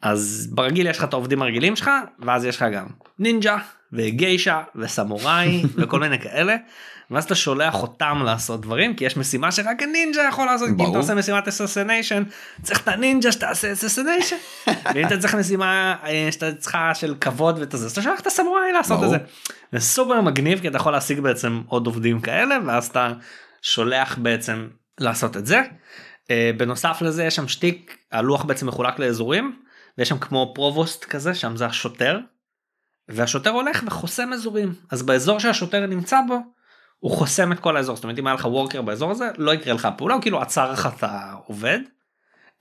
אז 0.03 0.49
ברגיל 0.53 0.87
יש 0.87 0.99
לך 0.99 1.05
את 1.05 1.13
העובדים 1.13 1.43
הרגילים 1.43 1.77
שלך 1.77 1.91
ואז 2.19 2.45
יש 2.45 2.57
לך 2.57 2.65
גם 2.73 2.87
נינג'ה 3.19 3.59
וגיישה 3.93 4.63
וסמוראי 4.77 5.63
וכל 5.77 6.01
מיני 6.01 6.19
כאלה 6.19 6.57
ואז 7.11 7.25
אתה 7.25 7.35
שולח 7.35 7.83
אותם 7.83 8.23
לעשות 8.25 8.61
דברים 8.61 8.95
כי 8.95 9.05
יש 9.05 9.17
משימה 9.17 9.53
שרק 9.53 9.83
הנינג'ה 9.83 10.23
יכול 10.29 10.47
לעשות 10.47 10.67
כי 10.67 10.73
אם 10.73 10.77
ברור. 10.77 10.91
אתה 10.91 10.99
עושה 10.99 11.15
משימת 11.15 11.49
assassination 11.49 12.23
צריך 12.63 12.81
את 12.83 12.89
הנינג'ה 12.89 13.33
שתעשה 13.33 13.73
assassination 13.73 14.37
ואם 14.95 15.07
אתה 15.07 15.19
צריך 15.19 15.35
משימה 15.35 15.97
אה, 16.05 16.29
שאתה 16.31 16.55
צריכה 16.55 16.95
של 16.95 17.15
כבוד 17.21 17.59
ואת 17.59 17.73
זה 17.73 17.87
אז 17.87 17.93
אתה 17.93 18.03
שולח 18.03 18.21
את 18.21 18.27
הסמוראי 18.27 18.73
לעשות 18.73 18.99
את 18.99 19.03
ברור. 19.03 19.11
זה. 19.11 19.19
זה 19.73 19.81
סופר 19.81 20.21
מגניב 20.21 20.61
כי 20.61 20.69
אתה 20.69 20.77
יכול 20.77 20.93
להשיג 20.93 21.21
בעצם 21.21 21.63
עוד 21.67 21.87
עובדים 21.87 22.21
כאלה 22.21 22.57
ואז 22.67 22.87
אתה 22.87 23.13
שולח 23.63 24.19
בעצם 24.19 24.69
לעשות 25.01 25.37
את 25.37 25.47
זה. 25.47 25.63
אה, 26.31 26.51
בנוסף 26.57 26.99
לזה 27.03 27.25
יש 27.25 27.37
שם 27.37 27.49
שטיק 27.49 27.99
הלוח 28.13 28.45
בעצם 28.45 28.67
מחולק 28.67 28.99
לאזורים 28.99 29.57
ויש 29.99 30.09
שם 30.09 30.19
כמו 30.19 30.53
provost 30.55 31.05
כזה 31.05 31.35
שם 31.35 31.57
זה 31.57 31.67
השוטר. 31.67 32.19
והשוטר 33.13 33.51
הולך 33.51 33.83
וחוסם 33.87 34.33
אזורים 34.33 34.75
אז 34.91 35.03
באזור 35.03 35.39
שהשוטר 35.39 35.87
נמצא 35.87 36.21
בו 36.29 36.39
הוא 36.99 37.13
חוסם 37.13 37.53
את 37.53 37.61
כל 37.61 37.77
האזור 37.77 37.97
זאת 37.97 38.05
אומרת 38.05 38.19
אם 38.19 38.27
היה 38.27 38.35
לך 38.35 38.45
worker 38.45 38.83
באזור 38.83 39.11
הזה 39.11 39.31
לא 39.39 39.55
יקרה 39.55 39.75
לך 39.75 39.89
פעולה 39.97 40.15
הוא 40.15 40.23
כאילו 40.23 40.41
עצר 40.41 40.73
לך 40.73 40.89
את 40.97 41.03
העובד. 41.03 41.79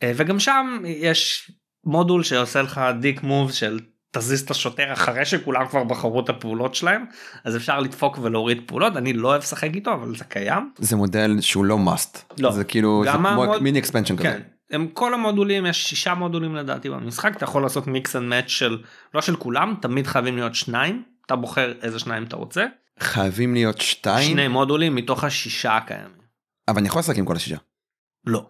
אה, 0.03 0.11
וגם 0.15 0.39
שם 0.39 0.81
יש 0.85 1.51
מודול 1.85 2.23
שעושה 2.23 2.61
לך 2.61 2.81
dick 2.99 3.23
move 3.23 3.51
של 3.51 3.79
תזיז 4.11 4.41
את 4.41 4.51
השוטר 4.51 4.93
אחרי 4.93 5.25
שכולם 5.25 5.67
כבר 5.67 5.83
בחרו 5.83 6.19
את 6.19 6.29
הפעולות 6.29 6.75
שלהם 6.75 7.05
אז 7.43 7.55
אפשר 7.55 7.79
לדפוק 7.79 8.17
ולהוריד 8.21 8.61
פעולות 8.65 8.97
אני 8.97 9.13
לא 9.13 9.27
אוהב 9.27 9.41
לשחק 9.41 9.69
איתו 9.75 9.93
אבל 9.93 10.15
זה 10.15 10.23
קיים. 10.23 10.71
זה 10.77 10.95
מודל 10.95 11.37
שהוא 11.41 11.65
לא 11.65 11.77
must. 11.77 12.17
לא. 12.37 12.51
זה 12.51 12.63
כאילו 12.63 13.03
זה 13.05 13.11
כמו 13.11 13.59
mini 13.61 13.79
expansion 13.79 14.17
כזה. 14.17 14.39
הם 14.71 14.87
כל 14.87 15.13
המודולים 15.13 15.65
יש 15.65 15.89
שישה 15.89 16.13
מודולים 16.13 16.55
לדעתי 16.55 16.89
במשחק 16.89 17.37
אתה 17.37 17.43
יכול 17.43 17.61
לעשות 17.61 17.87
mix 17.87 18.15
and 18.15 18.25
match 18.25 18.47
של 18.47 18.77
לא 19.13 19.21
של 19.21 19.35
כולם 19.35 19.75
תמיד 19.81 20.07
חייבים 20.07 20.35
להיות 20.35 20.55
שניים 20.55 21.03
אתה 21.25 21.35
בוחר 21.35 21.73
איזה 21.81 21.99
שניים 21.99 22.23
אתה 22.23 22.35
רוצה 22.35 22.65
חייבים 22.99 23.53
להיות 23.53 23.81
שתיים 23.81 24.31
שני 24.31 24.47
מודולים 24.47 24.95
מתוך 24.95 25.23
השישה 25.23 25.77
הקיימים. 25.77 26.19
אבל 26.67 26.77
אני 26.77 26.87
יכול 26.87 26.99
לשחק 26.99 27.17
עם 27.17 27.25
כל 27.25 27.35
השישה. 27.35 27.57
לא 28.25 28.45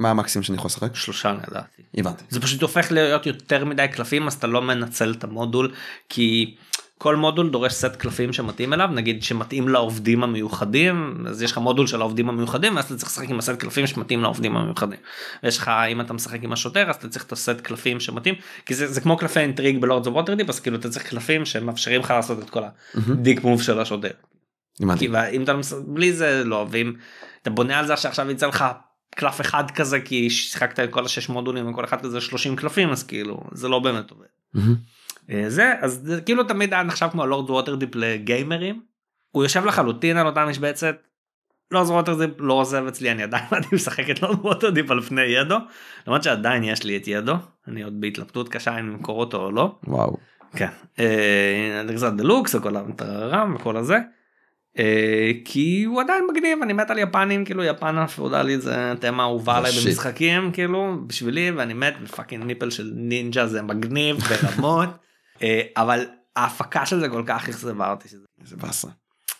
מה 0.00 0.10
המקסימום 0.10 0.44
שאני 0.44 0.58
יכול 0.58 0.68
לשחק? 0.68 0.94
שלושה 0.94 1.32
לדעתי. 1.32 1.82
הבנתי. 1.96 2.24
זה 2.28 2.40
פשוט 2.40 2.62
הופך 2.62 2.92
להיות 2.92 3.26
יותר 3.26 3.64
מדי 3.64 3.86
קלפים 3.92 4.26
אז 4.26 4.34
אתה 4.34 4.46
לא 4.46 4.62
מנצל 4.62 5.14
את 5.18 5.24
המודול 5.24 5.74
כי 6.08 6.56
כל 6.98 7.16
מודול 7.16 7.50
דורש 7.50 7.72
סט 7.72 7.96
קלפים 7.96 8.32
שמתאים 8.32 8.72
אליו 8.72 8.88
נגיד 8.94 9.22
שמתאים 9.22 9.68
לעובדים 9.68 10.24
המיוחדים 10.24 11.24
אז 11.28 11.42
יש 11.42 11.52
לך 11.52 11.58
מודול 11.58 11.86
של 11.86 12.00
העובדים 12.00 12.28
המיוחדים 12.28 12.76
ואז 12.76 12.84
אתה 12.84 12.96
צריך 12.96 13.10
לשחק 13.10 13.28
עם 13.30 13.38
הסט 13.38 13.56
קלפים 13.58 13.86
שמתאים 13.86 14.22
לעובדים 14.22 14.56
המיוחדים. 14.56 14.98
ויש 15.42 15.58
לך 15.58 15.68
אם 15.68 16.00
אתה 16.00 16.12
משחק 16.12 16.38
עם 16.42 16.52
השוטר 16.52 16.90
אז 16.90 16.96
אתה 16.96 17.08
צריך 17.08 17.24
את 17.24 17.32
הסט 17.32 17.60
קלפים 17.60 18.00
שמתאים 18.00 18.34
כי 18.66 18.74
זה, 18.74 18.86
זה 18.86 19.00
כמו 19.00 19.16
קלפי 19.16 19.40
intrigue 19.40 19.80
ב 19.80 19.84
Lords 19.84 20.06
of 20.06 20.14
Waterdeep 20.14 20.48
אז 20.48 20.60
כאילו 20.60 20.76
אתה 20.76 20.88
צריך 20.88 21.06
קלפים 21.10 21.44
שמאפשרים 21.44 22.00
לך 22.00 22.10
לעשות 22.10 22.38
את 22.38 22.50
כל 22.50 22.60
ה 23.12 23.18
dick 23.18 23.44
move 23.44 23.62
של 23.62 23.80
השוטר. 23.80 24.10
כי 24.98 25.08
אם 25.32 25.42
אתה 25.42 25.54
מס- 25.54 25.72
בלי 25.86 26.12
זה 26.12 26.42
לא 26.44 26.66
ואם 26.70 26.92
אתה 27.42 27.50
בונה 27.50 27.78
על 27.78 27.86
זה 27.86 27.96
שעכשיו 27.96 28.30
יצא 28.30 28.46
לך 28.46 28.64
קלף 29.16 29.40
אחד 29.40 29.70
כזה 29.70 30.00
כי 30.00 30.30
שיחקת 30.30 30.80
את 30.80 30.90
כל 30.90 31.04
השש 31.04 31.28
מודולים 31.28 31.70
וכל 31.70 31.84
אחד 31.84 32.00
כזה 32.02 32.20
30 32.20 32.56
קלפים 32.56 32.90
אז 32.90 33.02
כאילו 33.02 33.40
זה 33.52 33.68
לא 33.68 33.78
באמת 33.78 34.10
עובד. 34.10 34.26
מהמם. 34.54 34.74
אה, 35.30 35.44
זה 35.50 35.74
אז 35.80 36.00
זה 36.04 36.20
כאילו 36.20 36.44
תמיד 36.44 36.74
היה 36.74 36.82
נחשב 36.82 37.08
כמו 37.12 37.22
ה 37.22 37.28
Lord 37.28 37.50
Waterdeep 37.50 37.94
לגיימרים. 37.94 38.82
הוא 39.30 39.42
יושב 39.42 39.64
לחלוטין 39.64 40.16
על 40.16 40.26
אותה 40.26 40.46
משבצת. 40.46 40.96
Lord 41.70 41.86
Waterdeep 41.90 42.30
לא 42.38 42.54
עוזב 42.54 42.86
אצלי 42.86 43.10
אני 43.10 43.22
עדיין 43.22 43.44
מעדיף 43.52 43.72
לשחק 43.72 44.10
את 44.10 44.22
Lord 44.22 44.38
Waterdeep 44.40 44.90
על 44.90 45.00
פני 45.00 45.22
Yedo. 45.22 45.56
למרות 46.06 46.22
שעדיין 46.22 46.64
יש 46.64 46.84
לי 46.84 46.96
את 46.96 47.08
Yedo 47.08 47.34
אני 47.68 47.82
עוד 47.82 48.00
בהתלבטות 48.00 48.48
קשה 48.48 48.80
אם 48.80 48.88
למכור 48.88 49.20
אותו 49.20 49.44
או 49.44 49.52
לא. 49.52 49.74
וואו. 49.86 50.16
כן. 50.56 50.68
אה, 50.98 51.80
אלכסנדר 51.80 52.22
דלוקס 52.22 52.54
וכל 52.54 52.76
הטררם 52.76 53.54
וכל 53.54 53.76
הזה. 53.76 53.98
אה, 54.78 55.30
כי 55.44 55.84
הוא 55.84 56.00
עדיין 56.00 56.24
מגניב 56.30 56.58
אני 56.62 56.72
מת 56.72 56.90
על 56.90 56.98
יפנים 56.98 57.44
כאילו 57.44 57.64
יפן 57.64 57.98
הפיאודלית 57.98 58.62
זה 58.62 58.92
תמה 59.00 59.22
אהובה 59.22 59.56
עליי. 59.56 59.72
במשחקים 59.72 60.52
כאילו 60.52 60.96
בשבילי 61.06 61.50
ואני 61.50 61.74
מת 61.74 61.94
ו 62.02 62.07
fucking 62.07 62.44
meeple 62.44 62.70
של 62.70 62.92
נינג'ה 62.94 63.46
זה 63.46 63.62
מגניב 63.62 64.16
ברמות 64.16 64.88
אבל 65.76 66.06
ההפקה 66.36 66.86
של 66.86 67.00
זה 67.00 67.08
כל 67.08 67.22
כך 67.26 67.48
אכזבה 67.48 67.90
אותי 67.90 68.08
שזה 68.08 68.24
איזה 68.42 68.56
באסה. 68.56 68.88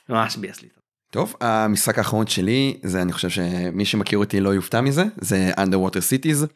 ממש 0.08 0.36
ביאס 0.36 0.62
לי. 0.62 0.68
טוב 1.10 1.34
המשחק 1.40 1.98
האחרון 1.98 2.26
שלי 2.26 2.78
זה 2.82 3.02
אני 3.02 3.12
חושב 3.12 3.28
שמי 3.30 3.84
שמכיר 3.84 4.18
אותי 4.18 4.40
לא 4.40 4.54
יופתע 4.54 4.80
מזה 4.80 5.04
זה 5.16 5.50
underwater 5.56 6.00
cities. 6.00 6.46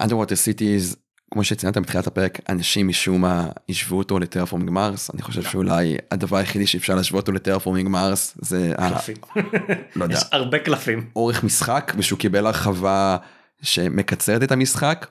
underwater 0.00 0.34
cities 0.46 0.96
כמו 1.34 1.44
שציינת 1.44 1.76
בתחילת 1.78 2.06
הפרק 2.06 2.38
אנשים 2.48 2.88
משום 2.88 3.20
מה 3.20 3.48
השוו 3.68 3.98
אותו 3.98 4.18
ל 4.18 4.22
Terraforming 4.22 4.70
Mars 4.70 5.10
אני 5.14 5.22
חושב 5.22 5.42
שאולי 5.42 5.96
הדבר 6.10 6.36
היחידי 6.36 6.66
שאפשר 6.66 6.94
להשוות 6.94 7.20
אותו 7.22 7.32
ל 7.32 7.36
Terraforming 7.36 7.88
Mars 7.88 8.34
זה 8.42 8.74
ה- 8.78 8.90
קלפים. 8.90 9.16
לא 9.96 10.04
יודע 10.04 10.16
יש 10.16 10.22
הרבה 10.32 10.58
קלפים. 10.58 11.10
אורך 11.16 11.44
משחק 11.44 11.92
ושהוא 11.96 12.18
קיבל 12.18 12.46
הרחבה 12.46 13.16
שמקצרת 13.62 14.42
את 14.42 14.52
המשחק 14.52 15.06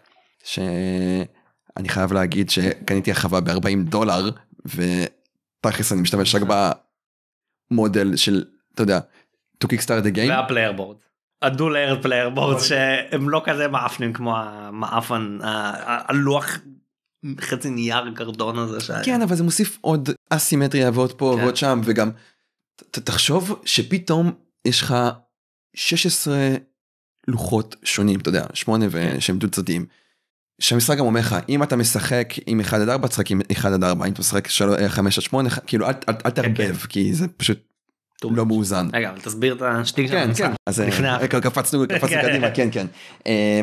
שאני 1.79 1.89
חייב 1.89 2.13
להגיד 2.13 2.49
שקניתי 2.49 3.11
הרחבה 3.11 3.41
ב-40 3.41 3.89
דולר 3.89 4.29
ותכלס 4.65 5.91
אני 5.91 6.01
משתמש 6.01 6.35
רק 6.35 6.41
במודל 7.71 8.15
של 8.15 8.43
אתה 8.73 8.83
יודע 8.83 8.99
to 9.63 9.67
kickstart 9.67 10.03
the 10.05 10.15
game 10.15 10.29
וה 10.29 10.40
player 10.40 10.71
board. 10.71 10.97
ה 11.41 11.47
dual 11.47 11.69
layer 11.69 12.01
player 12.01 12.29
board 12.29 12.59
שהם 12.59 13.29
לא 13.29 13.41
כזה 13.45 13.67
מעפנים 13.67 14.13
כמו 14.13 14.37
המעפן 14.37 15.37
ה- 15.41 15.47
ה- 15.47 16.11
הלוח 16.11 16.57
חצי 17.41 17.69
נייר 17.69 18.13
קרטון 18.15 18.59
הזה 18.59 18.79
שהיה. 18.79 19.03
כן 19.03 19.21
אבל 19.21 19.35
זה 19.35 19.43
מוסיף 19.43 19.77
עוד 19.81 20.09
אסימטריה 20.29 20.91
ועוד 20.93 21.13
פה 21.13 21.33
כן. 21.37 21.43
ועוד 21.43 21.55
שם 21.55 21.81
וגם 21.83 22.11
ת- 22.91 22.99
תחשוב 22.99 23.61
שפתאום 23.65 24.31
יש 24.65 24.81
לך 24.81 24.95
16 25.75 26.35
לוחות 27.27 27.75
שונים 27.83 28.19
אתה 28.19 28.29
יודע 28.29 28.45
8 28.53 28.85
ושהם 28.91 29.37
דו 29.39 29.49
צדדיים. 29.49 29.85
שהמשחק 30.59 30.97
גם 30.97 31.05
אומר 31.05 31.19
לך 31.19 31.35
אם 31.49 31.63
אתה 31.63 31.75
משחק 31.75 32.33
עם 32.45 32.59
1 32.59 32.79
עד 32.81 32.89
4 32.89 33.07
תשחק 33.07 33.31
עם 33.31 33.41
1 33.51 33.71
עד 33.71 33.83
4 33.83 34.05
אם 34.05 34.11
אתה 34.13 34.19
משחק 34.21 34.47
5 34.87 35.17
עד 35.17 35.23
8 35.23 35.49
כאילו 35.49 35.87
אל, 35.87 35.93
אל, 36.09 36.13
אל 36.25 36.31
תערבב 36.31 36.75
כי 36.89 37.13
זה 37.13 37.27
פשוט 37.27 37.59
טוב. 38.21 38.35
לא 38.37 38.45
מאוזן. 38.45 38.87
רגע 38.93 39.09
אבל 39.09 39.19
תסביר 39.19 39.53
את 39.55 39.61
השטיק 39.61 40.07
של 40.07 40.13
כן 40.13 40.21
המשחק. 40.27 40.43
כן 40.45 40.51
אז 40.65 40.79
לפני 40.79 41.07
אה, 41.09 41.15
ה- 41.15 41.27
קפצנו 41.27 41.83
קפצנו 41.87 42.07
כן. 42.09 42.21
קדימה 42.29 42.51
כן 42.51 42.69
כן. 42.71 42.87
אה, 43.27 43.61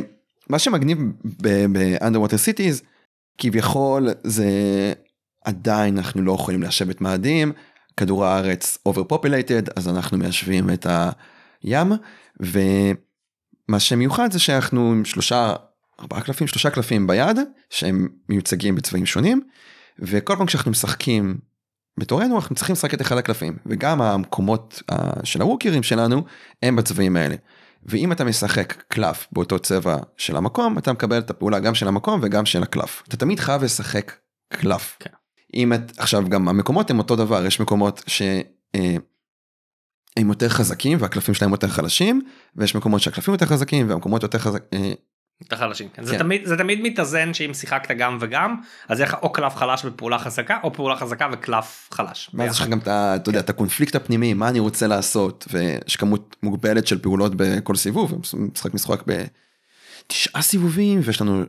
מה 0.50 0.58
שמגניב 0.58 0.98
ב-underwater 1.42 2.30
cities 2.52 2.84
כביכול 3.38 4.08
זה 4.24 4.46
עדיין 5.44 5.96
אנחנו 5.98 6.22
לא 6.22 6.32
יכולים 6.32 6.62
ליישב 6.62 6.90
את 6.90 7.00
מאדים 7.00 7.52
כדור 7.96 8.24
הארץ 8.24 8.78
overpopulated 8.88 9.70
אז 9.76 9.88
אנחנו 9.88 10.18
מיישבים 10.18 10.70
את 10.70 10.86
הים 11.62 11.92
ומה 12.40 13.80
שמיוחד 13.80 14.32
זה 14.32 14.38
שאנחנו 14.38 14.92
עם 14.92 15.04
שלושה 15.04 15.54
ארבעה 16.00 16.20
קלפים 16.20 16.46
שלושה 16.46 16.70
קלפים 16.70 17.06
ביד 17.06 17.36
שהם 17.70 18.08
מיוצגים 18.28 18.74
בצבעים 18.74 19.06
שונים 19.06 19.40
וכל 19.98 20.36
פעם 20.36 20.46
כשאנחנו 20.46 20.70
משחקים 20.70 21.38
בתורנו 21.98 22.36
אנחנו 22.36 22.54
צריכים 22.54 22.72
לשחק 22.72 22.94
את 22.94 23.00
אחד 23.00 23.16
הקלפים 23.16 23.56
וגם 23.66 24.02
המקומות 24.02 24.82
אה, 24.90 25.24
של 25.24 25.42
הווקרים 25.42 25.82
שלנו 25.82 26.24
הם 26.62 26.76
בצבעים 26.76 27.16
האלה. 27.16 27.34
ואם 27.82 28.12
אתה 28.12 28.24
משחק 28.24 28.82
קלף 28.88 29.26
באותו 29.32 29.58
צבע 29.58 29.96
של 30.16 30.36
המקום 30.36 30.78
אתה 30.78 30.92
מקבל 30.92 31.18
את 31.18 31.30
הפעולה 31.30 31.58
גם 31.60 31.74
של 31.74 31.88
המקום 31.88 32.20
וגם 32.22 32.46
של 32.46 32.62
הקלף. 32.62 33.02
אתה 33.08 33.16
תמיד 33.16 33.40
חייב 33.40 33.64
לשחק 33.64 34.12
קלף. 34.52 34.96
כן. 35.00 35.10
אם 35.54 35.72
את 35.72 35.92
עכשיו 35.98 36.28
גם 36.28 36.48
המקומות 36.48 36.90
הם 36.90 36.98
אותו 36.98 37.16
דבר 37.16 37.46
יש 37.46 37.60
מקומות 37.60 38.02
ש... 38.06 38.22
אה, 38.74 38.96
הם 40.16 40.28
יותר 40.28 40.48
חזקים 40.48 40.98
והקלפים 41.00 41.34
שלהם 41.34 41.50
יותר 41.50 41.68
חלשים 41.68 42.22
ויש 42.56 42.74
מקומות 42.74 43.00
שהקלפים 43.00 43.34
יותר 43.34 43.46
חזקים 43.46 43.90
והמקומות 43.90 44.22
יותר 44.22 44.38
חזקים. 44.38 44.94
יותר 45.40 45.56
חלשים. 45.56 45.88
כן. 45.88 46.04
זה 46.04 46.12
כן. 46.12 46.18
תמיד 46.18 46.44
זה 46.44 46.56
תמיד 46.56 46.80
מתאזן 46.82 47.34
שאם 47.34 47.54
שיחקת 47.54 47.96
גם 47.96 48.18
וגם 48.20 48.56
אז 48.88 48.98
יהיה 48.98 49.08
לך 49.08 49.16
או 49.22 49.32
קלף 49.32 49.54
חלש 49.54 49.84
בפעולה 49.84 50.18
חזקה 50.18 50.58
או 50.62 50.72
פעולה 50.72 50.96
חזקה 50.96 51.28
וקלף 51.32 51.88
חלש. 51.92 52.30
ואז 52.34 52.52
יש 52.52 52.60
לך 52.60 52.68
גם 52.68 52.78
את, 52.78 52.88
אתה 52.88 53.28
יודע, 53.28 53.40
את 53.40 53.50
הקונפליקט 53.50 53.94
הפנימי 53.94 54.34
מה 54.34 54.48
אני 54.48 54.58
רוצה 54.58 54.86
לעשות 54.86 55.48
ויש 55.52 55.96
כמות 55.96 56.36
מוגבלת 56.42 56.86
של 56.86 56.98
פעולות 56.98 57.32
בכל 57.34 57.76
סיבוב 57.76 58.20
משחק 58.34 58.74
משחק 58.74 59.02
בתשעה 60.06 60.42
סיבובים 60.42 61.00
ויש 61.04 61.20
לנו 61.20 61.44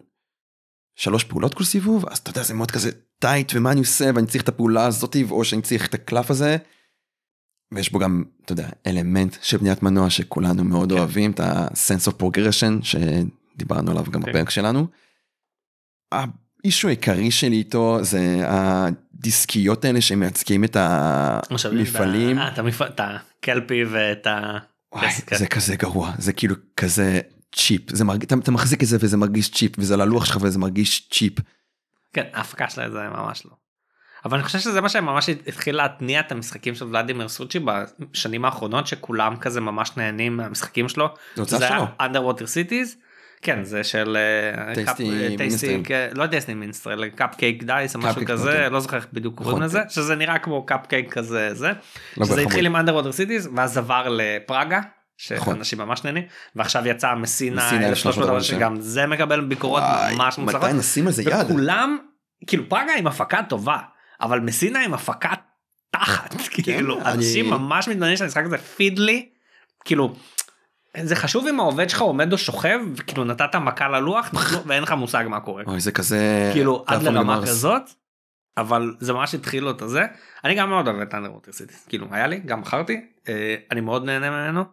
שלוש 0.96 1.24
פעולות 1.24 1.54
כל 1.54 1.64
סיבוב 1.64 2.06
אז 2.10 2.18
אתה 2.18 2.30
יודע 2.30 2.44
זה 2.44 2.54
מאוד 2.54 2.72
כזה 2.72 2.92
tight 3.20 3.52
ומה 3.56 3.72
אני 3.72 3.80
עושה 3.80 4.10
ואני 4.16 4.28
צריך 4.28 4.44
את 4.44 4.50
הפעולה 4.50 4.86
הזאתי 4.86 5.26
או 5.32 5.44
שאני 5.44 5.62
צריך 5.62 5.88
את 5.88 5.94
הקלף 5.94 6.32
הזה. 6.32 6.58
ויש 7.72 7.92
בו 7.92 8.00
גם 8.00 8.24
אתה 8.46 8.54
יודע 8.54 8.70
אלמנט 8.88 9.36
של 9.42 9.58
בניית 9.58 9.84
מנוע 9.84 10.10
שכולנו 10.10 10.64
מאוד 10.64 10.92
כן. 10.92 10.98
אוהבים 10.98 11.32
את 11.32 11.40
ה-sense 11.40 12.12
of 12.12 12.14
progression 12.22 12.84
שדיברנו 13.58 13.92
עליו 13.92 14.04
גם 14.04 14.24
כן. 14.24 14.30
בפרק 14.30 14.50
שלנו. 14.50 14.88
ה 16.12 16.24
issue 16.24 16.88
העיקרי 16.88 17.32
שלי 17.32 17.56
איתו 17.56 17.98
זה 18.02 18.42
הדיסקיות 18.48 19.86
האלה 19.86 20.02
שמייצגים 20.02 20.64
את 20.64 20.76
המפעלים. 20.80 22.40
אה, 22.40 22.48
את 22.48 22.60
המפעל- 22.60 22.88
את 22.88 23.02
הקלפי 23.04 23.84
ואת 23.84 24.28
ה... 24.28 24.58
וואי. 24.94 25.10
זה 25.38 25.48
כזה 25.48 25.76
גרוע 25.76 26.12
זה 26.18 26.34
כאילו 26.34 26.56
כזה 26.78 27.22
cheap 27.56 27.82
זה 27.96 28.04
מרגיש 28.06 28.26
אתה, 28.26 28.36
אתה 28.36 28.52
מחזיק 28.52 28.84
את 28.84 28.88
זה 28.88 28.98
וזה 29.00 29.18
מרגיש 29.18 29.52
cheap 29.52 29.72
וזה 29.78 29.94
על 29.94 30.02
הלוח 30.02 30.26
שלך 30.26 30.38
וזה 30.42 30.60
מרגיש 30.60 31.10
cheap. 31.10 31.34
כן 32.14 32.24
ההפקה 32.34 32.70
שלה 32.70 32.90
זה 32.90 33.00
ממש 33.00 33.46
לא. 33.46 33.52
אבל 34.26 34.38
אני 34.38 34.46
חושב 34.46 34.60
שזה 34.60 34.82
מה 34.82 34.90
שממש 34.90 35.30
התחיל 35.30 35.76
להתניע 35.76 36.20
את 36.20 36.32
המשחקים 36.32 36.76
של 36.76 36.86
ולדימיר 36.86 37.28
סוצ'י 37.28 37.60
בשנים 37.60 38.46
האחרונות 38.46 38.88
שכולם 38.88 39.36
כזה 39.36 39.62
ממש 39.62 39.92
נהנים 39.98 40.38
מהמשחקים 40.38 40.90
שלו. 40.90 41.08
זה 41.36 41.42
הוצאה 41.42 41.60
שלו. 41.60 41.86
היה 42.00 42.10
underwater 42.12 42.44
cities. 42.44 43.07
כן 43.42 43.64
זה 43.64 43.84
של 43.84 44.18
אה, 44.18 44.74
Tasty 44.74 45.04
Cup- 45.68 45.78
אה. 45.80 45.84
כן, 45.84 46.08
לא 46.14 46.28
Tasty 46.28 46.54
Minstrel 46.54 47.10
Cupcake 47.10 47.64
Dice 47.64 47.96
או 47.96 48.00
משהו 48.00 48.22
כזה 48.26 48.50
אוקיי. 48.52 48.70
לא 48.70 48.80
זוכר 48.80 48.98
איך 48.98 49.08
בדיוק 49.14 49.36
קוראים 49.36 49.52
נכון. 49.58 49.64
לזה 49.64 49.80
שזה 49.90 50.16
נראה 50.16 50.40
כמו 50.40 50.66
קאפקייק 50.66 51.14
כזה 51.14 51.54
זה. 51.54 51.72
לא 52.18 52.26
שזה 52.26 52.42
התחיל 52.42 52.66
עם 52.66 52.76
underwater 52.76 52.90
cities 53.18 53.50
ואז 53.56 53.78
עבר 53.78 54.08
ל 54.10 54.20
Praga. 54.20 54.80
נכון. 55.36 55.54
שאנשים 55.56 55.80
ממש 55.80 56.04
נהנים 56.04 56.24
ועכשיו 56.56 56.88
יצא 56.88 57.14
Messina 57.16 57.66
Messina 57.68 57.88
1300 57.88 58.30
1300, 58.30 58.44
שגם 58.44 58.82
זה 58.82 59.06
מקבל 59.06 59.42
ביקורות 59.42 59.84
ממש 60.16 60.38
מוצלחות. 60.38 60.64
מתי 60.70 60.78
נשים 60.78 61.08
על 61.08 61.14
זה 61.14 61.24
יד? 61.24 61.34
וכולם 61.46 61.98
כאילו 62.48 62.70
פראגה 62.70 62.92
עם 62.98 63.08
הפקה 63.08 63.40
טובה 63.50 63.78
אבל 64.22 64.40
מסינה 64.40 64.80
עם 64.84 64.94
הפקה 64.94 65.30
תחת 65.92 66.36
כאילו 66.50 67.02
אני- 67.02 67.12
אנשים 67.12 67.50
ממש 67.50 67.88
מתעניינים 67.88 68.18
שהמשחק 68.18 68.44
הזה 68.46 68.58
פידלי 68.58 69.30
כאילו. 69.86 70.16
זה 71.04 71.16
חשוב 71.16 71.48
אם 71.48 71.60
העובד 71.60 71.90
שלך 71.90 72.02
עומד 72.02 72.34
או 72.34 72.38
שוכב? 72.38 72.80
וכאילו 72.96 73.24
נתת 73.24 73.56
מכה 73.56 73.88
ללוח 73.88 74.32
ואין 74.66 74.84
לך 74.84 74.92
מושג 74.92 75.26
מה 75.30 75.40
קורה. 75.40 75.64
אוי 75.68 75.80
זה 75.80 75.92
כזה 75.92 76.50
כאילו 76.54 76.84
עד 76.88 77.04
לרמה. 77.04 77.42
כזאת 77.42 77.90
אבל 78.58 78.96
זה 79.00 79.14
ממש 79.14 79.36
התחיל 79.36 79.64
לו 79.64 79.72
את 79.72 79.82
הזה. 79.82 80.06
אני 80.44 80.56
גם 80.56 80.70
מאוד 80.70 80.88
אוהב 80.88 81.00
את 81.00 81.14
אנדרוטר 81.14 81.52
סיטי. 81.52 81.74
כאילו 81.90 82.08
היה 82.12 82.28
לי 82.28 82.40
גם 82.40 82.62
מכרתי 82.62 83.02
אה, 83.30 83.56
אני 83.72 83.82
מאוד 83.82 84.06
נהנה 84.06 84.30
ממנו. 84.30 84.64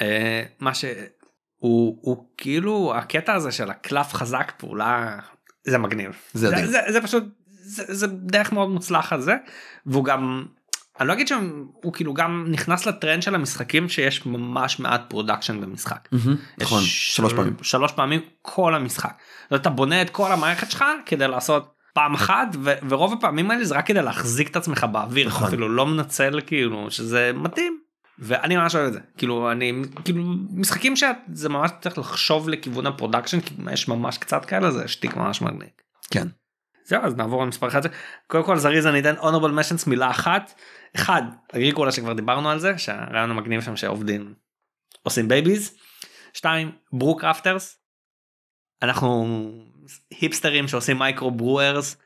אה, 0.00 0.42
מה 0.60 0.74
שהוא 0.74 1.98
הוא 2.00 2.26
כאילו 2.36 2.94
הקטע 2.96 3.34
הזה 3.34 3.52
של 3.52 3.70
הקלף 3.70 4.14
חזק 4.14 4.52
פעולה 4.56 5.18
זה 5.64 5.78
מגניב. 5.78 6.10
זה 6.32 6.48
זה. 6.48 6.66
זה, 6.66 6.80
זה 6.88 7.02
פשוט 7.02 7.24
זה, 7.48 7.94
זה 7.94 8.06
דרך 8.06 8.52
מאוד 8.52 8.68
מוצלחת 8.68 9.20
זה. 9.20 9.36
והוא 9.86 10.04
גם 10.04 10.46
אני 11.02 11.08
לא 11.08 11.12
אגיד 11.12 11.28
שהוא 11.28 11.92
כאילו 11.92 12.14
גם 12.14 12.46
נכנס 12.48 12.86
לטרנד 12.86 13.22
של 13.22 13.34
המשחקים 13.34 13.88
שיש 13.88 14.26
ממש 14.26 14.80
מעט 14.80 15.02
production 15.08 15.60
במשחק. 15.60 16.08
נכון 16.58 16.80
של- 16.80 16.86
שלוש 17.14 17.32
פעמים. 17.32 17.56
שלוש 17.62 17.92
פעמים 17.92 18.20
כל 18.42 18.74
המשחק. 18.74 19.12
אתה 19.54 19.70
בונה 19.70 20.02
את 20.02 20.10
כל 20.10 20.32
המערכת 20.32 20.70
שלך 20.70 20.84
כדי 21.06 21.28
לעשות 21.28 21.72
פעם 21.94 22.14
אחת 22.14 22.48
ו- 22.62 22.74
ורוב 22.88 23.12
הפעמים 23.12 23.50
האלה 23.50 23.64
זה 23.64 23.74
רק 23.74 23.86
כדי 23.86 24.02
להחזיק 24.02 24.50
את 24.50 24.56
עצמך 24.56 24.86
באוויר 24.92 25.26
נכון. 25.28 25.46
אפילו 25.48 25.68
לא 25.68 25.86
מנצל 25.86 26.40
כאילו 26.46 26.90
שזה 26.90 27.30
מתאים 27.34 27.78
ואני 28.18 28.56
ממש 28.56 28.74
אוהב 28.74 28.86
את 28.86 28.92
זה 28.92 29.00
כאילו 29.16 29.52
אני 29.52 29.72
כאילו 30.04 30.24
משחקים 30.54 30.96
שזה 30.96 31.48
ממש 31.48 31.70
צריך 31.80 31.98
לחשוב 31.98 32.48
לכיוון 32.48 32.86
ה 32.86 32.91
production 32.91 33.40
כי 33.40 33.54
יש 33.72 33.88
ממש 33.88 34.18
קצת 34.18 34.44
כאלה 34.44 34.70
זה 34.70 34.88
שטיק 34.88 35.16
ממש 35.16 35.42
מגניב. 35.42 35.68
כן. 36.10 36.28
זהו 36.84 37.02
אז 37.02 37.16
נעבור 37.16 37.42
למספר 37.44 37.68
אחד 37.68 37.80
קודם 38.26 38.44
כל 38.44 38.56
זריז 38.56 38.86
אני 38.86 39.00
אתן 39.00 39.14
honorable 39.20 39.58
mentions 39.58 39.88
מילה 39.90 40.10
אחת 40.10 40.52
אחד 40.96 41.22
אגריקולה 41.52 41.92
שכבר 41.92 42.12
דיברנו 42.12 42.50
על 42.50 42.58
זה 42.58 42.78
שהרעיון 42.78 43.30
המגניב 43.30 43.60
שם 43.60 43.76
שעובדים 43.76 44.34
עושים 45.02 45.28
babies. 45.28 45.74
שתיים 46.32 46.72
Brew 46.92 47.16
Crafters. 47.16 47.78
אנחנו 48.82 49.26
היפסטרים 50.10 50.68
שעושים 50.68 50.98
micro 50.98 51.30
brewers. 51.30 51.96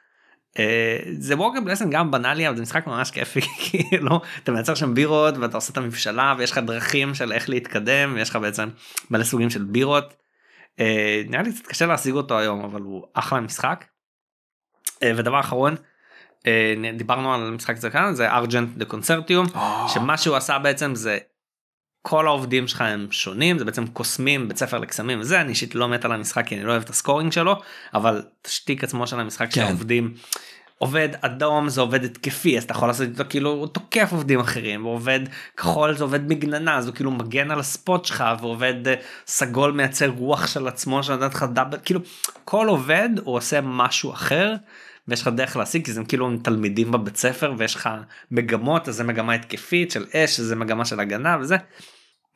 אה, 0.58 0.98
זה 1.18 1.36
worker 1.36 1.60
placement 1.60 1.90
גם 1.90 2.10
בנאלי 2.10 2.48
אבל 2.48 2.56
זה 2.56 2.62
משחק 2.62 2.86
ממש 2.86 3.10
כיפי 3.10 3.40
כאילו 3.70 4.20
אתה 4.42 4.52
מייצר 4.52 4.74
שם 4.74 4.94
בירות 4.94 5.36
ואתה 5.36 5.56
עושה 5.56 5.72
את 5.72 5.76
המבשלה 5.76 6.34
ויש 6.38 6.50
לך 6.50 6.58
דרכים 6.58 7.14
של 7.14 7.32
איך 7.32 7.48
להתקדם 7.48 8.12
ויש 8.14 8.30
לך 8.30 8.36
בעצם 8.36 8.68
מלא 9.10 9.24
סוגים 9.24 9.50
של 9.50 9.64
בירות. 9.64 10.14
אה, 10.80 11.22
נראה 11.28 11.42
לי 11.42 11.52
קצת 11.52 11.66
קשה 11.66 11.86
להשיג 11.86 12.14
אותו 12.14 12.38
היום 12.38 12.64
אבל 12.64 12.80
הוא 12.80 13.06
אחלה 13.14 13.40
משחק. 13.40 13.84
אה, 15.02 15.12
ודבר 15.16 15.40
אחרון 15.40 15.74
דיברנו 16.96 17.34
על 17.34 17.50
משחק 17.50 17.78
כאן 17.92 18.14
זה 18.14 18.32
ארג'נט 18.32 18.68
דה 18.76 18.84
קונצרטיום 18.84 19.46
שמה 19.88 20.16
שהוא 20.16 20.36
עשה 20.36 20.58
בעצם 20.58 20.94
זה 20.94 21.18
כל 22.02 22.26
העובדים 22.26 22.68
שלך 22.68 22.80
הם 22.80 23.06
שונים 23.10 23.58
זה 23.58 23.64
בעצם 23.64 23.86
קוסמים 23.86 24.48
בית 24.48 24.56
ספר 24.56 24.78
לקסמים 24.78 25.20
וזה 25.20 25.40
אני 25.40 25.48
אישית 25.48 25.74
לא 25.74 25.88
מת 25.88 26.04
על 26.04 26.12
המשחק 26.12 26.46
כי 26.46 26.54
אני 26.54 26.64
לא 26.64 26.70
אוהב 26.70 26.82
את 26.82 26.90
הסקורינג 26.90 27.32
שלו 27.32 27.56
אבל 27.94 28.22
תשתיק 28.42 28.84
עצמו 28.84 29.06
של 29.06 29.20
המשחק 29.20 29.46
כן. 29.52 29.60
שהעובדים 29.60 30.14
עובד 30.78 31.08
אדום 31.20 31.68
זה 31.68 31.80
עובד 31.80 32.04
התקפי 32.04 32.58
אז 32.58 32.64
אתה 32.64 32.72
יכול 32.72 32.88
לעשות 32.88 33.08
איתו 33.08 33.24
כאילו 33.28 33.50
הוא 33.50 33.66
תוקף 33.66 34.08
עובדים 34.12 34.40
אחרים 34.40 34.86
ועובד 34.86 35.20
כחול 35.56 35.94
זה 35.94 36.04
עובד 36.04 36.28
מגננה 36.28 36.76
אז 36.76 36.86
הוא 36.86 36.94
כאילו 36.94 37.10
מגן 37.10 37.50
על 37.50 37.60
הספוט 37.60 38.04
שלך 38.04 38.24
ועובד 38.40 38.88
אה, 38.88 38.94
סגול 39.26 39.72
מייצר 39.72 40.08
רוח 40.08 40.46
של 40.46 40.68
עצמו 40.68 41.02
שנותן 41.02 41.26
לך 41.26 41.46
דאבל 41.52 41.78
כאילו 41.84 42.00
כל 42.44 42.68
עובד 42.68 43.08
הוא 43.24 43.36
עושה 43.36 43.60
משהו 43.60 44.12
אחר 44.12 44.54
ויש 45.08 45.22
לך 45.22 45.28
דרך 45.28 45.56
להשיג 45.56 45.84
כי 45.84 45.92
זה 45.92 46.04
כאילו 46.04 46.26
הם 46.26 46.38
תלמידים 46.38 46.92
בבית 46.92 47.16
ספר 47.16 47.54
ויש 47.58 47.74
לך 47.74 47.88
מגמות 48.30 48.88
אז 48.88 48.94
זה 48.94 49.04
מגמה 49.04 49.32
התקפית 49.32 49.90
של 49.90 50.04
אש 50.14 50.40
זה 50.40 50.56
מגמה 50.56 50.84
של 50.84 51.00
הגנה 51.00 51.36
וזה 51.40 51.56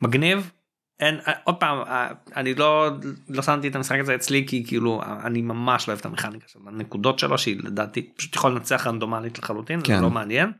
מגניב. 0.01 0.51
אין 0.99 1.19
עוד 1.43 1.55
פעם 1.55 1.77
אה, 1.77 2.07
אני 2.35 2.55
לא 2.55 2.89
לא 3.29 3.41
שמתי 3.41 3.67
את 3.67 3.75
המשחק 3.75 3.99
הזה 3.99 4.15
אצלי 4.15 4.45
כי 4.47 4.63
כאילו 4.67 5.01
אני 5.23 5.41
ממש 5.41 5.87
לא 5.87 5.93
אוהב 5.93 5.99
את 5.99 6.05
המכניקה 6.05 6.45
של 6.47 6.59
הנקודות 6.67 7.19
שלו 7.19 7.37
שהיא 7.37 7.59
לדעתי 7.63 8.09
פשוט 8.15 8.35
יכול 8.35 8.51
לנצח 8.51 8.87
רנדומלית 8.87 9.39
לחלוטין 9.39 9.79
כן. 9.83 9.95
זה 9.95 10.01
לא 10.01 10.09
מעניין. 10.09 10.51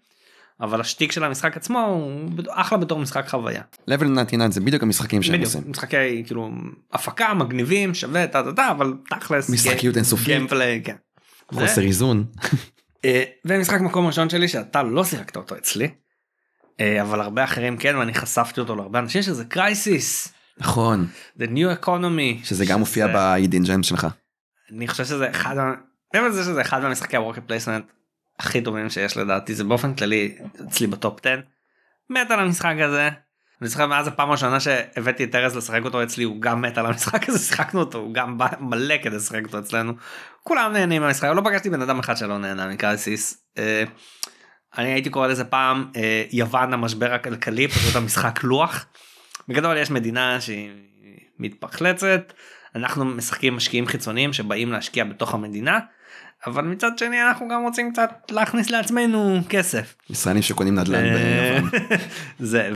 אבל 0.61 0.81
השטיק 0.81 1.11
של 1.11 1.23
המשחק 1.23 1.57
עצמו 1.57 1.79
הוא 1.79 2.29
אחלה 2.49 2.77
בתור 2.77 2.99
משחק 2.99 3.27
חוויה. 3.29 3.61
level 3.89 4.23
99 4.25 4.49
זה 4.49 4.61
בדיוק 4.61 4.83
המשחקים 4.83 5.23
שהם 5.23 5.39
עושים. 5.39 5.61
משחקי 5.67 6.23
כאילו 6.25 6.51
הפקה 6.93 7.33
מגניבים 7.33 7.93
שווה 7.93 8.27
טה 8.27 8.43
טה 8.43 8.53
טה 8.53 8.71
אבל 8.71 8.93
תכלס 9.09 9.49
משחקיות 9.49 9.95
אינסופית. 9.95 10.25
גיימפליי 10.25 10.81
כן. 10.83 10.95
חוסר 11.53 11.81
איזון. 11.81 12.25
אה, 13.05 13.23
ומשחק 13.45 13.81
מקום 13.81 14.07
ראשון 14.07 14.29
שלי 14.29 14.47
שאתה 14.47 14.83
לא 14.83 15.03
שיחקת 15.03 15.37
אותו 15.37 15.57
אצלי. 15.57 15.89
אה, 16.79 17.01
אבל 17.01 17.21
הרבה 17.21 17.43
אחרים 17.43 17.77
כן 17.77 17.95
ואני 17.95 18.13
חשפתי 18.13 18.59
אותו 18.59 18.75
להרבה 18.75 18.99
אנשים 18.99 19.21
שזה 19.21 19.45
קרייסיס. 19.45 20.33
נכון 20.57 21.07
The 21.39 21.43
New 21.43 21.85
Economy. 21.85 22.43
שזה 22.45 22.65
גם 22.65 22.79
מופיע 22.79 23.07
ב-Hidden 23.07 23.67
Gem 23.67 23.83
שלך. 23.83 24.07
אני 24.71 24.87
חושב 24.87 25.05
שזה 25.05 25.29
אחד, 25.29 25.55
מעבר 26.13 26.27
לזה 26.27 26.43
שזה 26.43 26.61
אחד 26.61 26.81
מהמשחקי 26.81 27.17
ה 27.17 27.21
worker 27.21 27.41
placement 27.47 27.85
הכי 28.39 28.61
טובים 28.61 28.89
שיש 28.89 29.17
לדעתי 29.17 29.55
זה 29.55 29.63
באופן 29.63 29.93
כללי 29.93 30.37
אצלי 30.67 30.87
ב 30.87 30.95
top 30.95 31.19
10. 31.19 31.39
מת 32.09 32.31
על 32.31 32.39
המשחק 32.39 32.75
הזה. 32.79 33.09
אני 33.61 33.69
זוכר 33.69 33.87
מאז 33.87 34.07
הפעם 34.07 34.29
הראשונה 34.29 34.59
שהבאתי 34.59 35.23
את 35.23 35.35
ארז 35.35 35.57
לשחק 35.57 35.85
אותו 35.85 36.03
אצלי 36.03 36.23
הוא 36.23 36.41
גם 36.41 36.61
מת 36.61 36.77
על 36.77 36.85
המשחק 36.85 37.29
הזה 37.29 37.39
שיחקנו 37.47 37.79
אותו 37.79 37.97
הוא 37.97 38.13
גם 38.13 38.37
בא 38.37 38.47
מלא 38.59 38.95
כדי 39.03 39.15
לשחק 39.15 39.41
אותו 39.45 39.59
אצלנו. 39.59 39.93
כולם 40.43 40.73
נהנים 40.73 41.01
מהמשחק 41.01 41.29
לא 41.35 41.41
פגשתי 41.41 41.69
בן 41.69 41.81
אדם 41.81 41.99
אחד 41.99 42.17
שלא 42.17 42.37
נהנה 42.37 42.67
מ 42.67 42.77
Crisis. 42.77 43.43
אה, 43.57 43.83
אני 44.77 44.93
הייתי 44.93 45.09
קורא 45.09 45.27
לזה 45.27 45.43
פעם 45.43 45.91
אה, 45.95 46.23
יוון 46.31 46.73
המשבר 46.73 47.13
הכלכלי 47.13 47.67
פשוט 47.67 47.95
המשחק 47.95 48.43
לוח. 48.43 48.85
בגדול 49.47 49.77
יש 49.77 49.91
מדינה 49.91 50.41
שהיא 50.41 50.71
מתפחלצת 51.39 52.33
אנחנו 52.75 53.05
משחקים 53.05 53.55
משקיעים 53.55 53.87
חיצוניים 53.87 54.33
שבאים 54.33 54.71
להשקיע 54.71 55.03
בתוך 55.03 55.33
המדינה. 55.33 55.79
אבל 56.47 56.63
מצד 56.63 56.97
שני 56.97 57.23
אנחנו 57.23 57.47
גם 57.47 57.63
רוצים 57.63 57.91
קצת 57.91 58.11
להכניס 58.31 58.69
לעצמנו 58.69 59.39
כסף. 59.49 59.95
ישראלים 60.09 60.41
שקונים 60.41 60.75
נדל"ן 60.75 61.05
אה, 61.05 61.59
ביוון. 61.59 61.69
זה 62.51 62.69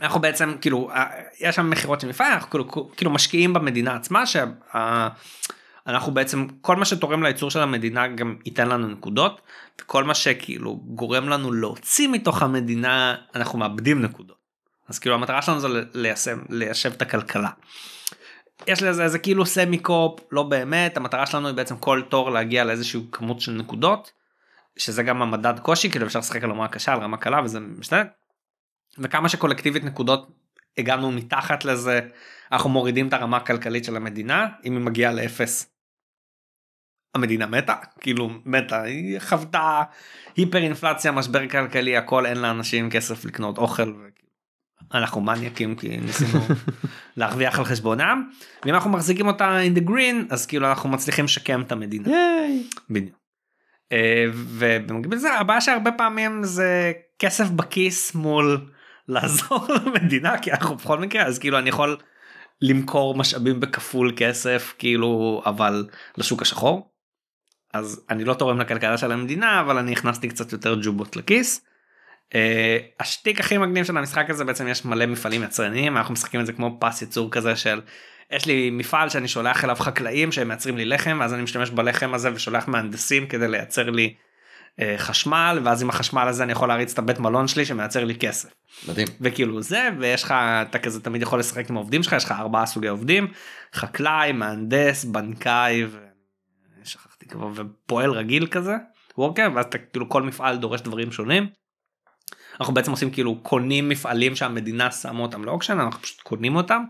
ואנחנו 0.00 0.20
בעצם 0.20 0.54
כאילו 0.60 0.90
אה, 0.90 1.04
יש 1.40 1.56
שם 1.56 1.70
מכירות 1.70 2.00
של 2.00 2.08
מפעל 2.08 2.32
אנחנו 2.32 2.50
כאילו, 2.50 2.90
כאילו 2.96 3.10
משקיעים 3.10 3.52
במדינה 3.52 3.94
עצמה 3.94 4.24
שאנחנו 4.26 6.14
בעצם 6.14 6.46
כל 6.60 6.76
מה 6.76 6.84
שתורם 6.84 7.22
לייצור 7.22 7.50
של 7.50 7.60
המדינה 7.60 8.08
גם 8.08 8.36
ייתן 8.44 8.68
לנו 8.68 8.88
נקודות 8.88 9.40
וכל 9.80 10.04
מה 10.04 10.14
שכאילו 10.14 10.80
גורם 10.86 11.28
לנו 11.28 11.52
להוציא 11.52 12.08
מתוך 12.08 12.42
המדינה 12.42 13.14
אנחנו 13.34 13.58
מאבדים 13.58 14.02
נקודות. 14.02 14.36
אז 14.88 14.98
כאילו 14.98 15.14
המטרה 15.14 15.42
שלנו 15.42 15.60
זה 15.60 15.68
ליישם 15.94 16.38
ליישב 16.48 16.92
את 16.92 17.02
הכלכלה. 17.02 17.50
יש 18.66 18.82
לזה 18.82 19.04
איזה 19.04 19.18
כאילו 19.18 19.46
סמי 19.46 19.78
קופ 19.78 20.20
לא 20.32 20.42
באמת 20.42 20.96
המטרה 20.96 21.26
שלנו 21.26 21.46
היא 21.46 21.56
בעצם 21.56 21.76
כל 21.76 22.02
תור 22.08 22.30
להגיע 22.30 22.64
לאיזשהו 22.64 23.02
כמות 23.12 23.40
של 23.40 23.52
נקודות. 23.52 24.10
שזה 24.76 25.02
גם 25.02 25.22
המדד 25.22 25.58
קושי 25.58 25.90
כאילו 25.90 26.06
אפשר 26.06 26.18
לשחק 26.18 26.44
על 26.44 26.50
רמה 26.50 26.68
קשה 26.68 26.92
על 26.92 27.00
רמה 27.00 27.16
קלה 27.16 27.40
וזה 27.44 27.60
משתנה. 27.60 28.02
וכמה 28.98 29.28
שקולקטיבית 29.28 29.84
נקודות 29.84 30.30
הגענו 30.78 31.12
מתחת 31.12 31.64
לזה 31.64 32.00
אנחנו 32.52 32.70
מורידים 32.70 33.08
את 33.08 33.12
הרמה 33.12 33.36
הכלכלית 33.36 33.84
של 33.84 33.96
המדינה 33.96 34.48
אם 34.64 34.72
היא 34.76 34.84
מגיעה 34.84 35.12
לאפס. 35.12 35.70
המדינה 37.14 37.46
מתה 37.46 37.74
כאילו 38.00 38.30
מתה 38.44 38.82
היא 38.82 39.18
חוותה 39.18 39.82
היפר 40.36 40.58
אינפלציה 40.58 41.12
משבר 41.12 41.48
כלכלי 41.48 41.96
הכל 41.96 42.26
אין 42.26 42.38
לאנשים 42.38 42.90
כסף 42.90 43.24
לקנות 43.24 43.58
אוכל. 43.58 43.94
אנחנו 44.94 45.20
מניאקים 45.20 45.76
כי 45.76 45.96
ניסינו 45.96 46.40
להרוויח 47.16 47.58
על 47.58 47.64
חשבונם 47.64 48.30
ואם 48.64 48.74
אנחנו 48.74 48.90
מחזיקים 48.90 49.26
אותה 49.26 49.58
in 49.60 49.78
the 49.78 49.88
green 49.88 50.26
אז 50.30 50.46
כאילו 50.46 50.68
אנחנו 50.68 50.88
מצליחים 50.88 51.24
לשקם 51.24 51.62
את 51.62 51.72
המדינה. 51.72 52.10
בדיוק. 52.90 53.16
אה, 53.92 54.24
ובמקביל 54.34 55.18
לזה 55.18 55.34
הבעיה 55.34 55.60
שהרבה 55.60 55.92
פעמים 55.92 56.44
זה 56.44 56.92
כסף 57.18 57.50
בכיס 57.50 58.14
מול 58.14 58.70
לעזור 59.08 59.66
למדינה 59.86 60.38
כי 60.38 60.52
אנחנו 60.52 60.76
בכל 60.76 60.98
מקרה 60.98 61.22
אז 61.22 61.38
כאילו 61.38 61.58
אני 61.58 61.68
יכול 61.68 61.96
למכור 62.62 63.14
משאבים 63.14 63.60
בכפול 63.60 64.12
כסף 64.16 64.74
כאילו 64.78 65.42
אבל 65.46 65.86
לשוק 66.18 66.42
השחור. 66.42 66.90
אז 67.74 68.04
אני 68.10 68.24
לא 68.24 68.34
תורם 68.34 68.60
לכלכלה 68.60 68.98
של 68.98 69.12
המדינה 69.12 69.60
אבל 69.60 69.78
אני 69.78 69.92
הכנסתי 69.92 70.28
קצת 70.28 70.52
יותר 70.52 70.80
ג'ובות 70.82 71.16
לכיס. 71.16 71.66
Uh, 72.30 72.36
השטיק 73.00 73.40
הכי 73.40 73.58
מגניב 73.58 73.84
של 73.84 73.98
המשחק 73.98 74.30
הזה 74.30 74.44
בעצם 74.44 74.68
יש 74.68 74.84
מלא 74.84 75.06
מפעלים 75.06 75.42
יצרניים 75.42 75.96
אנחנו 75.96 76.12
משחקים 76.12 76.40
את 76.40 76.46
זה 76.46 76.52
כמו 76.52 76.76
פס 76.80 77.02
ייצור 77.02 77.30
כזה 77.30 77.56
של 77.56 77.80
יש 78.30 78.46
לי 78.46 78.70
מפעל 78.70 79.08
שאני 79.08 79.28
שולח 79.28 79.64
אליו 79.64 79.76
חקלאים 79.76 80.32
שהם 80.32 80.48
מייצרים 80.48 80.76
לי 80.76 80.84
לחם 80.84 81.16
ואז 81.20 81.34
אני 81.34 81.42
משתמש 81.42 81.70
בלחם 81.70 82.14
הזה 82.14 82.32
ושולח 82.34 82.68
מהנדסים 82.68 83.26
כדי 83.26 83.48
לייצר 83.48 83.90
לי 83.90 84.14
חשמל 84.96 85.60
ואז 85.64 85.82
עם 85.82 85.88
החשמל 85.88 86.28
הזה 86.28 86.42
אני 86.42 86.52
יכול 86.52 86.68
להריץ 86.68 86.92
את 86.92 86.98
הבית 86.98 87.18
מלון 87.18 87.48
שלי 87.48 87.64
שמייצר 87.64 88.04
לי 88.04 88.14
כסף 88.14 88.48
מדהים. 88.88 89.08
וכאילו 89.20 89.62
זה 89.62 89.88
ויש 89.98 90.22
לך 90.22 90.34
אתה 90.62 90.78
כזה 90.78 91.00
תמיד 91.00 91.22
יכול 91.22 91.38
לשחק 91.38 91.70
עם 91.70 91.76
העובדים 91.76 92.02
שלך 92.02 92.12
יש 92.12 92.24
לך 92.24 92.32
ארבעה 92.32 92.66
סוגי 92.66 92.88
עובדים 92.88 93.26
חקלאי 93.74 94.32
מהנדס 94.32 95.04
בנקאי 95.04 95.86
ושכחתי 96.82 97.26
כבר 97.26 97.50
ופועל 97.54 98.10
רגיל 98.10 98.46
כזה 98.46 98.76
וורקר 99.18 99.48
ואז 99.54 99.64
אתה 99.64 99.78
כאילו 99.78 100.08
כל 100.08 100.22
מפעל 100.22 100.56
דורש 100.56 100.80
דברים 100.80 101.12
שונים. 101.12 101.46
אנחנו 102.60 102.74
בעצם 102.74 102.90
עושים 102.90 103.10
כאילו 103.10 103.42
קונים 103.42 103.88
מפעלים 103.88 104.36
שהמדינה 104.36 104.90
שמה 104.90 105.20
אותם 105.20 105.44
לאוקשן 105.44 105.80
אנחנו 105.80 106.02
פשוט 106.02 106.20
קונים 106.20 106.56
אותם. 106.56 106.84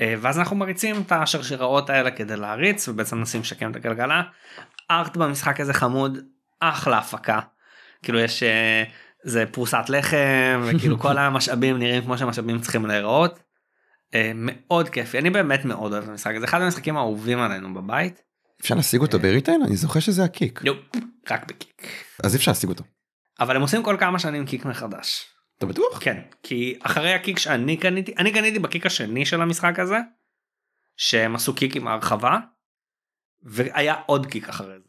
אה, 0.00 0.14
ואז 0.20 0.38
אנחנו 0.38 0.56
מריצים 0.56 0.96
את 1.06 1.12
השרשראות 1.12 1.90
האלה 1.90 2.10
כדי 2.10 2.36
להריץ 2.36 2.88
ובעצם 2.88 3.18
מנסים 3.18 3.40
לשקם 3.40 3.70
את 3.70 3.76
הכלכלה. 3.76 4.22
ארט 4.90 5.16
במשחק 5.16 5.60
הזה 5.60 5.74
חמוד 5.74 6.18
אחלה 6.60 6.98
הפקה. 6.98 7.40
כאילו 8.02 8.18
יש 8.18 8.42
אה, 8.42 8.84
זה 9.22 9.44
פרוסת 9.52 9.84
לחם 9.88 10.62
וכאילו 10.66 10.98
כל 11.04 11.18
המשאבים 11.18 11.78
נראים 11.78 12.02
כמו 12.02 12.18
שהמשאבים 12.18 12.60
צריכים 12.60 12.86
להיראות. 12.86 13.38
אה, 14.14 14.32
מאוד 14.34 14.88
כיפי 14.88 15.18
אני 15.18 15.30
באמת 15.30 15.64
מאוד 15.64 15.92
אוהב 15.92 16.04
את 16.04 16.08
המשחק 16.08 16.32
הזה 16.36 16.44
אחד 16.44 16.62
המשחקים 16.62 16.96
האהובים 16.96 17.38
עלינו 17.38 17.74
בבית. 17.74 18.22
אפשר 18.60 18.74
להשיג 18.74 19.00
אותו 19.00 19.18
בריטייל? 19.18 19.62
אני 19.66 19.76
זוכר 19.76 20.00
שזה 20.00 20.24
הקיק. 20.24 20.60
יופ, 20.64 20.78
רק 21.30 21.46
בקיק. 21.48 21.86
אז 22.24 22.34
אי 22.34 22.38
אפשר 22.38 22.50
להשיג 22.50 22.70
אותו. 22.70 22.84
אבל 23.40 23.56
הם 23.56 23.62
עושים 23.62 23.82
כל 23.82 23.96
כמה 24.00 24.18
שנים 24.18 24.46
קיק 24.46 24.64
מחדש. 24.64 25.26
אתה 25.58 25.66
בטוח? 25.66 25.98
כן 26.00 26.20
כי 26.42 26.78
אחרי 26.82 27.14
הקיק 27.14 27.38
שאני 27.38 27.76
קניתי 27.76 28.14
אני 28.18 28.32
קניתי 28.32 28.58
בקיק 28.58 28.86
השני 28.86 29.26
של 29.26 29.42
המשחק 29.42 29.78
הזה 29.78 29.98
שהם 30.96 31.34
עשו 31.34 31.54
קיק 31.54 31.76
עם 31.76 31.88
הרחבה 31.88 32.38
והיה 33.42 33.94
עוד 34.06 34.26
קיק 34.26 34.48
אחרי 34.48 34.78
זה. 34.78 34.85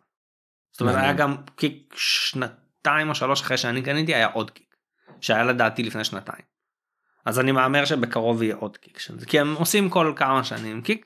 זאת 0.77 0.81
אומרת 0.81 0.95
היה. 0.95 1.13
גם 1.13 1.35
קיק 1.55 1.93
שנתיים 1.97 3.09
או 3.09 3.15
שלוש 3.15 3.41
אחרי 3.41 3.57
שאני 3.57 3.81
קניתי 3.81 4.15
היה 4.15 4.27
עוד 4.27 4.51
קיק 4.51 4.75
שהיה 5.21 5.43
לדעתי 5.43 5.83
לפני 5.83 6.03
שנתיים. 6.03 6.41
אז 7.25 7.39
אני 7.39 7.51
מהמר 7.51 7.85
שבקרוב 7.85 8.43
יהיה 8.43 8.55
עוד 8.55 8.77
קיק 8.77 8.99
של 8.99 9.19
זה 9.19 9.25
כי 9.25 9.39
הם 9.39 9.53
עושים 9.53 9.89
כל 9.89 10.13
כמה 10.15 10.43
שנים 10.43 10.81
קיק. 10.81 11.05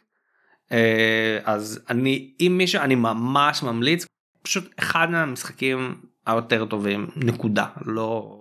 אה, 0.72 1.40
אז 1.44 1.84
אני 1.90 2.34
אם 2.40 2.56
מישהו 2.58 2.82
אני 2.82 2.96
ממש 2.96 3.64
ממליץ 3.64 4.06
פשוט 4.42 4.74
אחד 4.80 5.10
מהמשחקים 5.10 6.02
היותר 6.28 6.66
טובים 6.66 7.08
נקודה 7.16 7.66
לא 7.86 8.38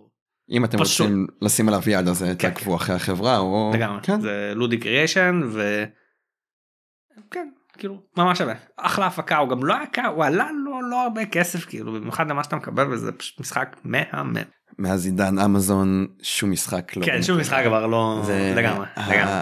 אם 0.51 0.65
אתם 0.65 0.79
פשוט. 0.79 1.01
רוצים 1.07 1.27
לשים 1.43 1.69
עליו 1.69 1.83
יד 1.87 2.09
אז 2.09 2.23
כן, 2.23 2.35
תעקבו 2.35 2.77
אחרי 2.77 2.97
החברה 2.97 3.39
או 3.39 3.71
לגמרי 3.75 4.03
כן. 4.03 4.21
זה 4.21 4.53
לודי 4.57 4.79
קריאיישן 4.79 5.41
ו... 5.53 5.85
כן 7.31 7.51
כאילו 7.81 8.01
ממש 8.17 8.39
שווה 8.39 8.55
אחלה 8.77 9.07
הפקה 9.07 9.37
הוא 9.39 9.49
גם 9.49 9.65
לא 9.65 9.75
היה 9.75 9.83
יקר 9.83 10.07
הוא 10.07 10.25
עלה 10.25 10.49
לא 10.65 10.91
לא 10.91 11.03
הרבה 11.03 11.27
כסף 11.27 11.65
כאילו 11.65 11.93
במיוחד 11.93 12.31
למה 12.31 12.45
שאתה 12.45 12.57
מקבל 12.57 12.93
וזה 12.93 13.13
פשוט 13.13 13.41
משחק 13.41 13.77
מהמם. 13.85 14.37
מאז 14.79 15.07
עידן 15.07 15.39
אמזון 15.39 16.07
שום 16.23 16.51
משחק 16.51 16.97
לא 16.97 17.07
כן 17.07 17.23
שום 17.23 17.41
משחק 17.41 17.63
כבר 17.67 17.87
לא 17.87 18.21
זה 18.25 18.53
לגמרי 18.57 18.87
לגמרי. 18.97 19.33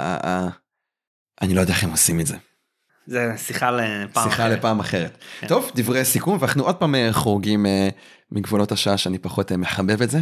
אני 1.43 1.55
לא 1.55 1.61
יודע 1.61 1.73
איך 1.73 1.85
הם 1.85 1.91
עושים 1.91 2.21
את 2.21 2.27
זה 2.27 2.37
זה 3.07 3.33
שיחה 3.37 3.71
לפעם 3.71 4.25
שיחה 4.25 4.27
אחרת. 4.29 4.59
לפעם 4.59 4.81
אחרת 4.81 5.19
כן. 5.41 5.47
טוב 5.47 5.71
דברי 5.75 6.05
סיכום 6.05 6.39
ואנחנו 6.41 6.65
עוד 6.65 6.77
פעם 6.77 6.95
אה, 6.95 7.09
חורגים 7.13 7.67
אה, 7.67 7.89
מגבולות 8.33 8.73
השעה 8.73 8.97
שאני 8.97 9.19
פחות 9.19 9.53
אה, 9.53 9.57
מחבב 9.57 10.03
את 10.03 10.11
זה. 10.11 10.19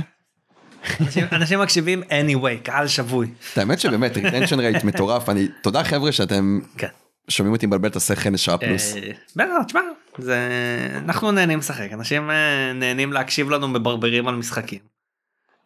אנשים- 1.00 1.26
אנשים 1.36 1.60
מקשיבים 1.60 2.02
anyway 2.02 2.62
קהל 2.64 2.86
שבוי. 2.88 3.30
האמת 3.56 3.80
שבאמת 3.80 4.16
retention 4.16 4.56
rate 4.80 4.86
מטורף 4.86 5.28
אני 5.28 5.48
תודה 5.62 5.84
חבר'ה 5.84 6.12
שאתם 6.12 6.58
כן. 6.78 6.88
שומעים 7.28 7.54
אותי 7.54 7.66
מבלבל 7.66 7.88
את 7.88 7.96
השכל 7.96 8.30
לשעה 8.30 8.58
פלוס. 8.58 8.96
אה, 8.96 9.10
בטח 9.36 9.62
תשמע 9.66 9.80
זה 10.18 10.38
אנחנו 11.04 11.32
נהנים 11.32 11.58
לשחק 11.58 11.92
אנשים 11.92 12.30
אה, 12.30 12.72
נהנים 12.72 13.12
להקשיב 13.12 13.50
לנו 13.50 13.68
מברברים 13.68 14.28
על 14.28 14.34
משחקים. 14.34 14.78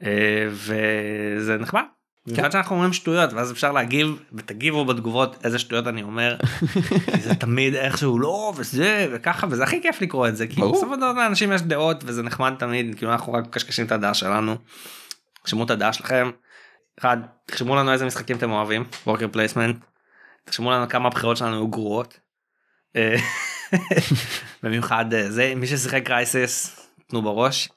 אה, 0.03 0.49
וזה 0.51 1.59
נחמד. 1.59 1.83
במיוחד 2.27 2.53
שאנחנו 2.53 2.77
אומרים 2.77 2.93
שטויות 2.93 3.33
ואז 3.33 3.53
אפשר 3.53 3.73
להגיב 3.73 4.23
ותגיבו 4.33 4.85
בתגובות 4.85 5.37
איזה 5.45 5.59
שטויות 5.59 5.87
אני 5.87 6.03
אומר. 6.03 6.37
זה 7.25 7.35
תמיד 7.35 7.75
איכשהו 7.75 8.19
לא 8.19 8.53
וזה 8.57 9.09
וככה 9.13 9.47
וזה 9.51 9.63
הכי 9.63 9.83
כיף 9.83 10.03
לקרוא 10.03 10.29
את 10.29 10.37
זה 10.37 10.47
כי. 10.47 10.61
בסופו 10.61 10.95
של 10.95 11.01
דבר 11.01 11.13
לאנשים 11.13 11.53
יש 11.53 11.63
דעות 11.63 12.05
וזה 12.07 12.23
נחמד 12.23 12.55
תמיד 12.59 12.95
כאילו 12.95 13.13
אנחנו 13.13 13.33
רק 13.33 13.45
מקשקשים 13.47 13.87
את 13.87 13.93
הדעה 13.93 14.15
שלנו. 14.15 14.57
תרשמו 15.43 15.65
את 15.65 15.71
הדעה 15.71 15.93
שלכם. 15.93 16.31
אחד 16.99 17.17
תרשמו 17.47 17.77
לנו 17.77 17.93
איזה 17.93 18.07
משחקים 18.07 18.37
אתם 18.37 18.51
אוהבים 18.51 18.85
worker 19.07 19.29
placement. 19.29 19.77
תרשמו 20.51 20.71
לנו 20.71 20.89
כמה 20.89 21.07
הבחירות 21.07 21.37
שלנו 21.37 21.55
היו 21.55 21.69
גרועות. 21.69 22.21
אה, 22.97 23.17
במיוחד 24.63 25.15
אה, 25.15 25.31
זה 25.31 25.53
מי 25.57 25.67
ששיחק 25.67 26.03
Crisis 26.05 26.81
תנו 27.07 27.23
בראש. 27.23 27.69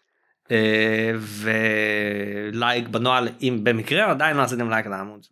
אה, 0.52 1.12
ולייק 1.18 2.88
בנוהל 2.88 3.30
אם 3.42 3.60
במקרה 3.64 4.12
עדיין 4.12 4.38
לא 4.38 4.42
עשיתם 4.42 4.70
לייק 4.70 4.88
לעמוד. 4.88 5.26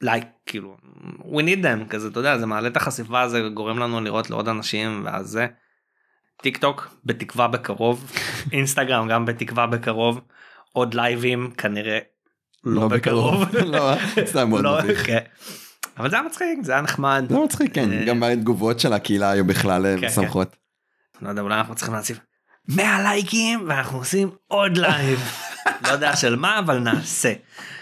לייק 0.00 0.24
כאילו 0.46 0.76
we 1.20 1.40
need 1.42 1.62
them 1.64 1.88
כזה 1.90 2.08
אתה 2.08 2.20
יודע 2.20 2.38
זה 2.38 2.46
מעלה 2.46 2.68
את 2.68 2.76
החשיפה 2.76 3.28
זה 3.28 3.48
גורם 3.54 3.78
לנו 3.78 4.00
לראות 4.00 4.30
לעוד 4.30 4.48
אנשים 4.48 5.02
ואז 5.04 5.26
זה. 5.26 5.46
טיק 6.42 6.56
טוק 6.56 6.88
בתקווה 7.04 7.48
בקרוב 7.48 8.12
אינסטגרם 8.52 9.08
גם 9.08 9.26
בתקווה 9.26 9.66
בקרוב 9.66 10.20
עוד 10.72 10.94
לייבים 10.94 11.50
כנראה 11.50 11.98
לא 12.64 12.88
בקרוב. 12.88 13.56
לא, 13.72 13.92
סתם 14.24 14.54
לא, 14.56 14.78
מביך. 14.82 15.08
כן. 15.98 16.02
אבל 16.02 16.10
זה 16.10 16.16
היה 16.16 16.26
מצחיק 16.26 16.58
זה 16.62 16.72
היה 16.72 16.80
נחמד. 16.80 17.24
זה 17.28 17.38
מצחיק 17.38 17.74
כן 17.74 17.92
אה, 17.92 18.04
גם 18.04 18.22
התגובות 18.22 18.80
של 18.80 18.92
הקהילה 18.92 19.30
היו 19.30 19.44
בכלל 19.44 19.86
אה, 19.86 19.96
כן, 20.00 20.06
משמחות. 20.06 20.56
לא 21.22 21.28
יודע 21.28 21.42
אולי 21.42 21.54
אנחנו 21.54 21.74
צריכים 21.74 21.94
להציב 21.94 22.18
100 22.68 23.02
לייקים 23.02 23.64
ואנחנו 23.68 23.98
עושים 23.98 24.30
עוד 24.46 24.76
לייב. 24.76 25.20
לא 25.84 25.88
יודע 25.88 26.16
של 26.16 26.36
מה 26.36 26.58
אבל 26.58 26.78
נעשה. 26.78 27.32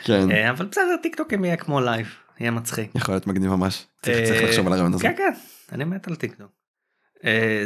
כן 0.04 0.30
אה, 0.30 0.50
אבל 0.50 0.66
בסדר 0.66 0.96
טיק 1.02 1.16
טוק 1.16 1.32
יהיה 1.32 1.56
כמו 1.56 1.80
לייב 1.80 2.06
יהיה 2.40 2.50
מצחיק. 2.50 2.90
יכול 2.94 3.14
להיות 3.14 3.26
מגניב 3.26 3.50
ממש. 3.50 3.86
צריך 4.02 4.42
לחשוב 4.42 4.66
על 4.66 4.72
הרעיון 4.72 4.94
הזה. 4.94 5.02
כן 5.02 5.14
כן 5.16 5.32
אני 5.72 5.84
מת 5.84 6.08
על 6.08 6.14
טיק 6.14 6.34
טוק. 6.34 6.50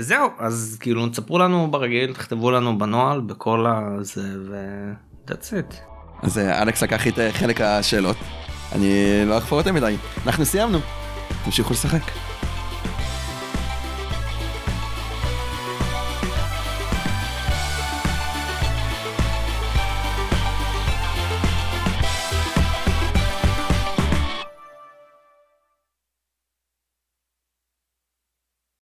זהו 0.00 0.30
אז 0.38 0.76
כאילו 0.80 1.08
תספרו 1.08 1.38
לנו 1.38 1.70
ברגיל 1.70 2.14
תכתבו 2.14 2.50
לנו 2.50 2.78
בנוהל 2.78 3.20
בכל 3.20 3.66
הזה 3.68 4.28
ו... 4.50 4.56
that's 5.28 5.50
it. 5.50 5.74
אז 6.22 6.38
אלכס 6.38 6.82
לקח 6.82 7.08
את 7.08 7.14
חלק 7.32 7.60
השאלות. 7.60 8.16
אני 8.72 9.22
לא 9.26 9.38
אחפור 9.38 9.58
יותר 9.58 9.72
מדי. 9.72 9.96
אנחנו 10.26 10.44
סיימנו. 10.44 10.78
תמשיכו 11.44 11.72
לשחק. 11.72 12.29